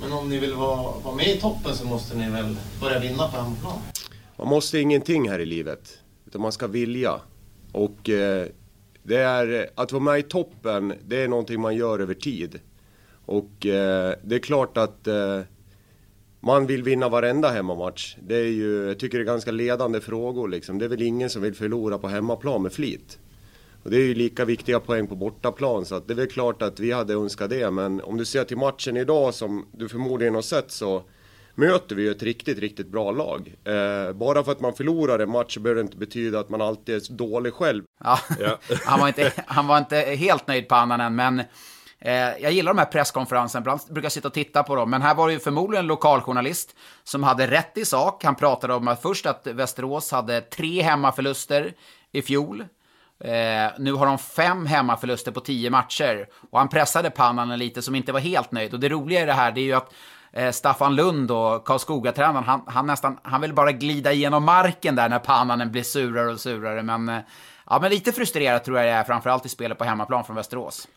Men 0.00 0.12
om 0.12 0.28
ni 0.28 0.38
vill 0.38 0.54
vara, 0.54 1.00
vara 1.04 1.14
med 1.14 1.28
i 1.28 1.40
toppen 1.40 1.74
så 1.74 1.86
måste 1.86 2.16
ni 2.16 2.30
väl 2.30 2.56
börja 2.80 2.98
vinna 2.98 3.28
på 3.28 3.36
hemmaplan? 3.36 3.78
Man 4.36 4.48
måste 4.48 4.78
ingenting 4.78 5.30
här 5.30 5.38
i 5.38 5.46
livet, 5.46 5.98
utan 6.26 6.40
man 6.40 6.52
ska 6.52 6.66
vilja. 6.66 7.20
Och 7.72 8.08
eh, 8.08 8.46
det 9.08 9.18
är 9.18 9.60
eh, 9.60 9.66
att 9.74 9.92
vara 9.92 10.02
med 10.02 10.18
i 10.18 10.22
toppen, 10.22 10.94
det 11.06 11.22
är 11.22 11.28
någonting 11.28 11.60
man 11.60 11.76
gör 11.76 11.98
över 11.98 12.14
tid. 12.14 12.60
Och 13.26 13.66
eh, 13.66 14.14
det 14.22 14.34
är 14.34 14.38
klart 14.38 14.76
att 14.76 15.06
eh, 15.06 15.40
man 16.40 16.66
vill 16.66 16.82
vinna 16.82 17.08
varenda 17.08 17.48
hemmamatch. 17.48 18.16
Det 18.26 18.36
är 18.36 18.50
ju, 18.50 18.88
jag 18.88 18.98
tycker 18.98 19.18
det 19.18 19.24
är 19.24 19.26
ganska 19.26 19.50
ledande 19.50 20.00
frågor 20.00 20.48
liksom. 20.48 20.78
Det 20.78 20.84
är 20.84 20.88
väl 20.88 21.02
ingen 21.02 21.30
som 21.30 21.42
vill 21.42 21.54
förlora 21.54 21.98
på 21.98 22.08
hemmaplan 22.08 22.62
med 22.62 22.72
flit. 22.72 23.18
Och 23.82 23.90
det 23.90 23.96
är 23.96 24.04
ju 24.04 24.14
lika 24.14 24.44
viktiga 24.44 24.80
poäng 24.80 25.06
på 25.06 25.16
bortaplan 25.16 25.84
så 25.84 25.94
att 25.94 26.08
det 26.08 26.14
är 26.14 26.16
väl 26.16 26.30
klart 26.30 26.62
att 26.62 26.80
vi 26.80 26.92
hade 26.92 27.14
önskat 27.14 27.50
det. 27.50 27.70
Men 27.70 28.00
om 28.00 28.16
du 28.16 28.24
ser 28.24 28.44
till 28.44 28.56
matchen 28.56 28.96
idag 28.96 29.34
som 29.34 29.66
du 29.72 29.88
förmodligen 29.88 30.34
har 30.34 30.42
sett 30.42 30.70
så 30.70 31.02
möter 31.58 31.96
vi 31.96 32.08
ett 32.08 32.22
riktigt, 32.22 32.58
riktigt 32.58 32.88
bra 32.88 33.10
lag. 33.10 33.54
Eh, 33.64 34.12
bara 34.12 34.44
för 34.44 34.52
att 34.52 34.60
man 34.60 34.74
förlorar 34.74 35.18
en 35.18 35.30
match 35.30 35.56
behöver 35.56 35.82
det 35.82 35.86
inte 35.86 35.96
betyda 35.96 36.40
att 36.40 36.48
man 36.48 36.60
alltid 36.60 36.94
är 36.94 37.12
dålig 37.12 37.52
själv. 37.52 37.84
Ja, 38.04 38.18
ja. 38.40 38.58
han, 38.84 39.00
var 39.00 39.08
inte, 39.08 39.32
han 39.46 39.66
var 39.66 39.78
inte 39.78 39.96
helt 39.96 40.46
nöjd 40.46 40.68
på 40.68 40.74
annan 40.74 41.14
men 41.14 41.40
eh, 41.98 42.12
jag 42.14 42.52
gillar 42.52 42.74
de 42.74 42.78
här 42.78 42.86
presskonferenserna, 42.86 43.60
ibland 43.60 43.80
brukar 43.90 44.04
jag 44.04 44.12
sitta 44.12 44.28
och 44.28 44.34
titta 44.34 44.62
på 44.62 44.74
dem, 44.74 44.90
men 44.90 45.02
här 45.02 45.14
var 45.14 45.26
det 45.26 45.32
ju 45.32 45.38
förmodligen 45.38 45.84
en 45.84 45.88
lokaljournalist 45.88 46.76
som 47.04 47.22
hade 47.22 47.46
rätt 47.46 47.78
i 47.78 47.84
sak. 47.84 48.24
Han 48.24 48.34
pratade 48.34 48.74
om 48.74 48.88
att 48.88 49.02
först 49.02 49.26
att 49.26 49.46
Västerås 49.46 50.12
hade 50.12 50.40
tre 50.40 50.82
hemmaförluster 50.82 51.72
i 52.12 52.22
fjol. 52.22 52.60
Eh, 53.24 53.72
nu 53.78 53.92
har 53.92 54.06
de 54.06 54.18
fem 54.18 54.66
hemmaförluster 54.66 55.32
på 55.32 55.40
tio 55.40 55.70
matcher. 55.70 56.28
Och 56.50 56.58
han 56.58 56.68
pressade 56.68 57.10
Pannanen 57.10 57.58
lite 57.58 57.82
som 57.82 57.94
inte 57.94 58.12
var 58.12 58.20
helt 58.20 58.52
nöjd. 58.52 58.74
Och 58.74 58.80
det 58.80 58.88
roliga 58.88 59.22
i 59.22 59.26
det 59.26 59.32
här 59.32 59.52
det 59.52 59.60
är 59.60 59.64
ju 59.64 59.72
att 59.72 59.92
eh, 60.38 60.50
Staffan 60.50 60.96
Lund 60.96 61.30
och 61.30 61.66
Karlskoga-tränaren, 61.66 62.44
han, 62.44 62.62
han, 62.66 62.86
nästan, 62.86 63.18
han 63.22 63.40
vill 63.40 63.54
bara 63.54 63.72
glida 63.72 64.12
igenom 64.12 64.44
marken 64.44 64.96
där 64.96 65.08
när 65.08 65.18
Pannanen 65.18 65.72
blir 65.72 65.82
surare 65.82 66.32
och 66.32 66.40
surare. 66.40 66.82
Men, 66.82 67.08
eh, 67.08 67.18
ja, 67.66 67.78
men 67.82 67.90
lite 67.90 68.12
frustrerad 68.12 68.64
tror 68.64 68.78
jag 68.78 68.86
det 68.86 68.90
är, 68.90 69.04
framförallt 69.04 69.46
i 69.46 69.48
spelet 69.48 69.78
på 69.78 69.84
hemmaplan 69.84 70.24
från 70.24 70.36
Västerås. 70.36 70.88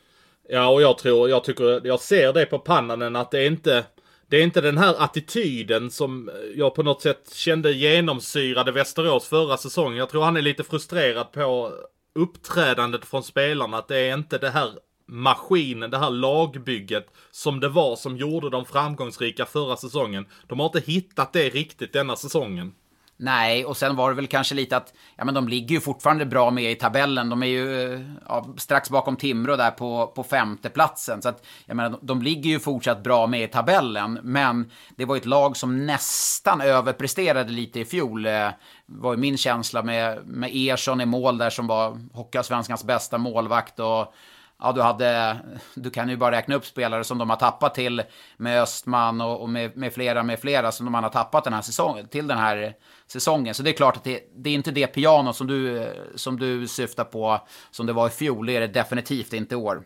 Ja, 0.50 0.68
och 0.68 0.82
jag 0.82 0.98
tror, 0.98 1.30
jag 1.30 1.44
tycker, 1.44 1.88
jag 1.88 2.00
ser 2.00 2.34
det 2.34 2.46
på 2.46 2.60
Pannanen 2.60 3.16
att 3.16 3.32
det 3.32 3.40
är 3.40 3.48
inte 3.48 3.84
det 4.28 4.38
är 4.38 4.44
inte 4.44 4.62
den 4.62 4.78
här 4.78 4.96
attityden 4.98 5.92
som 5.92 6.32
jag 6.56 6.76
på 6.76 6.84
något 6.84 7.02
sätt 7.02 7.34
kände 7.34 7.72
genomsyrade 7.72 8.72
Västerås 8.72 9.28
förra 9.28 9.58
säsongen. 9.58 9.98
Jag 9.98 10.10
tror 10.10 10.24
han 10.24 10.38
är 10.38 10.42
lite 10.42 10.64
frustrerad 10.64 11.32
på 11.32 11.72
uppträdandet 12.16 13.06
från 13.06 13.24
spelarna. 13.24 13.78
Att 13.78 13.88
det 13.88 13.98
är 13.98 14.14
inte 14.14 14.38
det 14.38 14.50
här 14.50 14.70
maskinen, 15.12 15.92
det 15.92 15.98
här 15.98 16.10
lagbygget 16.10 17.08
som 17.32 17.60
det 17.60 17.70
var 17.70 17.96
som 17.96 18.18
gjorde 18.18 18.50
dem 18.50 18.66
framgångsrika 18.66 19.46
förra 19.46 19.78
säsongen. 19.78 20.26
De 20.48 20.60
har 20.60 20.66
inte 20.66 20.92
hittat 20.92 21.34
det 21.34 21.50
riktigt 21.50 21.94
denna 21.94 22.16
säsongen. 22.16 22.74
Nej, 23.18 23.66
och 23.66 23.78
sen 23.78 23.96
var 23.96 24.10
det 24.10 24.16
väl 24.16 24.28
kanske 24.28 24.56
lite 24.56 24.78
att, 24.78 24.94
ja 25.16 25.26
men 25.26 25.34
de 25.34 25.48
ligger 25.48 25.76
ju 25.76 25.82
fortfarande 25.82 26.26
bra 26.26 26.52
med 26.52 26.72
i 26.72 26.76
tabellen. 26.76 27.30
De 27.30 27.44
är 27.44 27.48
ju 27.48 27.94
eh, 27.94 28.02
ja, 28.28 28.48
strax 28.58 28.90
bakom 28.90 29.16
Timrå 29.16 29.56
där 29.56 29.72
på, 29.72 30.08
på 30.08 30.24
femteplatsen. 30.24 31.22
Så 31.22 31.30
att, 31.30 31.46
jag 31.66 31.78
menar, 31.78 32.00
de 32.02 32.22
ligger 32.22 32.50
ju 32.50 32.60
fortsatt 32.60 33.04
bra 33.04 33.28
med 33.28 33.44
i 33.44 33.48
tabellen. 33.48 34.20
Men 34.24 34.72
det 34.96 35.06
var 35.06 35.16
ju 35.16 35.20
ett 35.20 35.26
lag 35.26 35.58
som 35.58 35.86
nästan 35.86 36.62
överpresterade 36.62 37.52
lite 37.52 37.80
i 37.80 37.86
fjol. 37.86 38.24
Det 38.24 38.56
var 38.86 39.14
ju 39.14 39.18
min 39.18 39.38
känsla 39.38 39.84
med, 39.84 40.28
med 40.28 40.52
Ersson 40.54 41.02
i 41.02 41.06
mål 41.06 41.38
där 41.38 41.50
som 41.50 41.68
var 41.68 41.98
Hockeyallsvenskans 42.14 42.84
bästa 42.84 43.18
målvakt. 43.18 43.80
Och 43.80 44.14
ja, 44.62 44.72
du 44.72 44.82
hade, 44.82 45.38
du 45.76 45.90
kan 45.90 46.10
ju 46.10 46.18
bara 46.18 46.32
räkna 46.32 46.56
upp 46.56 46.66
spelare 46.66 47.04
som 47.04 47.18
de 47.18 47.30
har 47.30 47.38
tappat 47.38 47.76
till 47.76 48.04
med 48.38 48.62
Östman 48.62 49.22
och, 49.22 49.42
och 49.42 49.50
med, 49.50 49.78
med, 49.78 49.94
flera, 49.94 50.24
med 50.24 50.40
flera 50.40 50.72
som 50.72 50.86
de 50.86 50.94
har 50.94 51.10
tappat 51.10 51.44
den 51.44 51.54
här 51.54 51.62
säsongen, 51.62 52.08
till 52.08 52.28
den 52.28 52.38
här 52.38 52.74
säsongen. 53.08 53.54
Så 53.54 53.64
det 53.64 53.70
är 53.70 53.74
klart 53.74 53.98
att 53.98 54.04
det, 54.04 54.20
det 54.36 54.50
är 54.50 54.54
inte 54.54 54.72
det 54.72 54.88
piano 54.88 55.34
som 55.34 55.48
du, 55.48 55.88
som 56.16 56.40
du 56.40 56.68
syftar 56.68 57.04
på 57.04 57.48
som 57.72 57.86
det 57.86 57.94
var 57.94 58.08
i 58.08 58.12
fjol, 58.12 58.46
det 58.46 58.56
är 58.56 58.62
det 58.62 58.68
definitivt 58.68 59.34
inte 59.34 59.56
i 59.56 59.58
år. 59.58 59.84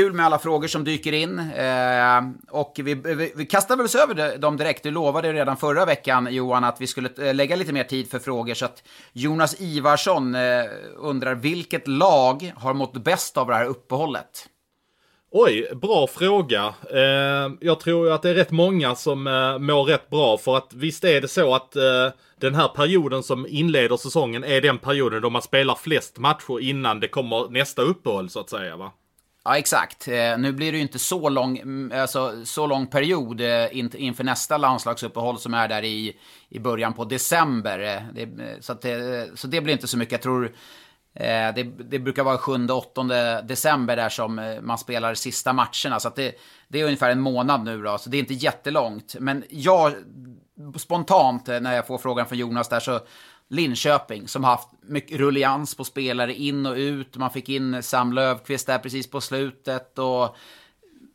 Kul 0.00 0.12
med 0.12 0.26
alla 0.26 0.38
frågor 0.38 0.68
som 0.68 0.84
dyker 0.84 1.12
in. 1.12 1.38
Eh, 1.38 2.20
och 2.50 2.72
vi, 2.84 2.94
vi, 2.94 3.32
vi 3.36 3.46
kastar 3.46 3.76
väl 3.76 3.86
oss 3.86 3.94
över 3.94 4.38
dem 4.38 4.56
direkt. 4.56 4.82
Du 4.82 4.90
lovade 4.90 5.32
redan 5.32 5.56
förra 5.56 5.84
veckan, 5.84 6.28
Johan, 6.30 6.64
att 6.64 6.80
vi 6.80 6.86
skulle 6.86 7.10
eh, 7.18 7.34
lägga 7.34 7.56
lite 7.56 7.72
mer 7.72 7.84
tid 7.84 8.10
för 8.10 8.18
frågor. 8.18 8.54
Så 8.54 8.64
att 8.64 8.82
Jonas 9.12 9.60
Ivarsson 9.60 10.34
eh, 10.34 10.64
undrar, 10.96 11.34
vilket 11.34 11.88
lag 11.88 12.52
har 12.56 12.74
mått 12.74 13.04
bäst 13.04 13.36
av 13.36 13.46
det 13.46 13.54
här 13.54 13.64
uppehållet? 13.64 14.48
Oj, 15.30 15.68
bra 15.74 16.06
fråga. 16.06 16.74
Eh, 16.90 17.52
jag 17.60 17.80
tror 17.80 18.06
ju 18.06 18.12
att 18.12 18.22
det 18.22 18.30
är 18.30 18.34
rätt 18.34 18.50
många 18.50 18.94
som 18.94 19.26
eh, 19.26 19.58
mår 19.58 19.84
rätt 19.84 20.10
bra 20.10 20.38
för 20.38 20.56
att 20.56 20.72
visst 20.74 21.04
är 21.04 21.20
det 21.20 21.28
så 21.28 21.54
att 21.54 21.76
eh, 21.76 22.08
den 22.40 22.54
här 22.54 22.68
perioden 22.68 23.22
som 23.22 23.46
inleder 23.46 23.96
säsongen 23.96 24.44
är 24.44 24.60
den 24.60 24.78
perioden 24.78 25.22
då 25.22 25.30
man 25.30 25.42
spelar 25.42 25.74
flest 25.74 26.18
matcher 26.18 26.60
innan 26.60 27.00
det 27.00 27.08
kommer 27.08 27.48
nästa 27.50 27.82
uppehåll 27.82 28.30
så 28.30 28.40
att 28.40 28.50
säga 28.50 28.76
va? 28.76 28.92
Ja, 29.44 29.58
exakt. 29.58 30.08
Eh, 30.08 30.38
nu 30.38 30.52
blir 30.52 30.72
det 30.72 30.78
ju 30.78 30.82
inte 30.82 30.98
så 30.98 31.28
lång, 31.28 31.58
mm, 31.58 32.00
alltså, 32.00 32.44
så 32.44 32.66
lång 32.66 32.86
period 32.86 33.40
eh, 33.40 33.66
inför 33.72 34.24
nästa 34.24 34.56
landslagsuppehåll 34.56 35.38
som 35.38 35.54
är 35.54 35.68
där 35.68 35.84
i, 35.84 36.16
i 36.48 36.58
början 36.58 36.92
på 36.92 37.04
december. 37.04 37.78
Eh, 37.78 38.02
det, 38.14 38.56
så, 38.64 38.74
det, 38.74 39.38
så 39.38 39.46
det 39.46 39.60
blir 39.60 39.74
inte 39.74 39.86
så 39.86 39.98
mycket. 39.98 40.12
Jag 40.12 40.22
tror 40.22 40.52
det, 41.54 41.62
det 41.62 41.98
brukar 41.98 42.24
vara 42.24 42.36
7-8 42.36 43.42
december 43.42 43.96
där 43.96 44.08
som 44.08 44.58
man 44.62 44.78
spelar 44.78 45.14
sista 45.14 45.52
matcherna. 45.52 46.00
Så 46.00 46.10
det, 46.16 46.34
det 46.68 46.80
är 46.80 46.84
ungefär 46.84 47.10
en 47.10 47.20
månad 47.20 47.64
nu 47.64 47.82
då, 47.82 47.98
så 47.98 48.10
det 48.10 48.16
är 48.16 48.18
inte 48.18 48.34
jättelångt. 48.34 49.16
Men 49.20 49.44
jag, 49.50 49.94
spontant 50.76 51.46
när 51.46 51.74
jag 51.74 51.86
får 51.86 51.98
frågan 51.98 52.26
från 52.26 52.38
Jonas 52.38 52.68
där 52.68 52.80
så 52.80 53.00
Linköping 53.52 54.28
som 54.28 54.44
haft 54.44 54.68
mycket 54.82 55.18
rullians 55.18 55.74
på 55.74 55.84
spelare 55.84 56.34
in 56.34 56.66
och 56.66 56.76
ut. 56.76 57.16
Man 57.16 57.30
fick 57.30 57.48
in 57.48 57.82
Sam 57.82 58.12
Löfqvist 58.12 58.66
där 58.66 58.78
precis 58.78 59.10
på 59.10 59.20
slutet 59.20 59.98
och 59.98 60.36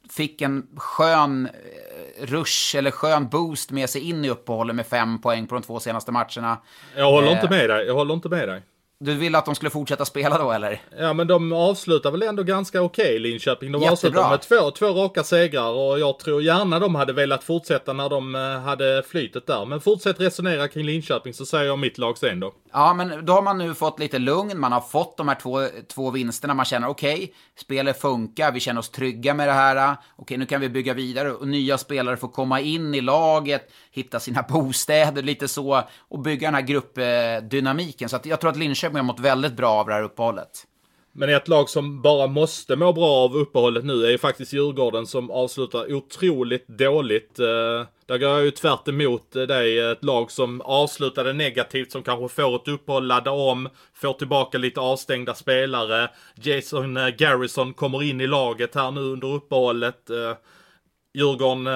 fick 0.10 0.42
en 0.42 0.68
skön 0.78 1.46
eh, 1.46 2.26
rush 2.26 2.76
eller 2.78 2.92
skön 2.92 3.28
boost 3.28 3.72
med 3.72 3.90
sig 3.90 4.10
in 4.10 4.26
i 4.26 4.30
uppehållet 4.30 4.76
med 4.76 4.88
fem 4.88 5.22
poäng 5.22 5.48
på 5.48 5.56
de 5.56 5.62
två 5.64 5.80
senaste 5.80 6.12
matcherna. 6.12 6.58
Jag 6.96 7.12
håller 7.12 7.32
inte 7.32 7.46
eh, 7.46 7.50
med 7.50 7.70
dig. 7.70 7.86
Jag 7.86 7.94
håller 7.94 8.14
inte 8.14 8.30
med 8.30 8.48
dig. 8.48 8.62
Du 9.00 9.14
ville 9.14 9.38
att 9.38 9.46
de 9.46 9.56
skulle 9.56 9.70
fortsätta 9.70 10.06
spela 10.06 10.38
då 10.38 10.52
eller? 10.52 10.82
Ja 11.00 11.14
men 11.14 11.28
de 11.28 11.54
avslutar 11.54 12.12
väl 12.12 12.24
ändå 12.24 12.44
ganska 12.44 12.82
okej 12.82 13.06
okay, 13.06 13.20
Linköping. 13.20 13.72
De 13.72 13.82
Jättebra. 13.82 13.92
avslutar 13.92 14.30
med 14.30 14.42
två, 14.42 14.72
två 14.72 14.86
raka 14.86 15.24
segrar 15.24 15.70
och 15.70 16.00
jag 16.00 16.20
tror 16.20 16.42
gärna 16.42 16.80
de 16.80 16.96
hade 16.96 17.14
velat 17.14 17.44
fortsätta 17.44 17.94
när 17.94 18.10
de 18.10 18.36
eh, 18.36 18.42
hade 18.42 19.04
flytet 19.08 19.48
där. 19.48 19.66
Men 19.66 19.82
fortsätt 19.82 20.20
resonera 20.20 20.68
kring 20.68 20.86
Linköping 20.86 21.34
så 21.34 21.46
säger 21.46 21.66
jag 21.66 21.80
mitt 21.80 21.98
lag 21.98 22.18
sen 22.18 22.40
då. 22.40 22.54
Ja 22.72 22.94
men 22.94 23.26
då 23.26 23.34
har 23.34 23.42
man 23.42 23.58
nu 23.58 23.74
fått 23.74 24.00
lite 24.00 24.20
lugn, 24.20 24.60
man 24.60 24.72
har 24.72 24.82
fått 24.82 25.18
de 25.18 25.28
här 25.28 25.36
två, 25.36 25.68
två 25.94 26.12
vinsterna, 26.12 26.54
man 26.54 26.66
känner 26.66 26.88
okej, 26.88 27.16
okay, 27.16 27.28
spelet 27.60 28.02
funkar, 28.02 28.52
vi 28.52 28.60
känner 28.60 28.80
oss 28.80 28.90
trygga 28.90 29.34
med 29.34 29.48
det 29.48 29.54
här. 29.54 29.76
Okej 29.76 29.98
okay, 30.18 30.38
nu 30.38 30.46
kan 30.46 30.62
vi 30.62 30.70
bygga 30.70 30.94
vidare 30.94 31.32
och 31.32 31.48
nya 31.48 31.78
spelare 31.78 32.18
får 32.18 32.28
komma 32.28 32.60
in 32.60 32.96
i 32.96 33.02
laget, 33.02 33.72
hitta 33.96 34.20
sina 34.20 34.42
bostäder 34.50 35.22
lite 35.22 35.48
så 35.48 35.84
och 35.98 36.20
bygga 36.20 36.48
den 36.48 36.56
här 36.56 36.62
gruppdynamiken. 36.62 38.10
Så 38.10 38.16
att 38.16 38.26
jag 38.26 38.42
tror 38.42 38.52
att 38.52 38.58
Linköping 38.58 38.98
har 38.98 39.04
mått 39.04 39.20
väldigt 39.20 39.54
bra 39.54 39.72
av 39.72 39.88
det 39.88 39.94
här 39.94 40.04
uppehållet. 40.04 40.66
Men 41.18 41.30
ett 41.30 41.48
lag 41.48 41.70
som 41.70 42.02
bara 42.02 42.28
måste 42.28 42.76
må 42.76 42.94
bra 42.94 43.12
av 43.12 43.36
uppehållet 43.36 43.86
nu 43.86 44.06
är 44.06 44.10
ju 44.10 44.18
faktiskt 44.18 44.54
Djurgården 44.54 45.08
som 45.08 45.32
avslutar 45.32 45.94
otroligt 45.94 46.68
dåligt. 46.68 47.40
Eh, 47.40 47.46
där 48.06 48.18
går 48.18 48.30
jag 48.30 48.46
ju 48.46 48.52
tvärt 48.52 48.88
emot 48.88 49.36
eh, 49.36 49.44
dig. 49.44 49.80
Ett 49.80 50.04
lag 50.04 50.32
som 50.32 50.62
avslutade 50.62 51.34
negativt 51.34 51.92
som 51.92 52.04
kanske 52.04 52.36
får 52.36 52.56
ett 52.56 52.68
uppehåll, 52.68 53.08
ladda 53.08 53.32
om, 53.32 53.70
får 53.94 54.14
tillbaka 54.14 54.58
lite 54.58 54.80
avstängda 54.80 55.34
spelare. 55.34 56.10
Jason 56.36 56.98
eh, 56.98 57.08
Garrison 57.08 57.74
kommer 57.74 58.04
in 58.04 58.22
i 58.22 58.28
laget 58.28 58.76
här 58.76 58.92
nu 58.92 59.02
under 59.02 59.34
uppehållet. 59.34 60.10
Djurgården 61.14 61.68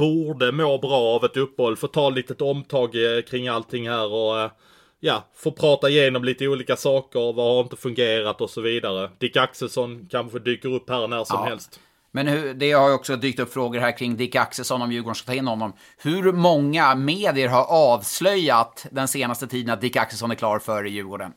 borde 0.00 0.52
må 0.52 0.78
bra 0.78 1.16
av 1.16 1.24
ett 1.24 1.36
uppehåll, 1.36 1.76
få 1.76 1.86
ta 1.86 2.10
lite 2.10 2.44
omtag 2.44 2.94
kring 3.28 3.48
allting 3.48 3.88
här 3.88 4.12
och 4.12 4.50
ja, 5.00 5.24
får 5.36 5.50
prata 5.50 5.88
igenom 5.88 6.24
lite 6.24 6.48
olika 6.48 6.76
saker, 6.76 7.32
vad 7.32 7.54
har 7.54 7.62
inte 7.62 7.76
fungerat 7.76 8.40
och 8.40 8.50
så 8.50 8.60
vidare. 8.60 9.10
Dick 9.18 9.36
Axelsson 9.36 10.08
kanske 10.10 10.38
dyker 10.38 10.74
upp 10.74 10.90
här 10.90 11.08
när 11.08 11.24
som 11.24 11.40
ja. 11.40 11.48
helst. 11.48 11.80
Men 12.12 12.26
hur, 12.26 12.54
det 12.54 12.72
har 12.72 12.88
ju 12.88 12.94
också 12.94 13.16
dykt 13.16 13.40
upp 13.40 13.52
frågor 13.52 13.80
här 13.80 13.98
kring 13.98 14.16
Dick 14.16 14.36
Axelsson 14.36 14.82
om 14.82 14.92
Djurgården 14.92 15.14
ska 15.14 15.26
ta 15.26 15.34
in 15.34 15.46
honom. 15.46 15.72
Hur 15.98 16.32
många 16.32 16.94
medier 16.94 17.48
har 17.48 17.64
avslöjat 17.64 18.86
den 18.90 19.08
senaste 19.08 19.46
tiden 19.46 19.70
att 19.70 19.80
Dick 19.80 19.96
Axelsson 19.96 20.30
är 20.30 20.34
klar 20.34 20.58
för 20.58 20.84
Djurgården? 20.84 21.32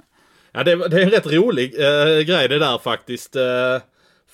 Ja, 0.51 0.63
det, 0.63 0.87
det 0.87 1.01
är 1.01 1.03
en 1.03 1.11
rätt 1.11 1.27
rolig 1.27 1.73
äh, 1.79 2.21
grej 2.21 2.47
det 2.47 2.59
där 2.59 2.77
faktiskt. 2.77 3.35
Äh, 3.35 3.43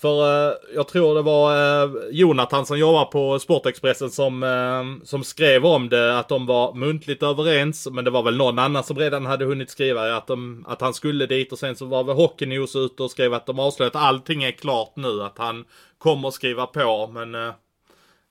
för 0.02 0.50
eh, 0.50 0.54
jag 0.76 0.88
tror 0.88 1.16
det 1.16 1.22
var 1.22 1.56
eh, 1.84 1.90
Jonathan 2.12 2.66
som 2.66 2.80
jobbar 2.80 3.06
på 3.06 3.40
Sportexpressen 3.40 4.10
som, 4.10 4.44
eh, 4.44 5.06
som 5.06 5.24
skrev 5.24 5.66
om 5.66 5.90
det, 5.90 6.20
att 6.20 6.28
de 6.28 6.46
var 6.46 6.74
muntligt 6.74 7.24
överens. 7.24 7.88
Men 7.92 8.06
det 8.06 8.12
var 8.12 8.24
väl 8.24 8.38
någon 8.38 8.60
annan 8.60 8.84
som 8.84 8.98
redan 8.98 9.26
hade 9.26 9.46
hunnit 9.46 9.70
skriva 9.70 10.18
att, 10.18 10.28
de, 10.28 10.66
att 10.68 10.82
han 10.82 10.94
skulle 10.94 11.26
dit. 11.26 11.52
Och 11.52 11.60
sen 11.60 11.76
så 11.76 11.86
var 11.86 12.04
väl 12.04 12.16
Hockeynews 12.16 12.76
ute 12.76 13.04
och 13.04 13.12
skrev 13.12 13.34
att 13.34 13.46
de 13.46 13.60
avslöjat 13.60 13.96
att 13.96 14.02
allting 14.02 14.44
är 14.44 14.52
klart 14.52 14.92
nu. 14.96 15.24
Att 15.24 15.38
han 15.38 15.66
kommer 15.98 16.32
skriva 16.32 16.66
på. 16.66 17.08
Men 17.14 17.36
eh, 17.36 17.54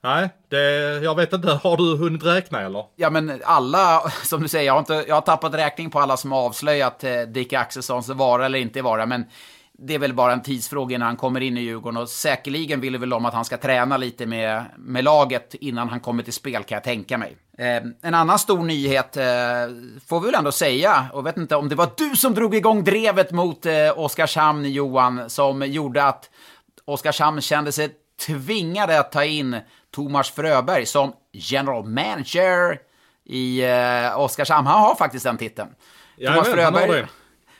Nej, 0.03 0.29
det, 0.49 0.59
jag 1.03 1.15
vet 1.15 1.33
inte. 1.33 1.47
Har 1.63 1.77
du 1.77 1.97
hunnit 1.97 2.25
räkna 2.25 2.61
eller? 2.61 2.85
Ja, 2.95 3.09
men 3.09 3.41
alla, 3.43 4.01
som 4.23 4.41
du 4.41 4.47
säger, 4.47 4.65
jag 4.65 4.73
har, 4.73 4.79
inte, 4.79 5.05
jag 5.07 5.15
har 5.15 5.21
tappat 5.21 5.53
räkning 5.53 5.89
på 5.89 5.99
alla 5.99 6.17
som 6.17 6.31
har 6.31 6.39
avslöjat 6.39 7.03
eh, 7.03 7.21
Dick 7.21 7.53
Axelssons 7.53 8.09
vara 8.09 8.45
eller 8.45 8.59
inte 8.59 8.81
vara. 8.81 9.05
Men 9.05 9.25
det 9.81 9.93
är 9.93 9.99
väl 9.99 10.13
bara 10.13 10.33
en 10.33 10.41
tidsfråga 10.41 10.97
när 10.97 11.05
han 11.05 11.17
kommer 11.17 11.41
in 11.41 11.57
i 11.57 11.61
Djurgården 11.61 11.97
och 11.97 12.09
säkerligen 12.09 12.81
vill 12.81 12.97
väl 12.97 13.13
om 13.13 13.25
att 13.25 13.33
han 13.33 13.45
ska 13.45 13.57
träna 13.57 13.97
lite 13.97 14.25
med, 14.25 14.65
med 14.77 15.03
laget 15.03 15.55
innan 15.55 15.89
han 15.89 15.99
kommer 15.99 16.23
till 16.23 16.33
spel 16.33 16.63
kan 16.63 16.75
jag 16.75 16.83
tänka 16.83 17.17
mig. 17.17 17.37
Eh, 17.57 17.81
en 18.01 18.13
annan 18.13 18.39
stor 18.39 18.63
nyhet 18.63 19.17
eh, 19.17 19.23
får 20.07 20.19
vi 20.19 20.25
väl 20.25 20.35
ändå 20.35 20.51
säga, 20.51 21.05
och 21.13 21.25
vet 21.25 21.37
inte 21.37 21.55
om 21.55 21.69
det 21.69 21.75
var 21.75 21.89
du 21.97 22.15
som 22.15 22.33
drog 22.33 22.55
igång 22.55 22.83
drevet 22.83 23.31
mot 23.31 23.65
eh, 23.65 23.73
Oskarshamn, 23.99 24.71
Johan, 24.71 25.29
som 25.29 25.67
gjorde 25.67 26.03
att 26.03 26.29
Oskarshamn 26.85 27.41
kände 27.41 27.71
sig 27.71 27.89
tvingade 28.25 28.99
att 28.99 29.11
ta 29.11 29.23
in 29.23 29.57
Thomas 29.91 30.29
Fröberg 30.31 30.85
som 30.85 31.13
general 31.31 31.85
manager 31.85 32.79
i 33.25 33.63
eh, 33.63 34.19
Oskarshamn. 34.19 34.67
Han 34.67 34.81
har 34.81 34.95
faktiskt 34.95 35.25
den 35.25 35.37
titeln. 35.37 35.69
Ja, 36.15 36.31
Thomas 36.31 36.47
Fröberg 36.47 37.05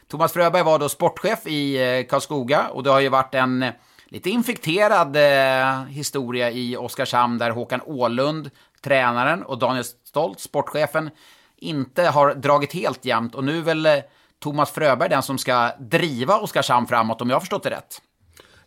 Thomas 0.09 0.33
Fröberg 0.33 0.63
var 0.63 0.79
då 0.79 0.89
sportchef 0.89 1.47
i 1.47 1.77
eh, 1.77 2.05
Karlskoga 2.05 2.67
och 2.67 2.83
det 2.83 2.89
har 2.89 2.99
ju 2.99 3.09
varit 3.09 3.35
en 3.35 3.63
eh, 3.63 3.73
lite 4.07 4.29
infekterad 4.29 5.15
eh, 5.15 5.83
historia 5.83 6.51
i 6.51 6.77
Oskarshamn 6.77 7.37
där 7.37 7.51
Håkan 7.51 7.81
Ålund, 7.85 8.49
tränaren, 8.81 9.43
och 9.43 9.57
Daniel 9.57 9.83
Stolt, 9.83 10.39
sportchefen, 10.39 11.09
inte 11.57 12.03
har 12.03 12.33
dragit 12.33 12.73
helt 12.73 13.05
jämnt. 13.05 13.35
Och 13.35 13.43
nu 13.43 13.57
är 13.57 13.61
väl 13.61 13.85
eh, 13.85 13.93
Thomas 14.39 14.71
Fröberg 14.71 15.09
den 15.09 15.23
som 15.23 15.37
ska 15.37 15.71
driva 15.79 16.37
Oskarshamn 16.39 16.87
framåt, 16.87 17.21
om 17.21 17.29
jag 17.29 17.35
har 17.35 17.41
förstått 17.41 17.63
det 17.63 17.69
rätt. 17.69 18.01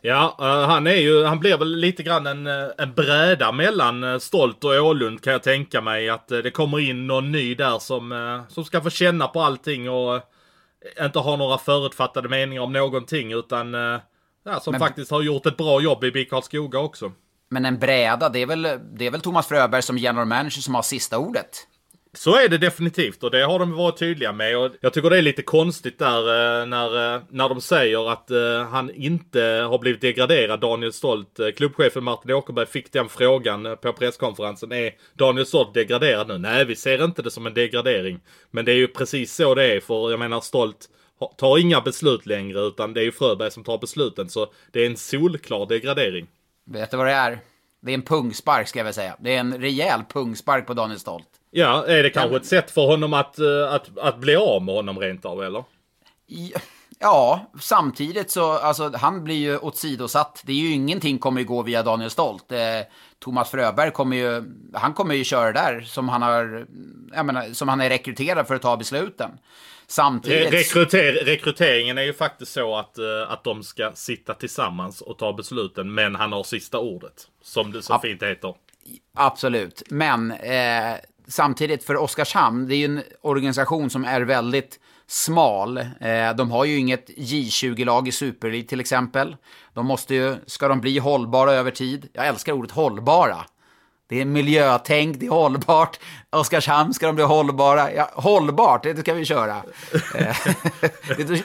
Ja, 0.00 0.34
han 0.68 0.86
är 0.86 0.96
ju, 0.96 1.24
han 1.24 1.40
blir 1.40 1.58
väl 1.58 1.76
lite 1.76 2.02
grann 2.02 2.26
en, 2.26 2.46
en 2.78 2.94
bräda 2.96 3.52
mellan 3.52 4.20
Stolt 4.20 4.64
och 4.64 4.70
Ålund 4.70 5.22
kan 5.22 5.32
jag 5.32 5.42
tänka 5.42 5.80
mig. 5.80 6.10
Att 6.10 6.28
det 6.28 6.50
kommer 6.50 6.80
in 6.80 7.06
någon 7.06 7.32
ny 7.32 7.54
där 7.54 7.78
som, 7.78 8.44
som 8.48 8.64
ska 8.64 8.80
få 8.80 8.90
känna 8.90 9.28
på 9.28 9.40
allting 9.40 9.90
och 9.90 10.31
inte 11.00 11.18
har 11.18 11.36
några 11.36 11.58
förutfattade 11.58 12.28
meningar 12.28 12.62
om 12.62 12.72
någonting 12.72 13.32
utan 13.32 13.74
eh, 13.74 14.00
ja, 14.44 14.60
som 14.60 14.72
Men... 14.72 14.80
faktiskt 14.80 15.10
har 15.10 15.22
gjort 15.22 15.46
ett 15.46 15.56
bra 15.56 15.80
jobb 15.80 16.04
i 16.04 16.12
BIK 16.12 16.30
Karlskoga 16.30 16.78
också. 16.78 17.12
Men 17.50 17.64
en 17.64 17.78
bräda, 17.78 18.28
det 18.28 18.38
är 18.38 18.46
väl, 18.46 18.62
det 18.92 19.06
är 19.06 19.10
väl 19.10 19.20
Thomas 19.20 19.46
Fröberg 19.46 19.82
som 19.82 19.98
general 19.98 20.26
manager 20.26 20.60
som 20.60 20.74
har 20.74 20.82
sista 20.82 21.18
ordet? 21.18 21.66
Så 22.14 22.36
är 22.36 22.48
det 22.48 22.58
definitivt 22.58 23.22
och 23.22 23.30
det 23.30 23.42
har 23.42 23.58
de 23.58 23.72
varit 23.72 23.98
tydliga 23.98 24.32
med. 24.32 24.58
Och 24.58 24.70
jag 24.80 24.92
tycker 24.92 25.10
det 25.10 25.18
är 25.18 25.22
lite 25.22 25.42
konstigt 25.42 25.98
där 25.98 26.18
eh, 26.60 26.66
när, 26.66 27.14
eh, 27.14 27.22
när 27.30 27.48
de 27.48 27.60
säger 27.60 28.12
att 28.12 28.30
eh, 28.30 28.68
han 28.70 28.90
inte 28.90 29.40
har 29.42 29.78
blivit 29.78 30.00
degraderad, 30.00 30.60
Daniel 30.60 30.92
Stolt. 30.92 31.40
Klubbchefen 31.56 32.04
Martin 32.04 32.30
Åkerberg 32.30 32.66
fick 32.66 32.92
den 32.92 33.08
frågan 33.08 33.76
på 33.82 33.92
presskonferensen. 33.92 34.72
Är 34.72 34.92
Daniel 35.14 35.46
Stolt 35.46 35.74
degraderad 35.74 36.28
nu? 36.28 36.38
Nej, 36.38 36.64
vi 36.64 36.76
ser 36.76 37.04
inte 37.04 37.22
det 37.22 37.30
som 37.30 37.46
en 37.46 37.54
degradering. 37.54 38.20
Men 38.50 38.64
det 38.64 38.72
är 38.72 38.76
ju 38.76 38.88
precis 38.88 39.34
så 39.34 39.54
det 39.54 39.76
är, 39.76 39.80
för 39.80 40.10
jag 40.10 40.18
menar 40.18 40.40
Stolt 40.40 40.88
tar 41.38 41.58
inga 41.58 41.80
beslut 41.80 42.26
längre 42.26 42.60
utan 42.60 42.94
det 42.94 43.00
är 43.00 43.04
ju 43.04 43.12
Fröberg 43.12 43.50
som 43.50 43.64
tar 43.64 43.78
besluten. 43.78 44.28
Så 44.28 44.52
det 44.70 44.80
är 44.80 44.86
en 44.86 44.96
solklar 44.96 45.66
degradering. 45.66 46.26
Vet 46.64 46.90
du 46.90 46.96
vad 46.96 47.06
det 47.06 47.12
är? 47.12 47.38
Det 47.82 47.92
är 47.92 47.94
en 47.94 48.02
pungspark 48.02 48.68
ska 48.68 48.78
jag 48.78 48.84
väl 48.84 48.94
säga. 48.94 49.16
Det 49.18 49.36
är 49.36 49.40
en 49.40 49.58
rejäl 49.58 50.00
pungspark 50.08 50.66
på 50.66 50.74
Daniel 50.74 50.98
Stolt. 51.00 51.28
Ja, 51.50 51.86
är 51.86 52.02
det 52.02 52.10
kanske 52.10 52.36
ett 52.36 52.46
sätt 52.46 52.70
för 52.70 52.86
honom 52.86 53.14
att, 53.14 53.38
eh, 53.38 53.72
att, 53.72 53.98
att 53.98 54.18
bli 54.18 54.36
av 54.36 54.62
med 54.62 54.74
honom 54.74 54.98
rent 54.98 55.24
av, 55.24 55.42
eller? 55.42 55.64
Ja, 56.98 57.50
samtidigt 57.60 58.30
så, 58.30 58.52
alltså 58.52 58.92
han 58.94 59.24
blir 59.24 59.36
ju 59.36 59.58
åsidosatt. 59.58 60.42
Det 60.46 60.52
är 60.52 60.56
ju 60.56 60.72
ingenting 60.72 61.18
kommer 61.18 61.40
ju 61.40 61.46
gå 61.46 61.62
via 61.62 61.82
Daniel 61.82 62.10
Stolt. 62.10 62.52
Eh, 62.52 62.58
Thomas 63.18 63.50
Fröberg 63.50 63.90
kommer 63.90 64.16
ju, 64.16 64.44
han 64.74 64.94
kommer 64.94 65.14
ju 65.14 65.24
köra 65.24 65.52
där 65.52 65.80
som 65.80 66.08
han 66.08 66.22
har, 66.22 66.66
jag 67.14 67.26
menar, 67.26 67.52
som 67.52 67.68
han 67.68 67.80
är 67.80 67.88
rekryterad 67.88 68.46
för 68.46 68.54
att 68.54 68.62
ta 68.62 68.76
besluten. 68.76 69.30
Samtidigt... 69.86 70.52
Rekryter, 70.52 71.12
rekryteringen 71.12 71.98
är 71.98 72.02
ju 72.02 72.12
faktiskt 72.12 72.52
så 72.52 72.76
att, 72.76 72.98
uh, 72.98 73.32
att 73.32 73.44
de 73.44 73.62
ska 73.62 73.92
sitta 73.94 74.34
tillsammans 74.34 75.00
och 75.00 75.18
ta 75.18 75.32
besluten, 75.32 75.94
men 75.94 76.14
han 76.14 76.32
har 76.32 76.42
sista 76.42 76.78
ordet. 76.78 77.28
Som 77.42 77.72
det 77.72 77.82
så 77.82 77.94
Ab 77.94 78.02
fint 78.02 78.22
heter. 78.22 78.54
Absolut, 79.14 79.82
men 79.88 80.32
eh, 80.32 80.94
samtidigt 81.28 81.84
för 81.84 81.96
Oskarshamn, 81.96 82.68
det 82.68 82.74
är 82.74 82.76
ju 82.76 82.84
en 82.84 83.02
organisation 83.20 83.90
som 83.90 84.04
är 84.04 84.20
väldigt 84.20 84.80
smal. 85.06 85.78
Eh, 85.78 86.34
de 86.36 86.50
har 86.50 86.64
ju 86.64 86.78
inget 86.78 87.10
J20-lag 87.10 88.08
i 88.08 88.12
Superelit 88.12 88.68
till 88.68 88.80
exempel. 88.80 89.36
De 89.74 89.86
måste 89.86 90.14
ju, 90.14 90.36
ska 90.46 90.68
de 90.68 90.80
bli 90.80 90.98
hållbara 90.98 91.52
över 91.52 91.70
tid? 91.70 92.08
Jag 92.12 92.26
älskar 92.26 92.52
ordet 92.52 92.70
hållbara. 92.70 93.36
Det 94.12 94.20
är 94.20 94.24
miljötänk, 94.24 95.20
det 95.20 95.26
är 95.26 95.30
hållbart. 95.30 95.98
Oskarshamn 96.30 96.94
ska 96.94 97.06
de 97.06 97.14
bli 97.14 97.24
hållbara. 97.24 97.92
Ja, 97.92 98.10
hållbart, 98.14 98.82
det 98.82 98.96
ska 98.96 99.14
vi 99.14 99.24
köra. 99.24 99.62
Eh, 100.14 100.36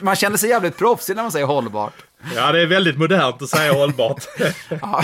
man 0.00 0.16
känner 0.16 0.36
sig 0.36 0.50
jävligt 0.50 0.78
proffsig 0.78 1.16
när 1.16 1.22
man 1.22 1.32
säger 1.32 1.46
hållbart. 1.46 1.94
Ja, 2.34 2.52
det 2.52 2.62
är 2.62 2.66
väldigt 2.66 2.98
modernt 2.98 3.42
att 3.42 3.48
säga 3.48 3.72
hållbart. 3.72 4.24
ja. 4.68 5.02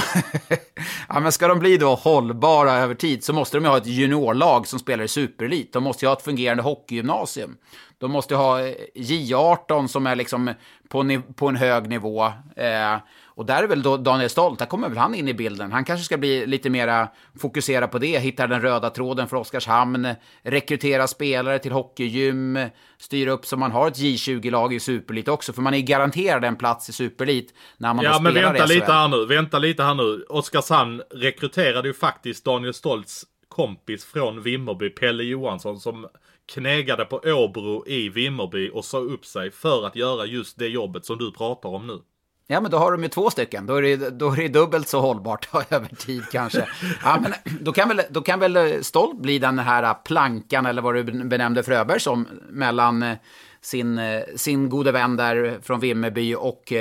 ja, 1.09 1.21
men 1.21 1.33
ska 1.33 1.49
de 1.49 1.59
bli 1.59 1.77
då 1.77 1.95
hållbara 1.95 2.73
över 2.73 2.95
tid 2.95 3.25
så 3.25 3.33
måste 3.33 3.57
de 3.57 3.65
ju 3.65 3.71
ha 3.71 3.77
ett 3.77 3.87
juniorlag 3.87 4.67
som 4.67 4.79
spelar 4.79 5.05
i 5.05 5.09
superelit. 5.09 5.73
De 5.73 5.83
måste 5.83 6.05
ju 6.05 6.09
ha 6.09 6.17
ett 6.17 6.25
fungerande 6.25 6.63
hockeygymnasium. 6.63 7.57
De 7.99 8.11
måste 8.11 8.35
ha 8.35 8.59
J18 8.95 9.87
som 9.87 10.07
är 10.07 10.17
liksom 10.17 10.55
på, 10.89 11.21
på 11.37 11.49
en 11.49 11.57
hög 11.57 11.89
nivå. 11.89 12.25
Eh, 12.57 12.97
och 13.35 13.47
där 13.47 13.63
är 13.63 13.67
väl 13.67 13.83
då 13.83 13.97
Daniel 13.97 14.31
Stolt, 14.31 14.59
där 14.59 14.67
kommer 14.67 14.89
väl 14.89 14.99
han 14.99 15.15
in 15.15 15.29
i 15.29 15.35
bilden. 15.35 15.73
Han 15.73 15.85
kanske 15.85 16.05
ska 16.05 16.17
bli 16.17 16.47
lite 16.47 16.71
mera 16.71 17.09
fokuserad 17.39 17.91
på 17.91 17.99
det, 17.99 18.19
hitta 18.19 18.47
den 18.47 18.61
röda 18.61 18.91
tråden 18.91 19.29
för 19.29 19.37
Oskarshamn, 19.37 20.09
rekrytera 20.43 21.07
spelare 21.07 21.59
till 21.59 21.73
hockeygym, 21.73 22.59
styra 22.99 23.31
upp 23.31 23.47
så 23.47 23.57
man 23.57 23.73
har 23.73 23.89
ett 23.89 23.99
J20-lag 23.99 24.75
i 24.75 24.81
Superlit 24.81 25.29
också, 25.29 25.53
för 25.53 25.63
man 25.63 25.75
är 25.75 25.81
garanterad 25.81 26.45
en 26.45 26.57
plats 26.57 26.89
i 26.89 26.93
Superlit 26.93 27.55
när 27.77 27.95
man 27.95 28.05
Ja, 28.05 28.21
men 28.21 28.35
vänta 28.35 28.67
lite 28.67 28.93
här 28.93 29.09
nu, 29.09 29.27
vänta 29.27 29.59
lite 29.59 29.83
här 29.83 29.95
nu. 29.95 30.25
Oskarshamn 30.29 31.03
rekryterade 31.11 31.89
ju 31.89 31.95
faktiskt 31.95 32.45
Daniel 32.45 32.75
Stolts 32.75 33.25
kompis 33.49 34.05
från 34.05 34.43
Vimmerby, 34.43 34.91
Pelle 34.91 35.23
Johansson, 35.23 35.81
som 35.81 36.07
knegade 36.53 37.05
på 37.05 37.21
Åbro 37.25 37.85
i 37.87 38.09
Vimmerby 38.09 38.71
och 38.73 38.85
sa 38.85 38.99
upp 38.99 39.27
sig 39.27 39.51
för 39.51 39.87
att 39.87 39.97
göra 39.97 40.27
just 40.27 40.59
det 40.59 40.69
jobbet 40.69 41.05
som 41.05 41.19
du 41.19 41.33
pratar 41.33 41.69
om 41.69 41.87
nu. 41.87 42.01
Ja, 42.47 42.61
men 42.61 42.71
då 42.71 42.79
har 42.79 42.93
de 42.93 43.03
ju 43.03 43.09
två 43.09 43.31
stycken. 43.31 43.67
Då 43.67 43.77
är 43.77 43.83
det, 43.83 44.11
då 44.11 44.33
är 44.33 44.37
det 44.37 44.49
dubbelt 44.49 44.89
så 44.89 45.01
hållbart 45.01 45.49
över 45.71 45.89
tid 45.89 46.23
kanske. 46.33 46.69
Ja, 47.05 47.19
men 47.21 47.33
då 47.61 47.73
kan, 47.73 47.89
väl, 47.89 48.03
då 48.11 48.21
kan 48.21 48.41
väl 48.41 48.57
eh, 48.57 48.81
Stolt 48.81 49.19
bli 49.19 49.39
den 49.39 49.59
här 49.59 49.83
eh, 49.83 49.95
plankan, 49.95 50.67
eller 50.67 50.83
vad 50.83 50.95
du 50.95 51.03
benämnde 51.25 51.63
Fröberg 51.63 52.01
som, 52.01 52.29
mellan 52.49 53.03
eh, 53.03 53.17
sin, 53.61 54.01
sin 54.37 54.69
gode 54.69 54.93
vän 54.93 55.17
där 55.17 55.59
från 55.63 55.81
Vimmerby 55.81 56.35
och 56.35 56.73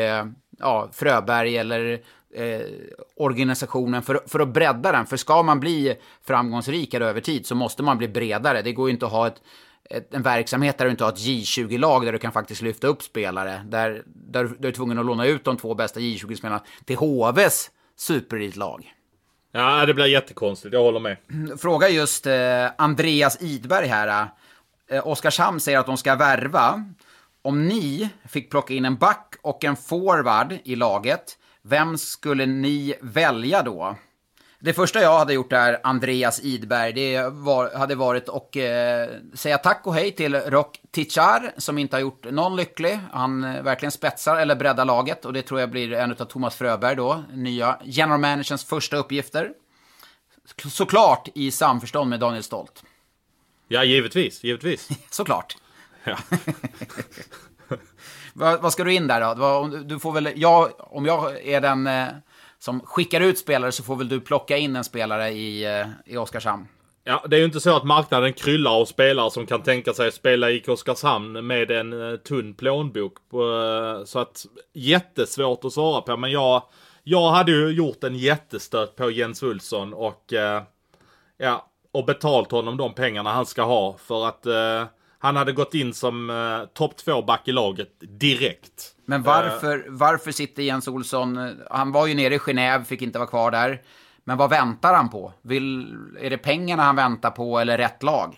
ja, 0.59 0.89
Fröberg 0.93 1.57
eller 1.57 2.01
eh, 2.35 2.61
organisationen 3.15 4.01
för, 4.01 4.21
för 4.27 4.39
att 4.39 4.47
bredda 4.47 4.91
den. 4.91 5.05
För 5.05 5.17
ska 5.17 5.43
man 5.43 5.59
bli 5.59 5.95
framgångsrikare 6.23 7.05
över 7.05 7.21
tid 7.21 7.45
så 7.45 7.55
måste 7.55 7.83
man 7.83 7.97
bli 7.97 8.07
bredare. 8.07 8.61
Det 8.61 8.73
går 8.73 8.89
ju 8.89 8.93
inte 8.93 9.05
att 9.05 9.11
ha 9.11 9.27
ett 9.27 9.41
en 10.11 10.21
verksamhet 10.21 10.77
där 10.77 10.85
du 10.85 10.91
inte 10.91 11.03
har 11.03 11.11
ett 11.11 11.19
J20-lag 11.19 12.05
där 12.05 12.11
du 12.11 12.19
kan 12.19 12.31
faktiskt 12.31 12.61
lyfta 12.61 12.87
upp 12.87 13.03
spelare. 13.03 13.61
Där, 13.65 14.03
där 14.05 14.51
du 14.59 14.67
är 14.67 14.71
tvungen 14.71 14.99
att 14.99 15.05
låna 15.05 15.25
ut 15.25 15.43
de 15.43 15.57
två 15.57 15.75
bästa 15.75 15.99
J20-spelarna 15.99 16.63
till 16.85 16.95
HVs 16.95 17.71
superelitlag. 17.95 18.93
Ja, 19.51 19.85
det 19.85 19.93
blir 19.93 20.05
jättekonstigt. 20.05 20.73
Jag 20.73 20.81
håller 20.81 20.99
med. 20.99 21.17
Fråga 21.59 21.89
just 21.89 22.27
eh, 22.27 22.71
Andreas 22.77 23.41
Idberg 23.41 23.87
här. 23.87 24.27
Eh, 24.89 25.07
Oskarshamn 25.07 25.59
säger 25.59 25.79
att 25.79 25.85
de 25.85 25.97
ska 25.97 26.15
värva. 26.15 26.83
Om 27.41 27.67
ni 27.67 28.09
fick 28.29 28.51
plocka 28.51 28.73
in 28.73 28.85
en 28.85 28.95
back 28.95 29.35
och 29.41 29.63
en 29.63 29.75
forward 29.75 30.57
i 30.63 30.75
laget, 30.75 31.37
vem 31.61 31.97
skulle 31.97 32.45
ni 32.45 32.95
välja 33.01 33.61
då? 33.61 33.95
Det 34.63 34.73
första 34.73 35.01
jag 35.01 35.17
hade 35.17 35.33
gjort 35.33 35.53
är 35.53 35.79
Andreas 35.83 36.39
Idberg. 36.39 36.93
Det 36.93 37.29
var, 37.31 37.77
hade 37.77 37.95
varit 37.95 38.29
att 38.29 38.55
eh, 38.55 38.63
säga 39.33 39.57
tack 39.57 39.87
och 39.87 39.95
hej 39.95 40.11
till 40.11 40.35
Rock 40.35 40.79
Tichar 40.91 41.53
som 41.57 41.77
inte 41.77 41.95
har 41.95 42.01
gjort 42.01 42.31
någon 42.31 42.55
lycklig. 42.55 42.99
Han 43.11 43.43
eh, 43.43 43.63
verkligen 43.63 43.91
spetsar 43.91 44.37
eller 44.37 44.55
breddar 44.55 44.85
laget 44.85 45.25
och 45.25 45.33
det 45.33 45.41
tror 45.41 45.59
jag 45.59 45.69
blir 45.71 45.93
en 45.93 46.11
av 46.11 46.15
Thomas 46.15 46.55
Fröberg 46.55 46.95
då, 46.95 47.23
nya 47.33 47.79
general 47.83 48.19
managerns 48.19 48.65
första 48.65 48.97
uppgifter. 48.97 49.51
Såklart 50.69 51.27
i 51.35 51.51
samförstånd 51.51 52.09
med 52.09 52.19
Daniel 52.19 52.43
Stolt. 52.43 52.83
Ja, 53.67 53.83
givetvis, 53.83 54.43
givetvis. 54.43 54.89
Såklart. 55.09 55.57
Ja. 56.03 56.17
vad, 58.33 58.61
vad, 58.61 58.73
ska 58.73 58.83
du 58.83 58.93
in 58.93 59.07
där 59.07 59.35
då? 59.35 59.67
Du 59.83 59.99
får 59.99 60.11
väl, 60.11 60.29
jag, 60.35 60.71
om 60.77 61.05
jag 61.05 61.47
är 61.47 61.61
den 61.61 61.87
eh, 61.87 62.07
som 62.63 62.79
skickar 62.79 63.21
ut 63.21 63.37
spelare 63.37 63.71
så 63.71 63.83
får 63.83 63.95
väl 63.95 64.09
du 64.09 64.21
plocka 64.21 64.57
in 64.57 64.75
en 64.75 64.83
spelare 64.83 65.29
i, 65.29 65.65
eh, 65.65 65.87
i 66.05 66.17
Oskarshamn. 66.17 66.67
Ja, 67.03 67.25
det 67.27 67.35
är 67.35 67.39
ju 67.39 67.45
inte 67.45 67.59
så 67.59 67.75
att 67.75 67.83
marknaden 67.83 68.33
kryllar 68.33 68.71
av 68.71 68.85
spelare 68.85 69.31
som 69.31 69.45
kan 69.45 69.63
tänka 69.63 69.93
sig 69.93 70.07
att 70.07 70.13
spela 70.13 70.51
i 70.51 70.63
Oskarshamn 70.67 71.47
med 71.47 71.71
en 71.71 72.11
eh, 72.11 72.17
tunn 72.17 72.53
plånbok. 72.53 73.17
Eh, 73.33 74.05
så 74.05 74.19
att 74.19 74.45
jättesvårt 74.73 75.65
att 75.65 75.73
svara 75.73 76.01
på. 76.01 76.17
Men 76.17 76.31
jag, 76.31 76.63
jag 77.03 77.31
hade 77.31 77.51
ju 77.51 77.69
gjort 77.69 78.03
en 78.03 78.15
jättestöt 78.15 78.95
på 78.95 79.11
Jens 79.11 79.43
Olsson 79.43 79.93
och 79.93 80.33
ja, 81.37 81.69
och 81.91 82.05
betalt 82.05 82.51
honom 82.51 82.77
de 82.77 82.93
pengarna 82.93 83.33
han 83.33 83.45
ska 83.45 83.63
ha 83.63 83.97
för 83.97 84.27
att 84.27 84.45
han 85.19 85.35
hade 85.35 85.51
gått 85.51 85.73
in 85.73 85.93
som 85.93 86.67
topp 86.73 86.97
två 86.97 87.21
back 87.21 87.47
i 87.47 87.51
laget 87.51 87.89
direkt. 87.99 88.92
Men 89.05 89.23
varför, 89.23 89.77
uh, 89.77 89.83
varför 89.87 90.31
sitter 90.31 90.63
Jens 90.63 90.87
Olsson... 90.87 91.57
Han 91.69 91.91
var 91.91 92.07
ju 92.07 92.13
nere 92.13 92.35
i 92.35 92.37
Genève, 92.37 92.83
fick 92.83 93.01
inte 93.01 93.19
vara 93.19 93.29
kvar 93.29 93.51
där. 93.51 93.81
Men 94.23 94.37
vad 94.37 94.49
väntar 94.49 94.93
han 94.93 95.09
på? 95.09 95.33
Vill, 95.41 95.95
är 96.19 96.29
det 96.29 96.37
pengarna 96.37 96.83
han 96.83 96.95
väntar 96.95 97.31
på 97.31 97.59
eller 97.59 97.77
rätt 97.77 98.03
lag? 98.03 98.35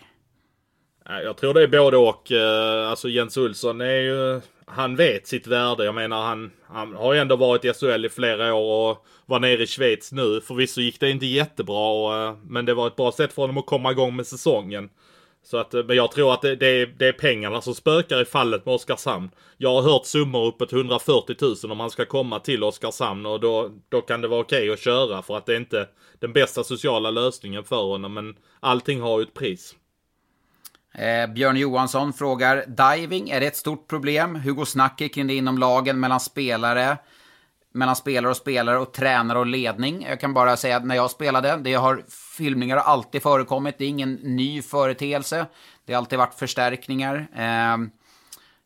Jag 1.04 1.36
tror 1.36 1.54
det 1.54 1.62
är 1.62 1.68
både 1.68 1.96
och. 1.96 2.30
Uh, 2.30 2.90
alltså 2.90 3.08
Jens 3.08 3.36
Olsson 3.36 3.80
är 3.80 4.00
ju... 4.00 4.40
Han 4.68 4.96
vet 4.96 5.26
sitt 5.26 5.46
värde. 5.46 5.84
Jag 5.84 5.94
menar 5.94 6.22
han, 6.22 6.50
han 6.66 6.94
har 6.94 7.14
ju 7.14 7.20
ändå 7.20 7.36
varit 7.36 7.64
i 7.64 7.72
SHL 7.72 8.04
i 8.04 8.08
flera 8.08 8.54
år 8.54 8.90
och 8.90 9.06
var 9.26 9.40
nere 9.40 9.62
i 9.62 9.66
Schweiz 9.66 10.12
nu. 10.12 10.40
Förvisso 10.40 10.80
gick 10.80 11.00
det 11.00 11.10
inte 11.10 11.26
jättebra 11.26 11.88
och, 11.88 12.36
men 12.46 12.64
det 12.64 12.74
var 12.74 12.86
ett 12.86 12.96
bra 12.96 13.12
sätt 13.12 13.32
för 13.32 13.42
honom 13.42 13.58
att 13.58 13.66
komma 13.66 13.90
igång 13.90 14.16
med 14.16 14.26
säsongen. 14.26 14.88
Så 15.50 15.56
att, 15.56 15.74
eh, 15.74 15.84
men 15.84 15.96
jag 15.96 16.12
tror 16.12 16.34
att 16.34 16.42
det, 16.42 16.56
det, 16.56 16.66
är, 16.66 16.86
det 16.86 17.08
är 17.08 17.12
pengarna 17.12 17.60
som 17.60 17.74
spökar 17.74 18.22
i 18.22 18.24
fallet 18.24 18.66
med 18.66 18.74
Oskarshamn. 18.74 19.30
Jag 19.56 19.74
har 19.74 19.82
hört 19.82 20.06
summor 20.06 20.46
uppåt 20.46 20.72
140 20.72 21.36
000 21.40 21.72
om 21.72 21.78
man 21.78 21.90
ska 21.90 22.04
komma 22.04 22.40
till 22.40 22.64
Oskarshamn 22.64 23.26
och 23.26 23.40
då, 23.40 23.70
då 23.88 24.00
kan 24.00 24.20
det 24.20 24.28
vara 24.28 24.40
okej 24.40 24.58
okay 24.58 24.72
att 24.72 24.80
köra 24.80 25.22
för 25.22 25.36
att 25.36 25.46
det 25.46 25.52
är 25.52 25.56
inte 25.56 25.88
den 26.18 26.32
bästa 26.32 26.64
sociala 26.64 27.10
lösningen 27.10 27.64
för 27.64 27.82
honom. 27.82 28.14
Men 28.14 28.36
allting 28.60 29.00
har 29.00 29.18
ju 29.18 29.22
ett 29.22 29.34
pris. 29.34 29.74
Eh, 30.94 31.26
Björn 31.26 31.56
Johansson 31.56 32.12
frågar, 32.12 32.64
diving, 32.66 33.30
är 33.30 33.40
det 33.40 33.46
ett 33.46 33.56
stort 33.56 33.88
problem? 33.88 34.34
Hur 34.34 34.52
går 34.52 34.64
snacket 34.64 35.14
kring 35.14 35.26
det 35.26 35.34
inom 35.34 35.58
lagen 35.58 36.00
mellan 36.00 36.20
spelare? 36.20 36.96
Mellan 37.76 37.96
spelare 37.96 38.30
och 38.30 38.36
spelare 38.36 38.78
och 38.78 38.92
tränare 38.92 39.38
och 39.38 39.46
ledning. 39.46 40.06
Jag 40.08 40.20
kan 40.20 40.34
bara 40.34 40.56
säga 40.56 40.76
att 40.76 40.84
när 40.84 40.94
jag 40.94 41.10
spelade, 41.10 41.56
det 41.56 41.74
har 41.74 42.02
filmningar 42.36 42.76
har 42.76 42.92
alltid 42.92 43.22
förekommit. 43.22 43.78
Det 43.78 43.84
är 43.84 43.88
ingen 43.88 44.14
ny 44.14 44.62
företeelse. 44.62 45.46
Det 45.84 45.92
har 45.92 45.98
alltid 45.98 46.18
varit 46.18 46.34
förstärkningar. 46.34 47.28
Eh, 47.36 47.76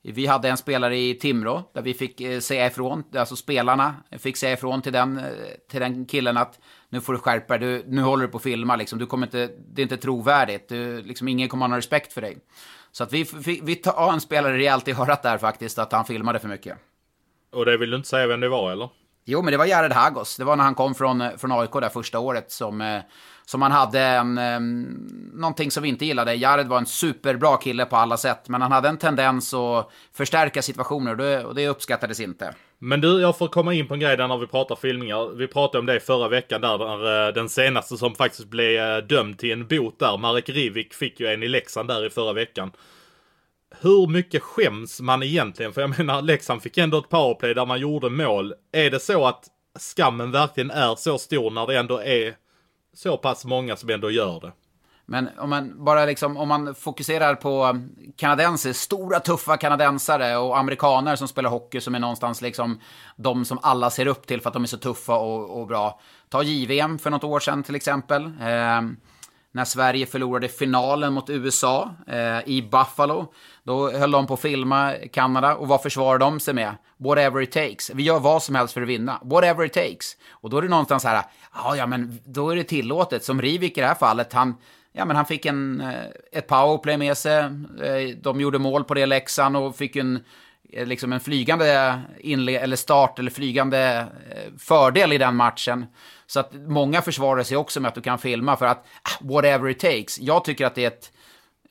vi 0.02 0.26
hade 0.26 0.48
en 0.48 0.56
spelare 0.56 0.98
i 0.98 1.14
Timrå 1.14 1.62
där 1.74 1.82
vi 1.82 1.94
fick 1.94 2.20
eh, 2.20 2.40
säga 2.40 2.66
ifrån, 2.66 3.04
alltså 3.16 3.36
spelarna 3.36 3.94
fick 4.18 4.36
säga 4.36 4.52
ifrån 4.52 4.82
till 4.82 4.92
den, 4.92 5.18
eh, 5.18 5.24
till 5.70 5.80
den 5.80 6.06
killen 6.06 6.36
att 6.36 6.58
nu 6.88 7.00
får 7.00 7.12
du 7.12 7.18
skärpa 7.18 7.58
dig, 7.58 7.84
nu 7.86 8.02
håller 8.02 8.22
du 8.22 8.28
på 8.28 8.36
att 8.36 8.42
filma 8.42 8.76
liksom, 8.76 8.98
du 8.98 9.06
kommer 9.06 9.26
inte, 9.26 9.50
det 9.74 9.82
är 9.82 9.82
inte 9.82 9.96
trovärdigt, 9.96 10.68
du, 10.68 11.02
liksom, 11.02 11.28
ingen 11.28 11.48
kommer 11.48 11.64
ha 11.64 11.68
någon 11.68 11.78
respekt 11.78 12.12
för 12.12 12.20
dig. 12.20 12.38
Så 12.92 13.04
att 13.04 13.12
vi, 13.12 13.26
vi, 13.34 13.60
vi 13.62 13.74
tar 13.76 14.12
en 14.12 14.20
spelare 14.20 14.56
rejält 14.56 14.88
i 14.88 14.92
örat 14.92 15.22
där 15.22 15.38
faktiskt, 15.38 15.78
att 15.78 15.92
han 15.92 16.04
filmade 16.04 16.38
för 16.38 16.48
mycket. 16.48 16.78
Och 17.52 17.64
det 17.64 17.76
vill 17.76 17.90
du 17.90 17.96
inte 17.96 18.08
säga 18.08 18.26
vem 18.26 18.40
det 18.40 18.48
var 18.48 18.72
eller? 18.72 18.88
Jo, 19.30 19.42
men 19.42 19.52
det 19.52 19.58
var 19.58 19.66
Jared 19.66 19.92
Hagos. 19.92 20.36
Det 20.36 20.44
var 20.44 20.56
när 20.56 20.64
han 20.64 20.74
kom 20.74 20.94
från, 20.94 21.20
eh, 21.20 21.30
från 21.36 21.52
AIK 21.52 21.80
där 21.80 21.88
första 21.88 22.18
året 22.18 22.50
som, 22.52 22.80
eh, 22.80 23.00
som 23.44 23.62
han 23.62 23.72
hade 23.72 24.00
en, 24.00 24.34
någonting 25.34 25.70
som 25.70 25.82
vi 25.82 25.88
inte 25.88 26.04
gillade. 26.04 26.34
Jared 26.34 26.66
var 26.66 26.78
en 26.78 26.86
superbra 26.86 27.56
kille 27.56 27.84
på 27.84 27.96
alla 27.96 28.16
sätt, 28.16 28.48
men 28.48 28.62
han 28.62 28.72
hade 28.72 28.88
en 28.88 28.98
tendens 28.98 29.54
att 29.54 29.90
förstärka 30.14 30.62
situationer 30.62 31.10
och 31.10 31.16
det, 31.16 31.44
och 31.44 31.54
det 31.54 31.68
uppskattades 31.68 32.20
inte. 32.20 32.54
Men 32.78 33.00
du, 33.00 33.20
jag 33.20 33.38
får 33.38 33.48
komma 33.48 33.74
in 33.74 33.88
på 33.88 33.94
en 33.94 34.00
grej 34.00 34.16
där 34.16 34.28
när 34.28 34.38
vi 34.38 34.46
pratar 34.46 34.76
filmningar. 34.76 35.36
Vi 35.36 35.46
pratade 35.46 35.78
om 35.78 35.86
det 35.86 36.00
förra 36.00 36.28
veckan 36.28 36.60
där, 36.60 36.78
där 36.78 37.28
eh, 37.28 37.34
den 37.34 37.48
senaste 37.48 37.96
som 37.96 38.14
faktiskt 38.14 38.48
blev 38.48 39.06
dömd 39.06 39.38
till 39.38 39.52
en 39.52 39.66
bot 39.66 39.98
där, 39.98 40.18
Marek 40.18 40.48
Rivik, 40.48 40.94
fick 40.94 41.20
ju 41.20 41.26
en 41.26 41.42
i 41.42 41.48
Leksand 41.48 41.88
där 41.88 42.06
i 42.06 42.10
förra 42.10 42.32
veckan. 42.32 42.72
Hur 43.82 44.06
mycket 44.06 44.42
skäms 44.42 45.00
man 45.00 45.22
egentligen? 45.22 45.72
För 45.72 45.80
jag 45.80 45.98
menar, 45.98 46.22
Leksand 46.22 46.62
fick 46.62 46.78
ändå 46.78 46.98
ett 46.98 47.08
powerplay 47.08 47.54
där 47.54 47.66
man 47.66 47.80
gjorde 47.80 48.10
mål. 48.10 48.54
Är 48.72 48.90
det 48.90 49.00
så 49.00 49.26
att 49.26 49.44
skammen 49.78 50.30
verkligen 50.30 50.70
är 50.70 50.94
så 50.94 51.18
stor 51.18 51.50
när 51.50 51.66
det 51.66 51.78
ändå 51.78 52.02
är 52.02 52.34
så 52.94 53.16
pass 53.16 53.44
många 53.44 53.76
som 53.76 53.90
ändå 53.90 54.10
gör 54.10 54.40
det? 54.40 54.52
Men 55.06 55.28
om 55.38 55.50
man 55.50 55.84
bara 55.84 56.04
liksom, 56.04 56.36
om 56.36 56.48
man 56.48 56.74
fokuserar 56.74 57.34
på 57.34 57.64
um, 57.66 57.90
kanadenser, 58.16 58.72
stora 58.72 59.20
tuffa 59.20 59.56
kanadensare 59.56 60.36
och 60.36 60.58
amerikaner 60.58 61.16
som 61.16 61.28
spelar 61.28 61.50
hockey 61.50 61.80
som 61.80 61.94
är 61.94 61.98
någonstans 61.98 62.42
liksom 62.42 62.80
de 63.16 63.44
som 63.44 63.58
alla 63.62 63.90
ser 63.90 64.06
upp 64.06 64.26
till 64.26 64.40
för 64.40 64.48
att 64.48 64.54
de 64.54 64.62
är 64.62 64.66
så 64.66 64.76
tuffa 64.76 65.16
och, 65.16 65.60
och 65.60 65.66
bra. 65.66 66.00
Ta 66.28 66.42
JVM 66.42 66.98
för 66.98 67.10
något 67.10 67.24
år 67.24 67.40
sedan 67.40 67.62
till 67.62 67.74
exempel. 67.74 68.24
Eh, 68.24 68.80
när 69.52 69.64
Sverige 69.64 70.06
förlorade 70.06 70.48
finalen 70.48 71.12
mot 71.12 71.30
USA 71.30 71.94
eh, 72.06 72.48
i 72.48 72.68
Buffalo. 72.70 73.32
Då 73.62 73.90
höll 73.90 74.10
de 74.10 74.26
på 74.26 74.34
att 74.34 74.40
filma 74.40 74.94
Kanada 75.12 75.54
och 75.54 75.68
vad 75.68 75.82
försvarade 75.82 76.24
de 76.24 76.40
sig 76.40 76.54
med? 76.54 76.74
Whatever 76.96 77.42
it 77.42 77.52
takes. 77.52 77.90
Vi 77.94 78.02
gör 78.02 78.20
vad 78.20 78.42
som 78.42 78.54
helst 78.54 78.74
för 78.74 78.82
att 78.82 78.88
vinna. 78.88 79.20
Whatever 79.22 79.64
it 79.64 79.72
takes. 79.72 80.16
Och 80.30 80.50
då 80.50 80.58
är 80.58 80.62
det 80.62 80.68
någonstans 80.68 81.04
här, 81.04 81.22
ja, 81.54 81.76
ja, 81.76 81.86
men 81.86 82.18
då 82.24 82.50
är 82.50 82.56
det 82.56 82.64
tillåtet. 82.64 83.24
Som 83.24 83.42
Rivik 83.42 83.78
i 83.78 83.80
det 83.80 83.86
här 83.86 83.94
fallet, 83.94 84.32
han, 84.32 84.54
ja, 84.92 85.04
men 85.04 85.16
han 85.16 85.26
fick 85.26 85.46
en, 85.46 85.80
eh, 85.80 86.04
ett 86.32 86.46
powerplay 86.46 86.96
med 86.96 87.16
sig. 87.16 87.38
Eh, 87.82 88.16
de 88.22 88.40
gjorde 88.40 88.58
mål 88.58 88.84
på 88.84 88.94
det 88.94 89.06
Leksand 89.06 89.56
och 89.56 89.76
fick 89.76 89.96
en, 89.96 90.24
eh, 90.72 90.86
liksom 90.86 91.12
en 91.12 91.20
flygande 91.20 92.00
inle 92.18 92.58
eller 92.58 92.76
start 92.76 93.18
eller 93.18 93.30
flygande 93.30 94.06
fördel 94.58 95.12
i 95.12 95.18
den 95.18 95.36
matchen. 95.36 95.86
Så 96.30 96.40
att 96.40 96.54
många 96.54 97.02
försvarar 97.02 97.42
sig 97.42 97.56
också 97.56 97.80
med 97.80 97.88
att 97.88 97.94
du 97.94 98.00
kan 98.00 98.18
filma 98.18 98.56
för 98.56 98.66
att 98.66 98.86
ah, 99.02 99.24
whatever 99.24 99.68
it 99.68 99.78
takes. 99.78 100.20
Jag 100.20 100.44
tycker 100.44 100.66
att 100.66 100.74
det 100.74 100.84
är 100.84 100.88
ett 100.88 101.12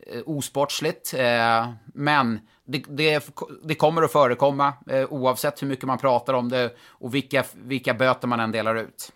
eh, 0.07 0.21
osportsligt, 0.25 1.13
eh, 1.13 1.69
men 1.85 2.39
det, 2.65 2.83
det, 2.87 3.29
det, 3.63 3.75
kommer 3.75 4.01
att 4.01 4.11
förekomma 4.11 4.73
eh, 4.89 5.05
oavsett 5.09 5.61
hur 5.61 5.67
mycket 5.67 5.85
man 5.85 5.97
pratar 5.97 6.33
om 6.33 6.49
det 6.49 6.75
och 6.87 7.15
vilka, 7.15 7.43
vilka 7.53 7.93
böter 7.93 8.27
man 8.27 8.39
än 8.39 8.51
delar 8.51 8.75
ut. 8.75 9.11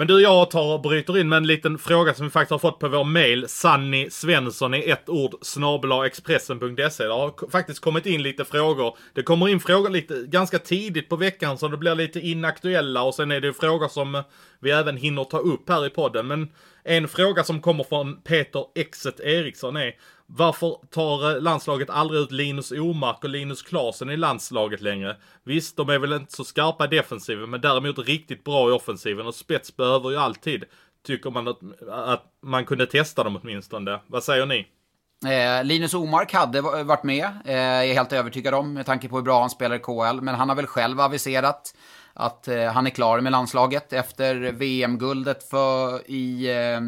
Men 0.00 0.06
du, 0.06 0.22
jag 0.22 0.50
tar 0.50 0.74
och 0.74 0.80
bryter 0.80 1.18
in 1.18 1.28
med 1.28 1.36
en 1.36 1.46
liten 1.46 1.78
fråga 1.78 2.14
som 2.14 2.26
vi 2.26 2.30
faktiskt 2.30 2.50
har 2.50 2.58
fått 2.58 2.78
på 2.78 2.88
vår 2.88 3.04
mail. 3.04 3.48
Sanni 3.48 4.10
Svensson 4.10 4.74
i 4.74 4.90
ett 4.90 5.08
ord 5.08 5.34
snabelaexpressen.se. 5.42 7.04
Det 7.04 7.12
har 7.12 7.50
faktiskt 7.50 7.80
kommit 7.80 8.06
in 8.06 8.22
lite 8.22 8.44
frågor. 8.44 8.96
Det 9.14 9.22
kommer 9.22 9.48
in 9.48 9.60
frågor 9.60 9.90
lite 9.90 10.22
ganska 10.26 10.58
tidigt 10.58 11.08
på 11.08 11.16
veckan 11.16 11.58
så 11.58 11.68
det 11.68 11.76
blir 11.76 11.94
lite 11.94 12.20
inaktuella 12.20 13.02
och 13.02 13.14
sen 13.14 13.30
är 13.30 13.40
det 13.40 13.52
frågor 13.52 13.88
som 13.88 14.14
eh, 14.14 14.22
vi 14.60 14.70
även 14.70 14.96
hinner 14.96 15.24
ta 15.24 15.38
upp 15.38 15.68
här 15.68 15.86
i 15.86 15.90
podden. 15.90 16.26
Men 16.26 16.48
en 16.84 17.08
fråga 17.08 17.44
som 17.44 17.60
kommer 17.60 17.84
från 17.84 18.22
Peter 18.22 18.64
Exet 18.74 19.20
Eriksson 19.20 19.76
är 19.76 19.92
varför 20.36 20.76
tar 20.90 21.30
eh, 21.30 21.42
landslaget 21.42 21.90
aldrig 21.90 22.20
ut 22.20 22.32
Linus 22.32 22.72
Omark 22.72 23.24
och 23.24 23.30
Linus 23.30 23.62
Klasen 23.62 24.10
i 24.10 24.16
landslaget 24.16 24.80
längre? 24.80 25.16
Visst, 25.44 25.76
de 25.76 25.88
är 25.88 25.98
väl 25.98 26.12
inte 26.12 26.32
så 26.32 26.44
skarpa 26.44 26.84
i 26.84 26.88
defensiven, 26.88 27.50
men 27.50 27.60
däremot 27.60 27.98
riktigt 27.98 28.44
bra 28.44 28.68
i 28.68 28.72
offensiven 28.72 29.26
och 29.26 29.34
spets 29.34 29.76
behöver 29.76 30.10
ju 30.10 30.16
alltid. 30.16 30.64
Tycker 31.06 31.30
man 31.30 31.48
att, 31.48 31.58
att 31.90 32.24
man 32.42 32.64
kunde 32.64 32.86
testa 32.86 33.24
dem 33.24 33.38
åtminstone. 33.42 34.00
Vad 34.06 34.24
säger 34.24 34.46
ni? 34.46 34.66
Eh, 35.26 35.64
Linus 35.64 35.94
Omark 35.94 36.32
hade 36.32 36.60
varit 36.60 37.04
med, 37.04 37.28
eh, 37.44 37.54
jag 37.56 37.86
är 37.86 37.94
helt 37.94 38.12
övertygad 38.12 38.54
om, 38.54 38.72
med 38.72 38.86
tanke 38.86 39.08
på 39.08 39.16
hur 39.16 39.22
bra 39.22 39.40
han 39.40 39.50
spelar 39.50 39.76
i 39.76 39.78
KL. 39.78 40.20
Men 40.20 40.34
han 40.34 40.48
har 40.48 40.56
väl 40.56 40.66
själv 40.66 41.00
aviserat 41.00 41.74
att 42.14 42.48
eh, 42.48 42.64
han 42.64 42.86
är 42.86 42.90
klar 42.90 43.20
med 43.20 43.32
landslaget 43.32 43.92
efter 43.92 44.34
VM-guldet 44.52 45.50
för 45.50 46.10
i... 46.10 46.50
Eh, 46.50 46.80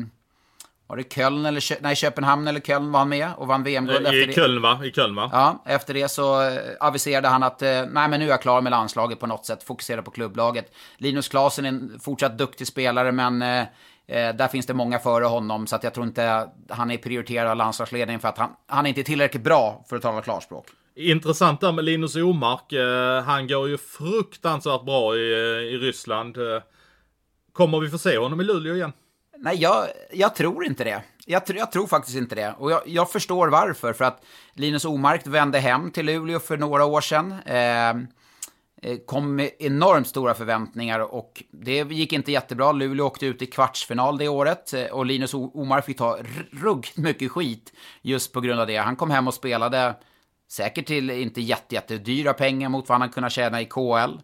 Eh, 0.93 0.97
var 0.97 0.97
det 0.97 1.15
Köln 1.15 1.47
eller 1.47 1.83
nej, 1.83 1.97
Köpenhamn 1.97 2.49
eller 2.49 2.61
Köln 2.61 2.93
var 2.93 2.99
han 2.99 3.09
med 3.09 3.31
och 3.37 3.47
vann 3.47 3.63
VM-guld 3.63 4.07
efter 4.07 4.31
I 4.31 4.33
Köln 4.33 4.63
va? 4.63 4.81
I 4.85 4.93
Köln 4.93 5.15
va? 5.15 5.31
Ja, 5.33 5.63
efter 5.67 5.95
det 5.95 6.09
så 6.09 6.43
eh, 6.43 6.59
aviserade 6.81 7.29
han 7.29 7.43
att 7.43 7.61
nej 7.61 8.09
men 8.09 8.11
nu 8.11 8.25
är 8.25 8.31
jag 8.31 8.43
klar 8.43 8.61
med 8.61 8.71
landslaget 8.71 9.21
på 9.21 9.27
något 9.27 9.47
sätt, 9.47 9.63
fokusera 9.63 10.03
på 10.03 10.11
klubblaget. 10.11 10.73
Linus 10.99 11.29
Klasen 11.29 11.65
är 11.65 11.69
en 11.69 12.01
fortsatt 12.01 12.39
duktig 12.39 12.67
spelare 12.67 13.13
men 13.13 13.43
eh, 13.43 14.35
där 14.35 14.49
finns 14.49 14.67
det 14.67 14.75
många 14.75 14.99
före 14.99 15.25
honom 15.25 15.67
så 15.67 15.77
att 15.77 15.85
jag 15.85 15.95
tror 15.95 16.07
inte 16.07 16.49
han 16.69 16.91
är 16.91 16.97
prioriterad 16.97 17.51
av 17.51 17.57
landslagsledningen 17.57 18.21
för 18.21 18.29
att 18.29 18.39
han, 18.39 18.51
han 18.67 18.87
är 18.87 18.89
inte 18.89 19.03
tillräckligt 19.03 19.45
bra 19.45 19.85
för 19.89 19.97
att 19.97 20.03
tala 20.03 20.23
klarspråk. 20.23 20.67
Intressant 20.95 21.61
där 21.61 21.73
med 21.73 21.85
Linus 21.85 22.17
Omark. 22.17 22.73
Eh, 22.73 23.23
han 23.23 23.49
går 23.49 23.69
ju 23.69 23.79
fruktansvärt 23.79 24.85
bra 24.85 25.17
i, 25.17 25.33
eh, 25.33 25.75
i 25.75 25.79
Ryssland. 25.79 26.37
Eh, 26.37 26.63
kommer 27.53 27.81
vi 27.81 27.89
få 27.89 27.99
se 27.99 28.19
honom 28.19 28.41
i 28.41 28.45
Luleå 28.45 28.75
igen? 28.75 28.93
Nej, 29.45 29.57
jag, 29.57 29.89
jag 30.13 30.35
tror 30.35 30.65
inte 30.65 30.85
det. 30.85 31.03
Jag, 31.27 31.43
jag, 31.47 31.73
tror 31.73 31.87
faktiskt 31.87 32.17
inte 32.17 32.35
det. 32.35 32.55
Och 32.59 32.71
jag, 32.71 32.81
jag, 32.87 33.11
förstår 33.11 33.49
varför. 33.49 33.93
För 33.93 34.05
att 34.05 34.25
Linus 34.53 34.85
Omark 34.85 35.27
vände 35.27 35.59
hem 35.59 35.91
till 35.91 36.07
Luleå 36.07 36.39
för 36.39 36.57
några 36.57 36.85
år 36.85 37.01
sedan. 37.01 37.35
Ehm, 37.47 38.07
eh, 38.83 38.97
kom 39.07 39.35
med 39.35 39.51
enormt 39.59 40.07
stora 40.09 40.35
förväntningar 40.35 41.01
och 41.01 41.43
det 41.51 41.93
gick 41.93 42.13
inte 42.13 42.33
jättebra. 42.33 42.73
Luleå 42.73 43.07
åkte 43.07 43.27
ut 43.27 43.43
i 43.43 43.47
kvartsfinal 43.47 44.19
det 44.19 44.29
året 44.29 44.75
eh, 44.75 44.87
och 44.87 45.07
Linus 45.07 45.35
Omark 45.35 45.85
fick 45.85 45.99
ta 45.99 46.19
ruggigt 46.53 46.97
mycket 46.97 47.31
skit 47.31 47.73
just 48.03 48.33
på 48.33 48.41
grund 48.41 48.61
av 48.61 48.67
det. 48.67 48.77
Han 48.77 48.97
kom 48.97 49.11
hem 49.11 49.29
och 49.29 49.35
spelade 49.35 49.95
Säkert 50.49 50.87
till 50.87 51.11
inte 51.11 51.41
jättejättedyra 51.41 52.35
pengar 52.35 52.69
mot 52.69 52.89
vad 52.89 52.99
han 52.99 53.09
kunde 53.09 53.15
kunnat 53.15 53.33
tjäna 53.33 53.61
i 53.61 53.65
KL. 53.65 54.19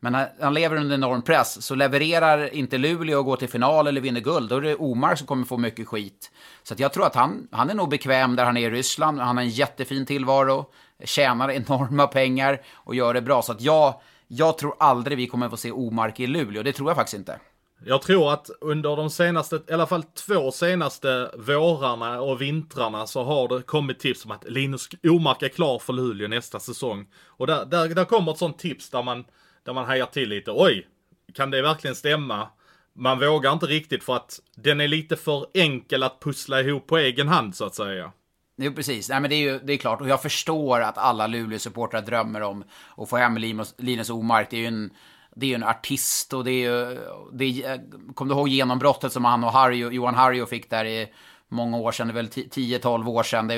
Men 0.00 0.14
han, 0.40 0.54
lever 0.54 0.76
under 0.76 0.94
enorm 0.94 1.22
press, 1.22 1.62
så 1.66 1.74
levererar 1.74 2.54
inte 2.54 2.78
Luleå 2.78 3.18
och 3.18 3.24
går 3.24 3.36
till 3.36 3.48
final 3.48 3.86
eller 3.86 4.00
vinner 4.00 4.20
guld, 4.20 4.48
då 4.48 4.56
är 4.56 4.60
det 4.60 4.76
Omar 4.76 5.14
som 5.14 5.26
kommer 5.26 5.44
få 5.44 5.56
mycket 5.56 5.88
skit. 5.88 6.30
Så 6.62 6.74
jag 6.78 6.92
tror 6.92 7.06
att 7.06 7.14
han, 7.14 7.48
han 7.50 7.70
är 7.70 7.74
nog 7.74 7.88
bekväm 7.88 8.36
där 8.36 8.44
han 8.44 8.56
är 8.56 8.68
i 8.68 8.70
Ryssland, 8.70 9.20
han 9.20 9.36
har 9.36 9.44
en 9.44 9.50
jättefin 9.50 10.06
tillvaro, 10.06 10.66
tjänar 11.04 11.50
enorma 11.50 12.06
pengar 12.06 12.60
och 12.74 12.94
gör 12.94 13.14
det 13.14 13.22
bra. 13.22 13.42
Så 13.42 13.52
att 13.52 13.60
jag, 13.60 14.00
jag 14.28 14.58
tror 14.58 14.74
aldrig 14.78 15.18
vi 15.18 15.26
kommer 15.26 15.48
få 15.48 15.56
se 15.56 15.72
Omark 15.72 16.20
i 16.20 16.26
Luleå, 16.26 16.62
det 16.62 16.72
tror 16.72 16.90
jag 16.90 16.96
faktiskt 16.96 17.18
inte. 17.18 17.40
Jag 17.84 18.02
tror 18.02 18.32
att 18.32 18.50
under 18.60 18.96
de 18.96 19.10
senaste, 19.10 19.62
i 19.68 19.72
alla 19.72 19.86
fall 19.86 20.02
två 20.02 20.52
senaste 20.52 21.30
vårarna 21.38 22.20
och 22.20 22.40
vintrarna 22.40 23.06
så 23.06 23.24
har 23.24 23.48
det 23.48 23.62
kommit 23.62 23.98
tips 23.98 24.24
om 24.24 24.30
att 24.30 24.44
Linus 24.44 24.88
Omark 25.02 25.42
är 25.42 25.48
klar 25.48 25.78
för 25.78 25.92
Luleå 25.92 26.28
nästa 26.28 26.60
säsong. 26.60 27.06
Och 27.26 27.46
där, 27.46 27.64
där, 27.64 27.88
där 27.88 28.04
kommer 28.04 28.32
ett 28.32 28.38
sånt 28.38 28.58
tips 28.58 28.90
där 28.90 29.02
man, 29.02 29.24
där 29.70 29.74
man 29.74 29.84
hajar 29.84 30.06
till 30.06 30.28
lite. 30.28 30.50
Oj, 30.50 30.86
kan 31.34 31.50
det 31.50 31.62
verkligen 31.62 31.96
stämma? 31.96 32.48
Man 32.92 33.18
vågar 33.18 33.52
inte 33.52 33.66
riktigt 33.66 34.04
för 34.04 34.16
att 34.16 34.40
den 34.56 34.80
är 34.80 34.88
lite 34.88 35.16
för 35.16 35.46
enkel 35.54 36.02
att 36.02 36.20
pussla 36.20 36.60
ihop 36.60 36.86
på 36.86 36.98
egen 36.98 37.28
hand 37.28 37.56
så 37.56 37.64
att 37.64 37.74
säga. 37.74 38.12
Jo, 38.56 38.72
precis. 38.72 39.08
Nej, 39.08 39.20
men 39.20 39.30
det 39.30 39.36
är 39.36 39.52
ju 39.52 39.58
det 39.58 39.72
är 39.72 39.76
klart. 39.76 40.00
Och 40.00 40.08
jag 40.08 40.22
förstår 40.22 40.80
att 40.80 40.98
alla 40.98 41.26
Luleå-supportrar 41.26 42.00
drömmer 42.00 42.40
om 42.40 42.64
att 42.96 43.08
få 43.08 43.16
hem 43.16 43.36
Linus, 43.36 43.74
Linus 43.78 44.10
Omark. 44.10 44.50
Det 44.50 44.56
är 44.56 44.60
ju 44.60 44.66
en 44.66 44.90
det 45.34 45.46
är 45.46 45.48
ju 45.48 45.54
en 45.54 45.64
artist 45.64 46.32
och 46.32 46.44
det 46.44 46.50
är 46.50 46.70
ju... 46.70 46.98
Det 47.32 47.44
är, 47.44 47.80
kom 48.14 48.28
du 48.28 48.34
ihåg 48.34 48.48
genombrottet 48.48 49.12
som 49.12 49.24
han 49.24 49.44
och 49.44 49.52
Harry, 49.52 49.76
Johan 49.76 50.14
Harry 50.14 50.46
fick 50.46 50.70
där 50.70 50.84
i 50.84 51.12
många 51.48 51.76
år 51.76 51.92
sedan, 51.92 52.06
det 52.08 52.12
är 52.12 52.14
väl 52.14 52.28
10-12 52.28 53.08
år 53.08 53.22
sedan. 53.22 53.48
Det, 53.48 53.56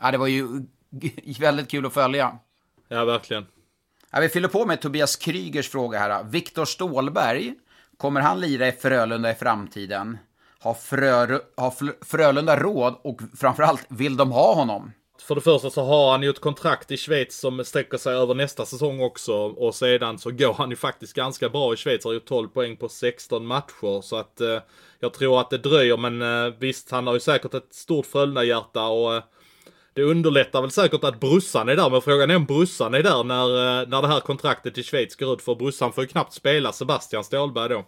ja, 0.00 0.10
det 0.10 0.18
var 0.18 0.26
ju 0.26 0.46
väldigt 1.40 1.70
kul 1.70 1.86
att 1.86 1.94
följa. 1.94 2.38
Ja, 2.88 3.04
verkligen. 3.04 3.46
Ja, 4.14 4.20
vi 4.20 4.28
fyller 4.28 4.48
på 4.48 4.66
med 4.66 4.80
Tobias 4.80 5.16
Krygers 5.16 5.68
fråga 5.68 5.98
här. 5.98 6.24
Viktor 6.24 6.64
Stålberg, 6.64 7.54
kommer 7.96 8.20
han 8.20 8.40
lira 8.40 8.68
i 8.68 8.72
Frölunda 8.72 9.30
i 9.30 9.34
framtiden? 9.34 10.18
Har, 10.58 10.74
Frö, 10.74 11.38
har 11.56 12.04
Frölunda 12.04 12.56
råd 12.56 12.94
och 13.02 13.20
framförallt, 13.36 13.86
vill 13.88 14.16
de 14.16 14.32
ha 14.32 14.54
honom? 14.54 14.92
För 15.22 15.34
det 15.34 15.40
första 15.40 15.70
så 15.70 15.84
har 15.84 16.10
han 16.10 16.22
ju 16.22 16.30
ett 16.30 16.40
kontrakt 16.40 16.90
i 16.90 16.96
Schweiz 16.96 17.40
som 17.40 17.64
sträcker 17.64 17.98
sig 17.98 18.14
över 18.14 18.34
nästa 18.34 18.66
säsong 18.66 19.00
också. 19.00 19.34
Och 19.34 19.74
sedan 19.74 20.18
så 20.18 20.30
går 20.30 20.54
han 20.54 20.70
ju 20.70 20.76
faktiskt 20.76 21.14
ganska 21.14 21.48
bra 21.48 21.74
i 21.74 21.76
Schweiz. 21.76 22.04
Har 22.04 22.12
gjort 22.12 22.28
12 22.28 22.48
poäng 22.48 22.76
på 22.76 22.88
16 22.88 23.46
matcher. 23.46 24.00
Så 24.02 24.16
att 24.16 24.40
eh, 24.40 24.58
jag 25.00 25.12
tror 25.12 25.40
att 25.40 25.50
det 25.50 25.58
dröjer. 25.58 25.96
Men 25.96 26.22
eh, 26.22 26.54
visst, 26.58 26.90
han 26.90 27.06
har 27.06 27.14
ju 27.14 27.20
säkert 27.20 27.54
ett 27.54 27.74
stort 27.74 28.06
Frölunda-hjärta 28.06 28.86
och 28.86 29.14
eh, 29.14 29.22
det 29.94 30.02
underlättar 30.02 30.60
väl 30.60 30.70
säkert 30.70 31.04
att 31.04 31.20
brussan 31.20 31.68
är 31.68 31.76
där. 31.76 31.90
Men 31.90 32.02
frågan 32.02 32.30
är 32.30 32.36
om 32.36 32.44
brussan 32.44 32.94
är 32.94 33.02
där 33.02 33.24
när, 33.24 33.80
eh, 33.80 33.88
när 33.88 34.02
det 34.02 34.08
här 34.08 34.20
kontraktet 34.20 34.78
i 34.78 34.82
Schweiz 34.82 35.16
går 35.16 35.34
ut. 35.34 35.42
För 35.42 35.54
brussan 35.54 35.92
får 35.92 36.04
ju 36.04 36.08
knappt 36.08 36.32
spela 36.32 36.72
Sebastian 36.72 37.24
Stålberg 37.24 37.68
då. 37.68 37.84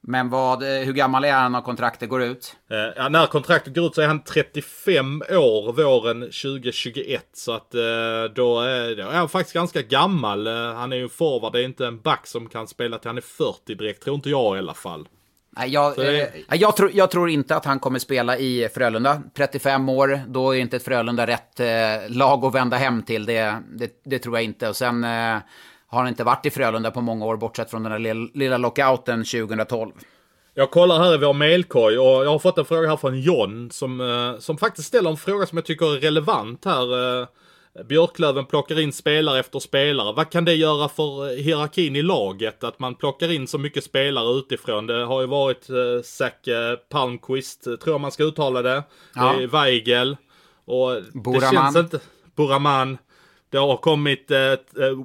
Men 0.00 0.30
vad, 0.30 0.62
eh, 0.62 0.84
hur 0.84 0.92
gammal 0.92 1.24
är 1.24 1.32
han 1.32 1.52
när 1.52 1.60
kontraktet 1.60 2.08
går 2.08 2.22
ut? 2.22 2.56
Eh, 2.70 2.76
ja, 2.96 3.08
när 3.08 3.26
kontraktet 3.26 3.74
går 3.74 3.86
ut 3.86 3.94
så 3.94 4.00
är 4.00 4.06
han 4.06 4.24
35 4.24 5.22
år 5.22 5.72
våren 5.72 6.20
2021. 6.20 7.30
Så 7.32 7.52
att 7.52 7.70
då 7.70 8.60
är, 8.60 8.96
då 8.96 9.02
är 9.02 9.16
han 9.16 9.28
faktiskt 9.28 9.54
ganska 9.54 9.82
gammal. 9.82 10.46
Han 10.46 10.92
är 10.92 10.96
ju 10.96 11.02
en 11.02 11.08
forward, 11.08 11.52
det 11.52 11.60
är 11.60 11.64
inte 11.64 11.86
en 11.86 12.00
back 12.00 12.26
som 12.26 12.48
kan 12.48 12.66
spela 12.66 12.98
till 12.98 13.08
han 13.08 13.16
är 13.16 13.22
40 13.22 13.74
direkt. 13.74 14.02
Tror 14.02 14.14
inte 14.14 14.30
jag 14.30 14.56
i 14.56 14.58
alla 14.58 14.74
fall. 14.74 15.08
Nej, 15.56 15.70
jag, 15.70 15.96
det- 15.96 16.20
eh, 16.22 16.56
jag, 16.56 16.76
tror, 16.76 16.90
jag 16.94 17.10
tror 17.10 17.30
inte 17.30 17.56
att 17.56 17.64
han 17.64 17.78
kommer 17.78 17.98
spela 17.98 18.38
i 18.38 18.68
Frölunda. 18.74 19.22
35 19.36 19.88
år, 19.88 20.20
då 20.28 20.54
är 20.54 20.58
inte 20.60 20.76
ett 20.76 20.84
Frölunda 20.84 21.26
rätt 21.26 21.60
eh, 21.60 21.66
lag 22.08 22.44
att 22.44 22.54
vända 22.54 22.76
hem 22.76 23.02
till. 23.02 23.26
Det, 23.26 23.56
det, 23.74 23.90
det 24.04 24.18
tror 24.18 24.36
jag 24.36 24.44
inte. 24.44 24.68
Och 24.68 24.76
sen 24.76 25.04
eh, 25.04 25.10
har 25.86 25.98
han 25.98 26.08
inte 26.08 26.24
varit 26.24 26.46
i 26.46 26.50
Frölunda 26.50 26.90
på 26.90 27.00
många 27.00 27.24
år, 27.26 27.36
bortsett 27.36 27.70
från 27.70 27.82
den 27.82 27.92
där 27.92 27.98
lilla, 27.98 28.28
lilla 28.34 28.56
lockouten 28.56 29.24
2012. 29.24 29.90
Jag 30.54 30.70
kollar 30.70 30.98
här 30.98 31.14
i 31.14 31.18
vår 31.18 31.32
mailkorg 31.32 31.98
och 31.98 32.24
jag 32.24 32.30
har 32.30 32.38
fått 32.38 32.58
en 32.58 32.64
fråga 32.64 32.88
här 32.88 32.96
från 32.96 33.20
John 33.20 33.70
som, 33.70 34.00
eh, 34.00 34.38
som 34.40 34.58
faktiskt 34.58 34.88
ställer 34.88 35.10
en 35.10 35.16
fråga 35.16 35.46
som 35.46 35.58
jag 35.58 35.64
tycker 35.64 35.96
är 35.96 36.00
relevant 36.00 36.64
här. 36.64 37.22
Björklöven 37.82 38.46
plockar 38.46 38.80
in 38.80 38.92
spelare 38.92 39.38
efter 39.38 39.58
spelare. 39.58 40.12
Vad 40.12 40.30
kan 40.30 40.44
det 40.44 40.54
göra 40.54 40.88
för 40.88 41.30
eh, 41.30 41.36
hierarkin 41.36 41.96
i 41.96 42.02
laget? 42.02 42.64
Att 42.64 42.78
man 42.78 42.94
plockar 42.94 43.32
in 43.32 43.46
så 43.46 43.58
mycket 43.58 43.84
spelare 43.84 44.38
utifrån. 44.38 44.86
Det 44.86 45.04
har 45.04 45.20
ju 45.20 45.26
varit 45.26 45.70
eh, 45.70 46.02
Zac 46.04 46.48
eh, 46.48 46.76
Palmqvist, 46.88 47.66
eh, 47.66 47.74
tror 47.74 47.94
jag 47.94 48.00
man 48.00 48.12
ska 48.12 48.24
uttala 48.24 48.62
det. 48.62 48.82
Ja. 49.14 49.32
Det 49.32 49.42
är 49.42 49.46
Weigel. 49.46 50.16
Och 50.64 51.02
Buraman. 51.12 51.40
det 51.40 51.56
känns 51.56 51.76
inte... 51.76 52.00
Buraman. 52.36 52.98
Det 53.50 53.58
har 53.58 53.76
kommit, 53.76 54.30
eh, 54.30 54.54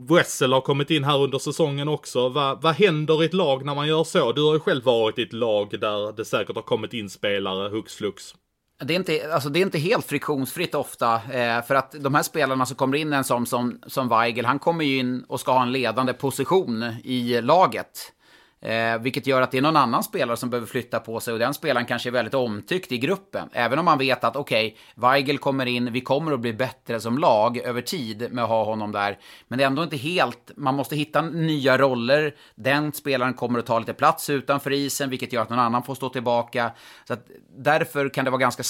Wessel 0.09 0.53
har 0.53 0.61
kommit 0.61 0.89
in 0.89 1.03
här 1.03 1.17
under 1.23 1.39
säsongen 1.39 1.87
också. 1.87 2.29
Va, 2.29 2.59
vad 2.61 2.75
händer 2.75 3.23
i 3.23 3.25
ett 3.25 3.33
lag 3.33 3.65
när 3.65 3.75
man 3.75 3.87
gör 3.87 4.03
så? 4.03 4.31
Du 4.31 4.43
har 4.43 4.53
ju 4.53 4.59
själv 4.59 4.83
varit 4.83 5.19
i 5.19 5.21
ett 5.21 5.33
lag 5.33 5.79
där 5.79 6.11
det 6.17 6.25
säkert 6.25 6.55
har 6.55 6.63
kommit 6.63 6.93
in 6.93 7.09
spelare 7.09 7.69
hux 7.69 7.95
flux. 7.95 8.35
Det 8.81 8.93
är, 8.93 8.95
inte, 8.95 9.33
alltså 9.33 9.49
det 9.49 9.59
är 9.59 9.61
inte 9.61 9.79
helt 9.79 10.05
friktionsfritt 10.05 10.75
ofta, 10.75 11.15
eh, 11.15 11.61
för 11.65 11.75
att 11.75 11.95
de 11.99 12.15
här 12.15 12.23
spelarna 12.23 12.65
som 12.65 12.75
kommer 12.75 12.97
in, 12.97 13.13
en 13.13 13.23
sån 13.23 13.45
som, 13.45 13.79
som 13.87 14.09
Weigel, 14.09 14.45
han 14.45 14.59
kommer 14.59 14.85
ju 14.85 14.97
in 14.97 15.23
och 15.27 15.39
ska 15.39 15.51
ha 15.51 15.61
en 15.61 15.71
ledande 15.71 16.13
position 16.13 16.83
i 17.03 17.41
laget. 17.41 18.11
Eh, 18.61 18.97
vilket 18.99 19.27
gör 19.27 19.41
att 19.41 19.51
det 19.51 19.57
är 19.57 19.61
någon 19.61 19.75
annan 19.75 20.03
spelare 20.03 20.37
som 20.37 20.49
behöver 20.49 20.67
flytta 20.67 20.99
på 20.99 21.19
sig 21.19 21.33
och 21.33 21.39
den 21.39 21.53
spelaren 21.53 21.85
kanske 21.85 22.09
är 22.09 22.11
väldigt 22.11 22.33
omtyckt 22.33 22.91
i 22.91 22.97
gruppen. 22.97 23.49
Även 23.53 23.79
om 23.79 23.85
man 23.85 23.97
vet 23.97 24.23
att 24.23 24.35
okej, 24.35 24.77
Weigel 24.95 25.37
kommer 25.37 25.65
in, 25.65 25.91
vi 25.91 26.01
kommer 26.01 26.31
att 26.31 26.39
bli 26.39 26.53
bättre 26.53 26.99
som 26.99 27.17
lag 27.17 27.57
över 27.57 27.81
tid 27.81 28.27
med 28.31 28.43
att 28.43 28.49
ha 28.49 28.63
honom 28.63 28.91
där. 28.91 29.17
Men 29.47 29.57
det 29.57 29.63
är 29.63 29.67
ändå 29.67 29.83
inte 29.83 29.97
helt, 29.97 30.51
man 30.55 30.75
måste 30.75 30.95
hitta 30.95 31.21
nya 31.21 31.77
roller. 31.77 32.35
Den 32.55 32.91
spelaren 32.91 33.33
kommer 33.33 33.59
att 33.59 33.65
ta 33.65 33.79
lite 33.79 33.93
plats 33.93 34.29
utanför 34.29 34.73
isen, 34.73 35.09
vilket 35.09 35.33
gör 35.33 35.41
att 35.41 35.49
någon 35.49 35.59
annan 35.59 35.83
får 35.83 35.95
stå 35.95 36.09
tillbaka. 36.09 36.71
Så 37.07 37.13
att 37.13 37.27
därför 37.57 38.09
kan 38.09 38.25
det 38.25 38.31
vara 38.31 38.41
ganska 38.41 38.63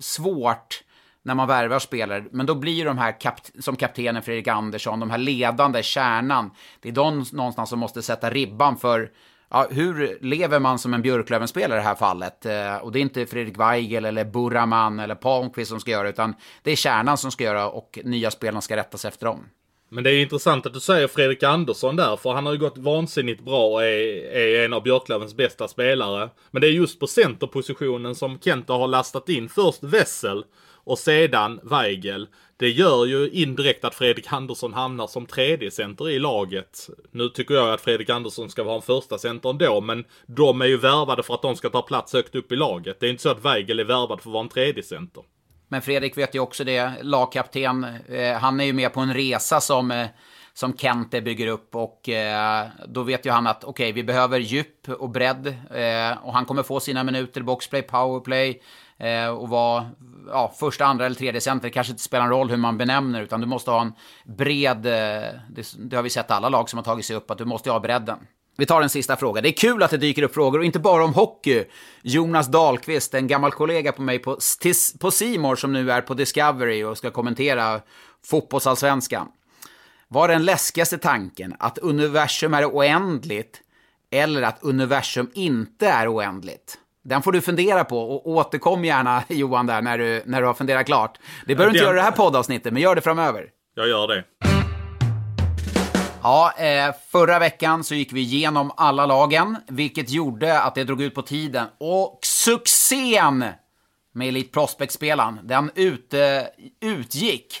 svårt 0.00 0.82
när 1.22 1.34
man 1.34 1.48
värvar 1.48 1.78
spelare. 1.78 2.24
Men 2.30 2.46
då 2.46 2.54
blir 2.54 2.72
ju 2.72 2.84
de 2.84 2.98
här 2.98 3.12
kapt- 3.20 3.62
som 3.62 3.76
kaptenen 3.76 4.22
Fredrik 4.22 4.48
Andersson, 4.48 5.00
de 5.00 5.10
här 5.10 5.18
ledande 5.18 5.82
kärnan, 5.82 6.50
det 6.80 6.88
är 6.88 6.92
de 6.92 7.24
någonstans 7.32 7.70
som 7.70 7.78
måste 7.78 8.02
sätta 8.02 8.30
ribban 8.30 8.76
för 8.76 9.10
Ja, 9.50 9.66
hur 9.70 10.18
lever 10.20 10.58
man 10.58 10.78
som 10.78 10.94
en 10.94 11.02
Björklöven-spelare 11.02 11.78
i 11.78 11.82
det 11.82 11.88
här 11.88 11.94
fallet? 11.94 12.46
Eh, 12.46 12.76
och 12.76 12.92
det 12.92 12.98
är 12.98 13.00
inte 13.00 13.26
Fredrik 13.26 13.58
Weigel 13.58 14.04
eller 14.04 14.24
Burraman 14.24 15.00
eller 15.00 15.14
Palmqvist 15.14 15.70
som 15.70 15.80
ska 15.80 15.90
göra, 15.90 16.08
utan 16.08 16.34
det 16.62 16.72
är 16.72 16.76
kärnan 16.76 17.18
som 17.18 17.30
ska 17.30 17.44
göra 17.44 17.70
och 17.70 17.98
nya 18.04 18.30
spelarna 18.30 18.60
ska 18.60 18.76
rättas 18.76 19.04
efter 19.04 19.26
dem. 19.26 19.44
Men 19.88 20.04
det 20.04 20.10
är 20.10 20.22
intressant 20.22 20.66
att 20.66 20.74
du 20.74 20.80
säger 20.80 21.08
Fredrik 21.08 21.42
Andersson 21.42 21.96
där, 21.96 22.16
för 22.16 22.32
han 22.32 22.46
har 22.46 22.52
ju 22.52 22.58
gått 22.58 22.78
vansinnigt 22.78 23.44
bra 23.44 23.66
och 23.66 23.82
är, 23.82 24.36
är 24.36 24.64
en 24.64 24.72
av 24.72 24.82
Björklövens 24.82 25.34
bästa 25.36 25.68
spelare. 25.68 26.30
Men 26.50 26.60
det 26.60 26.66
är 26.66 26.72
just 26.72 27.00
på 27.00 27.06
centerpositionen 27.06 28.14
som 28.14 28.38
Kenta 28.38 28.72
har 28.72 28.88
lastat 28.88 29.28
in 29.28 29.48
först 29.48 29.82
Wessel 29.82 30.44
och 30.84 30.98
sedan 30.98 31.60
Weigel. 31.62 32.28
Det 32.56 32.68
gör 32.68 33.04
ju 33.04 33.30
indirekt 33.30 33.84
att 33.84 33.94
Fredrik 33.94 34.32
Andersson 34.32 34.74
hamnar 34.74 35.06
som 35.06 35.26
tredje 35.26 35.70
center 35.70 36.10
i 36.10 36.18
laget. 36.18 36.88
Nu 37.10 37.28
tycker 37.28 37.54
jag 37.54 37.72
att 37.72 37.80
Fredrik 37.80 38.10
Andersson 38.10 38.50
ska 38.50 38.64
vara 38.64 38.76
en 38.76 38.82
första 38.82 39.18
center 39.18 39.50
ändå, 39.50 39.80
men 39.80 40.04
de 40.26 40.60
är 40.60 40.66
ju 40.66 40.76
värvade 40.76 41.22
för 41.22 41.34
att 41.34 41.42
de 41.42 41.56
ska 41.56 41.68
ta 41.68 41.82
plats 41.82 42.12
högt 42.12 42.34
upp 42.34 42.52
i 42.52 42.56
laget. 42.56 43.00
Det 43.00 43.06
är 43.06 43.10
inte 43.10 43.22
så 43.22 43.30
att 43.30 43.44
Weigel 43.44 43.80
är 43.80 43.84
värvad 43.84 44.20
för 44.20 44.30
att 44.30 44.32
vara 44.32 44.42
en 44.42 44.48
tredje 44.48 44.82
center. 44.82 45.22
Men 45.68 45.82
Fredrik 45.82 46.18
vet 46.18 46.34
ju 46.34 46.40
också 46.40 46.64
det, 46.64 46.92
lagkapten. 47.02 47.86
Eh, 48.08 48.32
han 48.32 48.60
är 48.60 48.64
ju 48.64 48.72
med 48.72 48.92
på 48.92 49.00
en 49.00 49.14
resa 49.14 49.60
som, 49.60 49.90
eh, 49.90 50.06
som 50.52 50.76
Kente 50.76 51.20
bygger 51.20 51.46
upp 51.46 51.76
och 51.76 52.08
eh, 52.08 52.66
då 52.88 53.02
vet 53.02 53.26
ju 53.26 53.30
han 53.30 53.46
att 53.46 53.64
okej, 53.64 53.92
vi 53.92 54.04
behöver 54.04 54.38
djup 54.38 54.88
och 54.88 55.10
bredd 55.10 55.46
eh, 55.46 56.24
och 56.24 56.32
han 56.32 56.44
kommer 56.44 56.62
få 56.62 56.80
sina 56.80 57.04
minuter 57.04 57.42
boxplay, 57.42 57.82
powerplay 57.82 58.62
eh, 58.98 59.28
och 59.28 59.48
vara 59.48 59.90
ja, 60.28 60.54
första, 60.58 60.84
andra 60.84 61.06
eller 61.06 61.16
tredje 61.16 61.40
center. 61.40 61.68
Det 61.68 61.72
kanske 61.72 61.90
inte 61.90 62.02
spelar 62.02 62.24
en 62.24 62.30
roll 62.30 62.50
hur 62.50 62.56
man 62.56 62.78
benämner 62.78 63.22
utan 63.22 63.40
du 63.40 63.46
måste 63.46 63.70
ha 63.70 63.80
en 63.80 63.92
bred, 64.36 64.86
eh, 64.86 65.40
det, 65.50 65.74
det 65.78 65.96
har 65.96 66.02
vi 66.02 66.10
sett 66.10 66.30
alla 66.30 66.48
lag 66.48 66.70
som 66.70 66.76
har 66.76 66.84
tagit 66.84 67.04
sig 67.04 67.16
upp, 67.16 67.30
att 67.30 67.38
du 67.38 67.44
måste 67.44 67.70
ha 67.70 67.80
bredden. 67.80 68.18
Vi 68.56 68.66
tar 68.66 68.82
en 68.82 68.88
sista 68.90 69.16
fråga. 69.16 69.40
Det 69.40 69.48
är 69.48 69.52
kul 69.52 69.82
att 69.82 69.90
det 69.90 69.96
dyker 69.96 70.22
upp 70.22 70.34
frågor, 70.34 70.58
och 70.58 70.64
inte 70.64 70.78
bara 70.78 71.04
om 71.04 71.14
hockey. 71.14 71.64
Jonas 72.02 72.46
Dahlqvist, 72.46 73.14
en 73.14 73.26
gammal 73.26 73.52
kollega 73.52 73.92
på 73.92 74.02
mig 74.02 74.18
på, 74.18 74.36
tis- 74.60 74.98
på 74.98 75.10
Simor 75.10 75.56
som 75.56 75.72
nu 75.72 75.90
är 75.90 76.00
på 76.00 76.14
Discovery 76.14 76.84
och 76.84 76.98
ska 76.98 77.10
kommentera 77.10 77.80
fotbollsallsvenskan. 78.26 79.28
Var 80.08 80.28
den 80.28 80.44
läskigaste 80.44 80.98
tanken 80.98 81.56
att 81.58 81.78
universum 81.78 82.54
är 82.54 82.64
oändligt 82.64 83.60
eller 84.10 84.42
att 84.42 84.58
universum 84.62 85.30
inte 85.34 85.88
är 85.88 86.14
oändligt? 86.14 86.78
Den 87.04 87.22
får 87.22 87.32
du 87.32 87.40
fundera 87.40 87.84
på 87.84 87.98
och 87.98 88.26
återkom 88.26 88.84
gärna 88.84 89.22
Johan 89.28 89.66
där 89.66 89.82
när 89.82 89.98
du, 89.98 90.22
när 90.26 90.40
du 90.40 90.46
har 90.46 90.54
funderat 90.54 90.86
klart. 90.86 91.18
Det 91.46 91.54
behöver 91.54 91.72
du 91.72 91.78
inte 91.78 91.84
göra 91.84 91.96
i 91.96 91.98
det 91.98 92.04
här 92.04 92.10
poddavsnittet, 92.10 92.72
men 92.72 92.82
gör 92.82 92.94
det 92.94 93.00
framöver. 93.00 93.46
Jag 93.74 93.88
gör 93.88 94.08
det. 94.08 94.24
Ja, 96.22 96.52
eh, 96.58 96.94
förra 97.10 97.38
veckan 97.38 97.84
så 97.84 97.94
gick 97.94 98.12
vi 98.12 98.20
igenom 98.20 98.72
alla 98.76 99.06
lagen, 99.06 99.56
vilket 99.68 100.10
gjorde 100.10 100.60
att 100.60 100.74
det 100.74 100.84
drog 100.84 101.02
ut 101.02 101.14
på 101.14 101.22
tiden. 101.22 101.66
Och 101.78 102.18
succén 102.22 103.44
med 104.12 104.28
Elite 104.28 104.52
Prospect-spelaren, 104.52 105.40
den 105.42 105.70
ut, 105.74 106.14
eh, 106.14 106.20
utgick. 106.80 107.60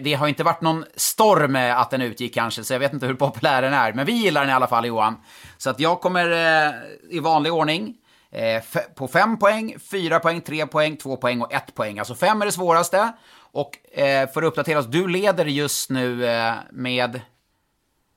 Det 0.00 0.14
har 0.14 0.28
inte 0.28 0.44
varit 0.44 0.60
någon 0.60 0.84
storm 0.96 1.56
att 1.76 1.90
den 1.90 2.02
utgick 2.02 2.34
kanske, 2.34 2.64
så 2.64 2.74
jag 2.74 2.80
vet 2.80 2.92
inte 2.92 3.06
hur 3.06 3.14
populär 3.14 3.62
den 3.62 3.72
är. 3.72 3.92
Men 3.92 4.06
vi 4.06 4.12
gillar 4.12 4.40
den 4.40 4.50
i 4.50 4.52
alla 4.52 4.66
fall, 4.66 4.86
Johan. 4.86 5.16
Så 5.58 5.70
att 5.70 5.80
jag 5.80 6.00
kommer 6.00 6.30
eh, 6.30 6.72
i 7.10 7.20
vanlig 7.20 7.52
ordning 7.52 7.94
på 8.94 9.08
fem 9.08 9.38
poäng, 9.38 9.76
fyra 9.90 10.20
poäng, 10.20 10.40
tre 10.40 10.66
poäng, 10.66 10.96
två 10.96 11.16
poäng 11.16 11.40
och 11.42 11.52
ett 11.52 11.74
poäng. 11.74 11.98
Alltså 11.98 12.14
fem 12.14 12.42
är 12.42 12.46
det 12.46 12.52
svåraste. 12.52 13.12
Och 13.52 13.98
eh, 13.98 14.30
för 14.30 14.42
att 14.42 14.48
uppdatera 14.48 14.78
oss, 14.78 14.86
du 14.86 15.08
leder 15.08 15.44
just 15.44 15.90
nu 15.90 16.26
eh, 16.26 16.54
med 16.72 17.20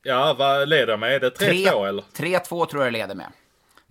Ja, 0.04 0.36
vad 0.40 0.70
leder 0.70 0.88
jag 0.88 1.00
med? 1.00 1.16
Är 1.16 1.20
det 1.20 1.30
3-2 1.30 1.88
eller? 1.88 2.04
3-2 2.14 2.66
tror 2.66 2.84
jag 2.84 2.94
det 2.94 3.00
leder 3.00 3.16
med. 3.16 3.28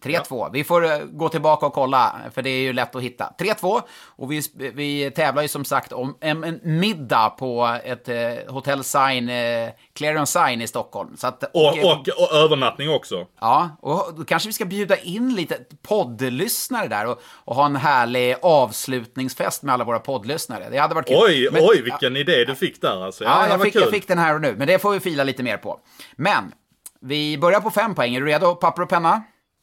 3-2. 0.02 0.50
Vi 0.52 0.64
får 0.64 0.84
eh, 0.84 0.98
gå 0.98 1.28
tillbaka 1.28 1.66
och 1.66 1.72
kolla, 1.72 2.16
för 2.34 2.42
det 2.42 2.50
är 2.50 2.60
ju 2.60 2.72
lätt 2.72 2.94
att 2.96 3.02
hitta. 3.02 3.32
3-2, 3.38 3.82
och 4.06 4.32
vi, 4.32 4.42
vi 4.74 5.10
tävlar 5.10 5.42
ju 5.42 5.48
som 5.48 5.64
sagt 5.64 5.92
om 5.92 6.16
en, 6.20 6.44
en 6.44 6.60
middag 6.62 7.30
på 7.30 7.78
ett 7.84 8.08
eh, 8.08 8.16
Hotel 8.48 8.84
Sign, 8.84 9.28
eh, 9.28 9.68
Clarence 9.94 10.38
Sign 10.46 10.62
i 10.62 10.66
Stockholm. 10.66 11.16
Så 11.16 11.26
att, 11.26 11.44
Och, 11.54 11.78
och, 11.84 12.08
och 12.18 12.32
övernattning 12.32 12.90
också. 12.90 13.26
Ja, 13.40 13.70
och 13.80 14.14
då 14.16 14.24
kanske 14.24 14.48
vi 14.48 14.52
ska 14.52 14.64
bjuda 14.64 14.96
in 14.96 15.34
lite 15.34 15.58
poddlyssnare 15.88 16.88
där 16.88 17.06
och, 17.06 17.22
och 17.44 17.56
ha 17.56 17.66
en 17.66 17.76
härlig 17.76 18.36
avslutningsfest 18.42 19.62
med 19.62 19.72
alla 19.74 19.84
våra 19.84 19.98
poddlyssnare. 19.98 20.68
Det 20.70 20.78
hade 20.78 20.94
varit 20.94 21.08
kul. 21.08 21.16
Oj, 21.20 21.48
Men- 21.52 21.62
oj, 21.64 21.82
vilken 21.82 22.16
idé 22.16 22.44
du 22.44 22.54
fick 22.54 22.80
där 22.80 23.04
alltså. 23.04 23.24
Ja, 23.24 23.42
det 23.42 23.48
jag 23.48 23.62
fick, 23.62 23.74
jag 23.74 23.90
fick 23.90 24.08
den 24.08 24.18
här 24.18 24.34
och 24.34 24.40
nu, 24.40 24.54
men 24.58 24.66
det 24.66 24.78
får 24.78 24.90
vi 24.90 25.00
fila 25.00 25.24
lite 25.24 25.42
mer 25.42 25.56
på. 25.56 25.80
Men, 26.16 26.52
vi 27.00 27.38
börjar 27.38 27.60
på 27.60 27.70
fem 27.70 27.94
poäng. 27.94 28.14
Är 28.14 28.20
du 28.20 28.26
redo? 28.26 28.54
Papper 28.54 28.82
och 28.82 28.88
penna? 28.88 29.22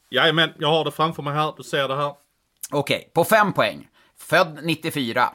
Jajamän, 0.09 0.53
jag 0.57 0.67
har 0.67 0.85
det 0.85 0.91
framför 0.91 1.23
mig 1.23 1.33
här. 1.33 1.53
Du 1.57 1.63
ser 1.63 1.87
det 1.87 1.95
här. 1.95 2.13
Okej, 2.71 3.11
på 3.13 3.23
fem 3.23 3.53
poäng. 3.53 3.87
Född 4.17 4.59
94. 4.63 5.29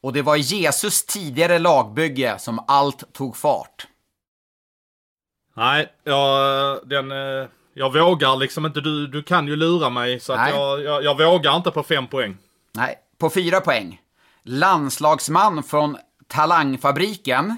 Och 0.00 0.12
det 0.12 0.22
var 0.22 0.36
Jesus 0.36 1.06
tidigare 1.06 1.58
lagbygge 1.58 2.38
som 2.38 2.64
allt 2.68 3.12
tog 3.12 3.36
fart. 3.36 3.86
Nej, 5.54 5.92
jag, 6.04 6.88
den, 6.88 7.12
eh, 7.12 7.48
jag 7.74 7.92
vågar 7.92 8.36
liksom 8.36 8.66
inte. 8.66 8.80
Du, 8.80 9.06
du 9.06 9.22
kan 9.22 9.46
ju 9.46 9.56
lura 9.56 9.90
mig. 9.90 10.20
Så 10.20 10.32
jag, 10.32 10.82
jag, 10.82 11.04
jag 11.04 11.18
vågar 11.18 11.56
inte 11.56 11.70
på 11.70 11.82
fem 11.82 12.06
poäng. 12.06 12.36
Nej, 12.72 12.98
på 13.18 13.30
fyra 13.30 13.60
poäng. 13.60 14.00
Landslagsman 14.42 15.62
från 15.62 15.96
Talangfabriken 16.26 17.56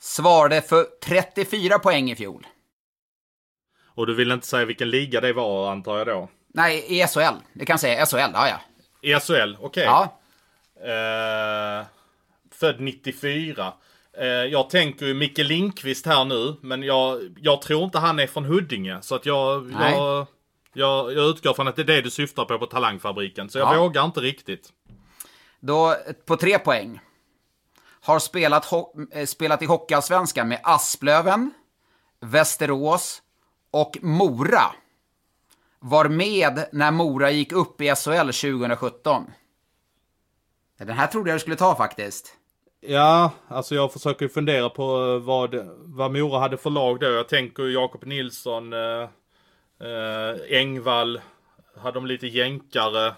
svarade 0.00 0.62
för 0.62 0.86
34 1.04 1.78
poäng 1.78 2.10
i 2.10 2.16
fjol. 2.16 2.46
Och 3.98 4.06
du 4.06 4.14
vill 4.14 4.30
inte 4.32 4.46
säga 4.46 4.64
vilken 4.64 4.90
liga 4.90 5.20
det 5.20 5.32
var 5.32 5.70
antar 5.72 5.98
jag 5.98 6.06
då? 6.06 6.28
Nej, 6.54 6.84
i 6.88 7.06
SHL. 7.06 7.20
Det 7.52 7.64
kan 7.66 7.72
jag 7.74 7.80
säga. 7.80 8.06
SHL, 8.06 8.16
ja 8.34 8.48
ja. 8.48 8.60
I 9.02 9.20
SHL, 9.20 9.56
okej. 9.60 9.84
Ja, 9.84 10.14
Eh, 10.80 11.86
född 12.52 12.80
94. 12.80 13.72
Eh, 14.18 14.26
jag 14.26 14.70
tänker 14.70 15.06
ju 15.06 15.14
Micke 15.14 15.38
Lindqvist 15.38 16.06
här 16.06 16.24
nu, 16.24 16.56
men 16.60 16.82
jag, 16.82 17.36
jag 17.40 17.62
tror 17.62 17.84
inte 17.84 17.98
han 17.98 18.18
är 18.18 18.26
från 18.26 18.44
Huddinge. 18.44 18.98
Så 19.02 19.14
att 19.14 19.26
jag, 19.26 19.72
jag, 19.80 20.26
Jag, 20.72 21.12
jag 21.12 21.28
utgår 21.30 21.54
från 21.54 21.68
att 21.68 21.76
det 21.76 21.82
är 21.82 21.86
det 21.86 22.00
du 22.00 22.10
syftar 22.10 22.44
på 22.44 22.58
på 22.58 22.66
Talangfabriken, 22.66 23.50
så 23.50 23.58
jag 23.58 23.74
Ja. 23.76 23.80
vågar 23.82 24.04
inte 24.04 24.20
riktigt. 24.20 24.68
Då, 25.60 25.94
på 26.26 26.36
tre 26.36 26.58
poäng. 26.58 27.00
Har 28.02 28.18
spelat, 28.18 28.72
eh, 29.12 29.26
spelat 29.26 29.62
i 29.62 29.66
Hockeyallsvenskan 29.66 30.48
med 30.48 30.60
Asplöven, 30.62 31.50
Västerås 32.20 33.22
och 33.70 33.98
Mora. 34.02 34.72
Var 35.80 36.08
med 36.08 36.68
när 36.72 36.90
Mora 36.90 37.30
gick 37.30 37.52
upp 37.52 37.80
i 37.80 37.94
SHL 37.94 38.30
2017. 38.30 39.24
Den 40.78 40.96
här 40.96 41.06
trodde 41.06 41.30
jag 41.30 41.36
du 41.36 41.40
skulle 41.40 41.56
ta 41.56 41.76
faktiskt. 41.76 42.34
Ja, 42.80 43.30
alltså 43.48 43.74
jag 43.74 43.92
försöker 43.92 44.28
fundera 44.28 44.68
på 44.68 44.82
eh, 44.82 45.26
vad, 45.26 45.54
vad 45.78 46.12
Mora 46.12 46.38
hade 46.38 46.56
för 46.56 46.70
lag 46.70 47.00
då. 47.00 47.06
Jag 47.06 47.28
tänker 47.28 47.62
Jakob 47.62 48.04
Nilsson, 48.04 48.72
eh, 48.72 49.08
eh, 49.88 50.36
Engvall, 50.50 51.20
hade 51.76 51.94
de 51.94 52.06
lite 52.06 52.26
jänkare. 52.26 53.14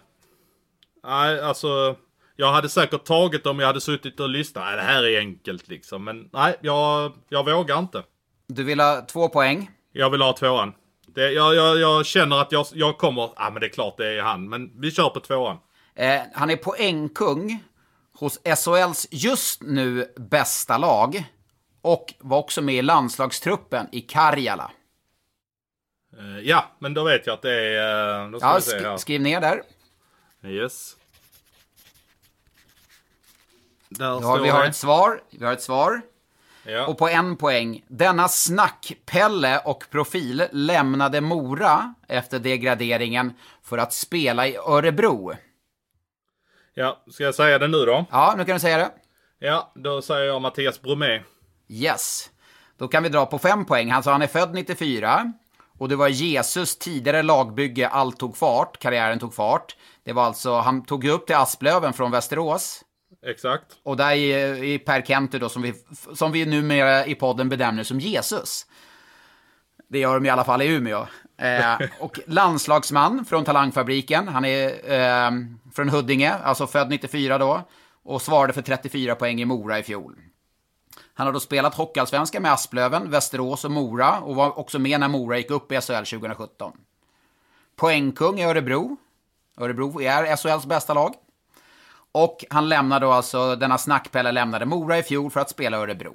Nej, 1.05 1.41
alltså 1.41 1.97
jag 2.37 2.53
hade 2.53 2.69
säkert 2.69 3.05
tagit 3.05 3.45
dem 3.45 3.57
om 3.57 3.61
jag 3.61 3.67
hade 3.67 3.81
suttit 3.81 4.21
och 4.21 4.29
lyssnat. 4.29 4.65
Nej, 4.65 4.77
det 4.77 4.83
här 4.83 5.05
är 5.05 5.19
enkelt 5.19 5.69
liksom. 5.69 6.05
Men 6.05 6.29
nej, 6.33 6.57
jag, 6.61 7.13
jag 7.29 7.45
vågar 7.45 7.79
inte. 7.79 8.03
Du 8.47 8.65
vill 8.65 8.81
ha 8.81 9.07
två 9.09 9.29
poäng. 9.29 9.71
Jag 9.93 10.11
vill 10.11 10.23
ha 10.23 10.33
tvåan. 10.33 10.73
Det, 11.15 11.31
jag, 11.33 11.55
jag, 11.55 11.79
jag 11.79 12.07
känner 12.07 12.41
att 12.41 12.53
jag, 12.53 12.67
jag 12.73 12.99
kommer... 12.99 13.23
Ja, 13.23 13.33
ah, 13.37 13.51
men 13.51 13.61
det 13.61 13.67
är 13.67 13.71
klart 13.71 13.97
det 13.97 14.07
är 14.19 14.23
han. 14.23 14.49
Men 14.49 14.81
vi 14.81 14.91
kör 14.91 15.09
på 15.11 15.21
tvåan. 15.21 15.57
Eh, 15.95 16.21
han 16.35 16.51
är 16.51 16.57
poängkung 16.57 17.65
hos 18.19 18.41
SHLs 18.45 19.07
just 19.11 19.63
nu 19.63 20.13
bästa 20.17 20.79
lag. 20.79 21.25
Och 21.83 22.15
var 22.19 22.39
också 22.39 22.63
med 22.63 22.75
i 22.75 22.83
landslagstruppen 22.83 23.87
i 23.93 24.01
Karjala. 24.01 24.71
Eh, 26.19 26.39
ja, 26.43 26.65
men 26.79 26.95
då 26.95 27.05
vet 27.05 27.27
jag 27.27 27.35
att 27.35 27.43
det 27.43 27.53
är... 27.55 28.25
eh, 28.25 28.31
Ja, 28.41 28.59
sk- 28.59 28.83
här. 28.83 28.97
skriv 28.97 29.21
ner 29.21 29.41
där. 29.41 29.63
Yes. 30.45 30.97
Där 33.89 34.05
Ja, 34.07 34.37
vi 34.43 34.49
har 34.49 34.63
det. 34.63 34.69
ett 34.69 34.77
svar. 34.77 35.23
Vi 35.31 35.45
har 35.45 35.53
ett 35.53 35.63
svar. 35.63 36.01
Ja. 36.63 36.87
Och 36.87 36.99
på 36.99 37.09
en 37.09 37.37
poäng. 37.37 37.85
Denna 37.89 38.29
snackpelle 38.29 39.59
och 39.59 39.85
profil 39.91 40.45
lämnade 40.53 41.21
Mora 41.21 41.95
efter 42.09 42.39
degraderingen 42.39 43.33
för 43.63 43.79
att 43.79 43.93
spela 43.93 44.47
i 44.47 44.57
Örebro. 44.57 45.33
ja, 46.75 47.03
ska 47.11 47.25
jag 47.25 47.35
säga 47.35 47.59
det 47.59 47.69
nu 47.69 47.85
då? 47.85 48.05
Ja, 48.11 48.35
nu 48.37 48.45
kan 48.45 48.55
du 48.55 48.61
säga 48.61 48.79
det. 48.79 48.91
Ja, 49.39 49.73
då 49.75 50.03
säger 50.03 50.27
jag 50.27 50.43
Mattias 50.43 50.83
Bromé. 50.83 51.23
Yes. 51.69 52.31
Då 52.79 52.89
kan 52.89 53.03
vi 53.03 53.09
dra 53.09 53.27
på 53.27 53.39
fem 53.39 53.65
poäng. 53.65 53.91
Han 53.91 54.03
sa 54.03 54.13
han 54.13 54.23
är 54.23 54.27
född 54.27 54.55
94. 54.55 55.33
Och 55.79 55.89
det 55.89 55.97
var 55.97 56.09
Jesus 56.09 56.79
tidigare 56.79 57.23
lagbygge 57.23 57.89
Allt 57.89 58.19
tog 58.19 58.37
fart. 58.37 58.79
Karriären 58.79 59.19
tog 59.19 59.35
fart. 59.35 59.77
Det 60.05 60.13
var 60.13 60.25
alltså, 60.25 60.55
han 60.55 60.85
tog 60.85 61.05
upp 61.05 61.27
till 61.27 61.37
Asplöven 61.37 61.93
från 61.93 62.11
Västerås. 62.11 62.85
Exakt. 63.27 63.79
Och 63.83 63.97
där 63.97 64.15
i, 64.15 64.75
i 64.75 64.79
Per 64.79 65.03
Kenter 65.03 65.39
då, 65.39 65.49
som 65.49 65.63
vi, 65.63 65.75
som 66.15 66.33
vi 66.33 66.47
numera 66.47 67.07
i 67.07 67.15
podden 67.15 67.49
benämner 67.49 67.83
som 67.83 68.01
Jesus. 68.01 68.67
Det 69.89 69.99
gör 69.99 70.15
de 70.15 70.27
i 70.27 70.31
alla 70.31 70.45
fall 70.45 70.63
i 70.63 70.67
Umeå. 70.67 71.07
Eh, 71.37 71.79
och 72.01 72.21
landslagsman 72.27 73.25
från 73.25 73.45
Talangfabriken. 73.45 74.29
Han 74.29 74.45
är 74.45 74.93
eh, 74.93 75.31
från 75.75 75.89
Huddinge, 75.89 76.33
alltså 76.33 76.67
född 76.67 76.91
94 76.91 77.39
då. 77.39 77.63
Och 78.03 78.23
svarade 78.23 78.53
för 78.53 78.63
34 78.63 79.15
poäng 79.15 79.41
i 79.41 79.45
Mora 79.45 79.79
i 79.79 79.83
fjol. 79.83 80.17
Han 81.15 81.27
har 81.27 81.33
då 81.35 81.41
spelat 81.41 81.75
Hockeyallsvenskan 81.75 82.43
med 82.43 82.53
Asplöven, 82.53 83.11
Västerås 83.11 83.65
och 83.65 83.71
Mora. 83.71 84.21
Och 84.21 84.35
var 84.37 84.59
också 84.59 84.79
med 84.79 85.01
när 85.01 85.09
Mora 85.09 85.39
gick 85.39 85.51
upp 85.51 85.73
i 85.73 85.81
SHL 85.81 85.93
2017. 85.93 86.73
Poängkung 87.77 88.41
i 88.41 88.45
Örebro. 88.45 88.97
Örebro 89.57 90.03
är 90.03 90.37
SHLs 90.37 90.67
bästa 90.67 90.95
lag. 90.95 91.15
Och 92.13 92.45
han 92.51 92.69
lämnade 92.69 93.07
då 93.07 93.13
alltså, 93.13 93.57
denna 93.57 93.79
snackpelle 93.79 94.33
lämnade 94.33 94.67
Mora 94.67 94.99
i 94.99 95.03
fjol 95.03 95.31
för 95.31 95.41
att 95.41 95.51
spela 95.51 95.77
Örebro. 95.79 96.15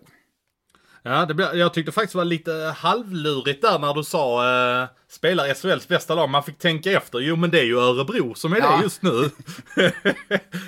Ja, 1.08 1.26
det 1.26 1.34
blir, 1.34 1.56
jag 1.56 1.74
tyckte 1.74 1.91
faktiskt 1.91 2.12
det 2.14 2.18
var 2.18 2.26
lite 2.26 2.76
halvlurigt 2.78 3.62
där 3.62 3.80
när 3.80 3.93
du 3.93 4.04
sa 4.04 4.43
eh, 4.82 4.88
spelar 5.10 5.54
SHLs 5.54 5.88
bästa 5.88 6.16
lag. 6.16 6.30
Man 6.30 6.43
fick 6.43 6.58
tänka 6.58 6.91
efter. 6.91 7.20
Jo, 7.20 7.36
men 7.36 7.52
det 7.52 7.60
är 7.60 7.64
ju 7.64 7.80
Örebro 7.80 8.34
som 8.36 8.54
är 8.54 8.58
Ja. 8.58 8.78
det 8.78 8.84
just 8.84 9.02
nu. 9.02 9.10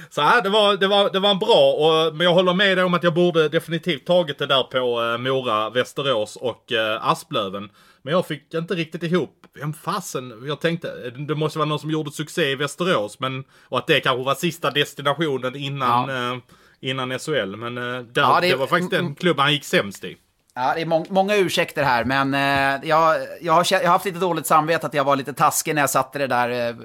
så 0.10 0.22
ja, 0.22 0.42
det 0.44 0.50
var, 0.50 0.78
det 0.78 0.88
var, 0.88 1.10
det 1.10 1.20
var 1.20 1.32
en 1.32 1.40
bra, 1.40 1.74
och, 1.74 2.16
men 2.16 2.26
jag 2.26 2.34
håller 2.34 2.54
med 2.54 2.78
dig 2.78 2.84
om 2.86 2.94
att 2.94 3.04
jag 3.04 3.14
borde 3.14 3.50
definitivt 3.50 4.06
tagit 4.06 4.38
det 4.40 4.46
där 4.46 4.64
på 4.64 5.04
eh, 5.04 5.18
Mora, 5.18 5.70
Västerås 5.70 6.36
och 6.36 6.72
eh, 6.72 7.08
Asplöven. 7.10 7.70
Men 8.08 8.14
jag 8.16 8.26
fick 8.28 8.54
inte 8.54 8.76
riktigt 8.76 9.04
ihop, 9.04 9.46
vem 9.60 9.74
fasen, 9.74 10.44
jag 10.48 10.62
tänkte, 10.62 11.10
det 11.10 11.36
måste 11.36 11.60
vara 11.60 11.70
någon 11.70 11.80
som 11.80 11.92
gjorde 11.92 12.12
succé 12.12 12.52
i 12.52 12.56
Västerås, 12.56 13.20
men, 13.20 13.44
och 13.64 13.78
att 13.78 13.88
det 13.88 14.00
kanske 14.00 14.24
var 14.24 14.36
sista 14.36 14.72
destinationen 14.72 15.56
innan, 15.56 16.10
eh, 16.34 16.38
innan 16.80 17.20
SHL. 17.20 17.56
Men 17.56 17.78
eh, 17.78 17.84
där, 17.84 18.22
Ja, 18.22 18.40
det- 18.42 18.50
det 18.50 18.56
var 18.56 18.68
faktiskt 18.68 18.92
den 18.92 19.16
klubben 19.16 19.44
han 19.44 19.54
gick 19.54 19.64
sämst 19.66 20.04
i. 20.04 20.18
Ja, 20.56 20.74
det 20.76 20.82
är 20.82 20.86
mång- 20.86 21.08
många 21.10 21.36
ursäkter 21.36 21.84
här, 21.84 22.04
men 22.04 22.34
eh, 22.34 22.90
jag, 22.90 23.16
jag, 23.42 23.54
har, 23.54 23.66
jag 23.72 23.80
har 23.80 23.88
haft 23.88 24.06
lite 24.06 24.20
dåligt 24.20 24.46
samvete 24.46 24.88
att 24.88 24.94
jag 24.94 25.04
var 25.04 25.16
lite 25.16 25.34
taskig 25.34 25.76
när 25.76 25.82
jag 25.82 25.90
satte 25.90 26.20
det 26.20 26.28
där 26.28 26.70
eh, 26.70 26.76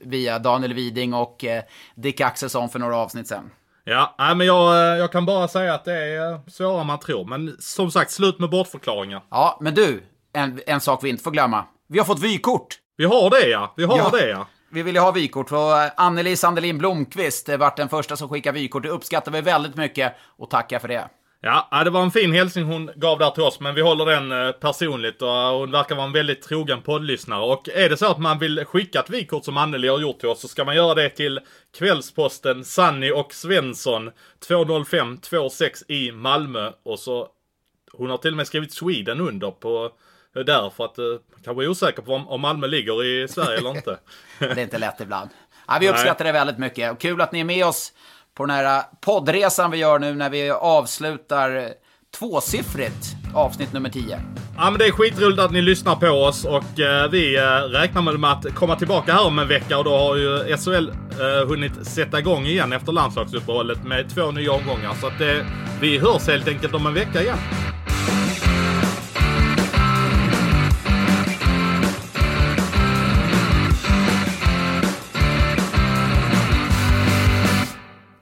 via 0.00 0.38
Daniel 0.38 0.74
Widing 0.74 1.14
och 1.14 1.44
eh, 1.44 1.62
Dick 1.94 2.20
Axelsson 2.20 2.68
för 2.68 2.78
några 2.78 2.96
avsnitt 2.96 3.28
sen. 3.28 3.50
Ja, 3.84 4.14
nej, 4.18 4.34
men 4.34 4.46
jag, 4.46 4.74
eh, 4.74 4.98
jag 4.98 5.12
kan 5.12 5.26
bara 5.26 5.48
säga 5.48 5.74
att 5.74 5.84
det 5.84 5.92
är 5.94 6.32
eh, 6.32 6.38
svårare 6.48 6.80
än 6.80 6.86
man 6.86 6.98
tror. 6.98 7.24
Men 7.24 7.56
som 7.58 7.90
sagt, 7.90 8.10
slut 8.10 8.38
med 8.38 8.50
bortförklaringar. 8.50 9.22
Ja, 9.30 9.58
men 9.60 9.74
du, 9.74 10.02
en, 10.36 10.60
en 10.66 10.80
sak 10.80 11.04
vi 11.04 11.08
inte 11.08 11.22
får 11.22 11.30
glömma. 11.30 11.64
Vi 11.88 11.98
har 11.98 12.06
fått 12.06 12.22
vykort! 12.22 12.68
Vi 12.96 13.04
har 13.04 13.30
det 13.30 13.48
ja, 13.48 13.74
vi 13.76 13.84
har 13.84 13.98
Ja. 13.98 14.10
det 14.12 14.28
ja. 14.28 14.46
Vi 14.70 14.82
ville 14.82 15.00
ha 15.00 15.10
vykort, 15.12 15.52
och 15.52 15.78
eh, 15.82 15.90
Anneli 15.96 16.36
Sandelin 16.36 16.78
Blomqvist 16.78 17.48
eh, 17.48 17.56
vart 17.56 17.76
den 17.76 17.88
första 17.88 18.16
som 18.16 18.28
skickade 18.28 18.58
vykort. 18.58 18.82
Det 18.82 18.88
uppskattar 18.88 19.32
vi 19.32 19.40
väldigt 19.40 19.76
mycket 19.76 20.12
och 20.38 20.50
tackar 20.50 20.78
för 20.78 20.88
det. 20.88 21.08
Ja, 21.40 21.84
det 21.84 21.90
var 21.90 22.02
en 22.02 22.10
fin 22.10 22.32
hälsning 22.32 22.64
hon 22.64 22.90
gav 22.96 23.18
där 23.18 23.30
till 23.30 23.42
oss, 23.42 23.60
men 23.60 23.74
vi 23.74 23.80
håller 23.80 24.06
den 24.06 24.32
eh, 24.32 24.52
personligt 24.52 25.22
och 25.22 25.28
hon 25.28 25.70
verkar 25.70 25.94
vara 25.94 26.06
en 26.06 26.12
väldigt 26.12 26.42
trogen 26.42 26.82
poddlyssnare. 26.82 27.40
Och 27.44 27.68
är 27.68 27.88
det 27.88 27.96
så 27.96 28.06
att 28.06 28.18
man 28.18 28.38
vill 28.38 28.64
skicka 28.64 29.00
ett 29.00 29.10
vykort 29.10 29.44
som 29.44 29.56
Anneli 29.56 29.88
har 29.88 29.98
gjort 29.98 30.18
till 30.18 30.28
oss 30.28 30.40
så 30.40 30.48
ska 30.48 30.64
man 30.64 30.76
göra 30.76 30.94
det 30.94 31.08
till 31.08 31.40
Kvällsposten 31.78 32.64
Sanny 32.64 33.10
och 33.10 33.34
Svensson 33.34 34.10
20526 34.48 35.82
i 35.88 36.12
Malmö. 36.12 36.70
Och 36.84 36.98
så, 36.98 37.28
hon 37.92 38.10
har 38.10 38.16
till 38.16 38.30
och 38.30 38.36
med 38.36 38.46
skrivit 38.46 38.72
Sweden 38.72 39.20
under 39.20 39.50
på 39.50 39.90
eh, 40.36 40.44
där 40.44 40.70
för 40.76 40.84
att 40.84 40.98
eh, 40.98 41.04
kanske 41.44 41.64
är 41.64 41.68
osäker 41.68 42.02
på 42.02 42.14
om, 42.14 42.40
Malmö 42.40 42.66
ligger 42.66 43.04
i 43.04 43.28
Sverige 43.28 43.58
eller 43.58 43.70
inte. 43.70 43.98
Det 44.38 44.46
är 44.46 44.58
inte 44.58 44.78
lätt 44.78 45.00
ibland. 45.00 45.30
Ja, 45.68 45.76
vi 45.80 45.86
Nej. 45.86 45.94
uppskattar 45.94 46.24
det 46.24 46.32
väldigt 46.32 46.58
mycket. 46.58 46.92
Och 46.92 47.00
kul 47.00 47.20
att 47.20 47.32
ni 47.32 47.40
är 47.40 47.44
med 47.44 47.66
oss 47.66 47.92
på 48.34 48.46
den 48.46 48.56
här 48.56 48.82
poddresan 49.00 49.70
vi 49.70 49.76
gör 49.78 49.98
nu 49.98 50.14
när 50.14 50.30
vi 50.30 50.50
avslutar 50.50 51.56
eh, 51.56 51.68
tvåsiffrigt 52.18 53.06
avsnitt 53.34 53.72
nummer 53.72 53.90
10. 53.90 54.20
Ja 54.56 54.70
men 54.70 54.78
det 54.78 54.86
är 54.86 54.90
skitroligt 54.90 55.40
att 55.40 55.52
ni 55.52 55.62
lyssnar 55.62 55.96
på 55.96 56.06
oss 56.06 56.44
och 56.44 56.80
eh, 56.80 57.10
vi 57.10 57.36
eh, 57.36 57.42
räknar 57.62 58.02
med 58.02 58.32
att 58.32 58.54
komma 58.54 58.76
tillbaka 58.76 59.12
här 59.12 59.26
om 59.26 59.38
en 59.38 59.48
vecka 59.48 59.78
och 59.78 59.84
då 59.84 59.98
har 59.98 60.16
ju 60.16 60.56
SHL 60.56 60.88
eh, 61.20 61.48
hunnit 61.48 61.86
sätta 61.86 62.18
igång 62.18 62.46
igen 62.46 62.72
efter 62.72 62.92
landslagsuppehållet 62.92 63.84
med 63.84 64.10
två 64.14 64.30
nya 64.30 64.52
omgångar. 64.52 64.94
Så 65.00 65.06
att 65.06 65.20
eh, 65.20 65.46
vi 65.80 65.98
hörs 65.98 66.28
helt 66.28 66.48
enkelt 66.48 66.74
om 66.74 66.86
en 66.86 66.94
vecka 66.94 67.22
igen. 67.22 67.38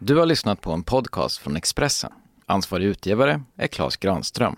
Du 0.06 0.16
har 0.16 0.26
lyssnat 0.26 0.60
på 0.60 0.72
en 0.72 0.82
podcast 0.82 1.38
från 1.38 1.56
Expressen. 1.56 2.12
Ansvarig 2.46 2.84
utgivare 2.86 3.42
är 3.58 3.66
Klas 3.66 3.96
Granström. 3.96 4.56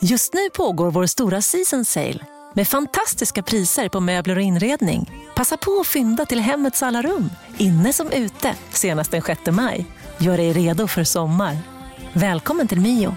Just 0.00 0.34
nu 0.34 0.40
pågår 0.56 0.90
vår 0.90 1.06
stora 1.06 1.42
season 1.42 1.84
sale 1.84 2.18
med 2.54 2.68
fantastiska 2.68 3.42
priser 3.42 3.88
på 3.88 4.00
möbler 4.00 4.36
och 4.36 4.42
inredning. 4.42 5.10
Passa 5.36 5.56
på 5.56 5.80
att 5.80 5.86
fynda 5.86 6.26
till 6.26 6.40
hemmets 6.40 6.82
alla 6.82 7.02
rum, 7.02 7.30
inne 7.58 7.92
som 7.92 8.10
ute, 8.10 8.54
senast 8.70 9.10
den 9.10 9.22
6 9.22 9.40
maj. 9.46 9.86
Gör 10.18 10.36
dig 10.36 10.52
redo 10.52 10.88
för 10.88 11.04
sommar. 11.04 11.58
Välkommen 12.12 12.68
till 12.68 12.80
Mio. 12.80 13.16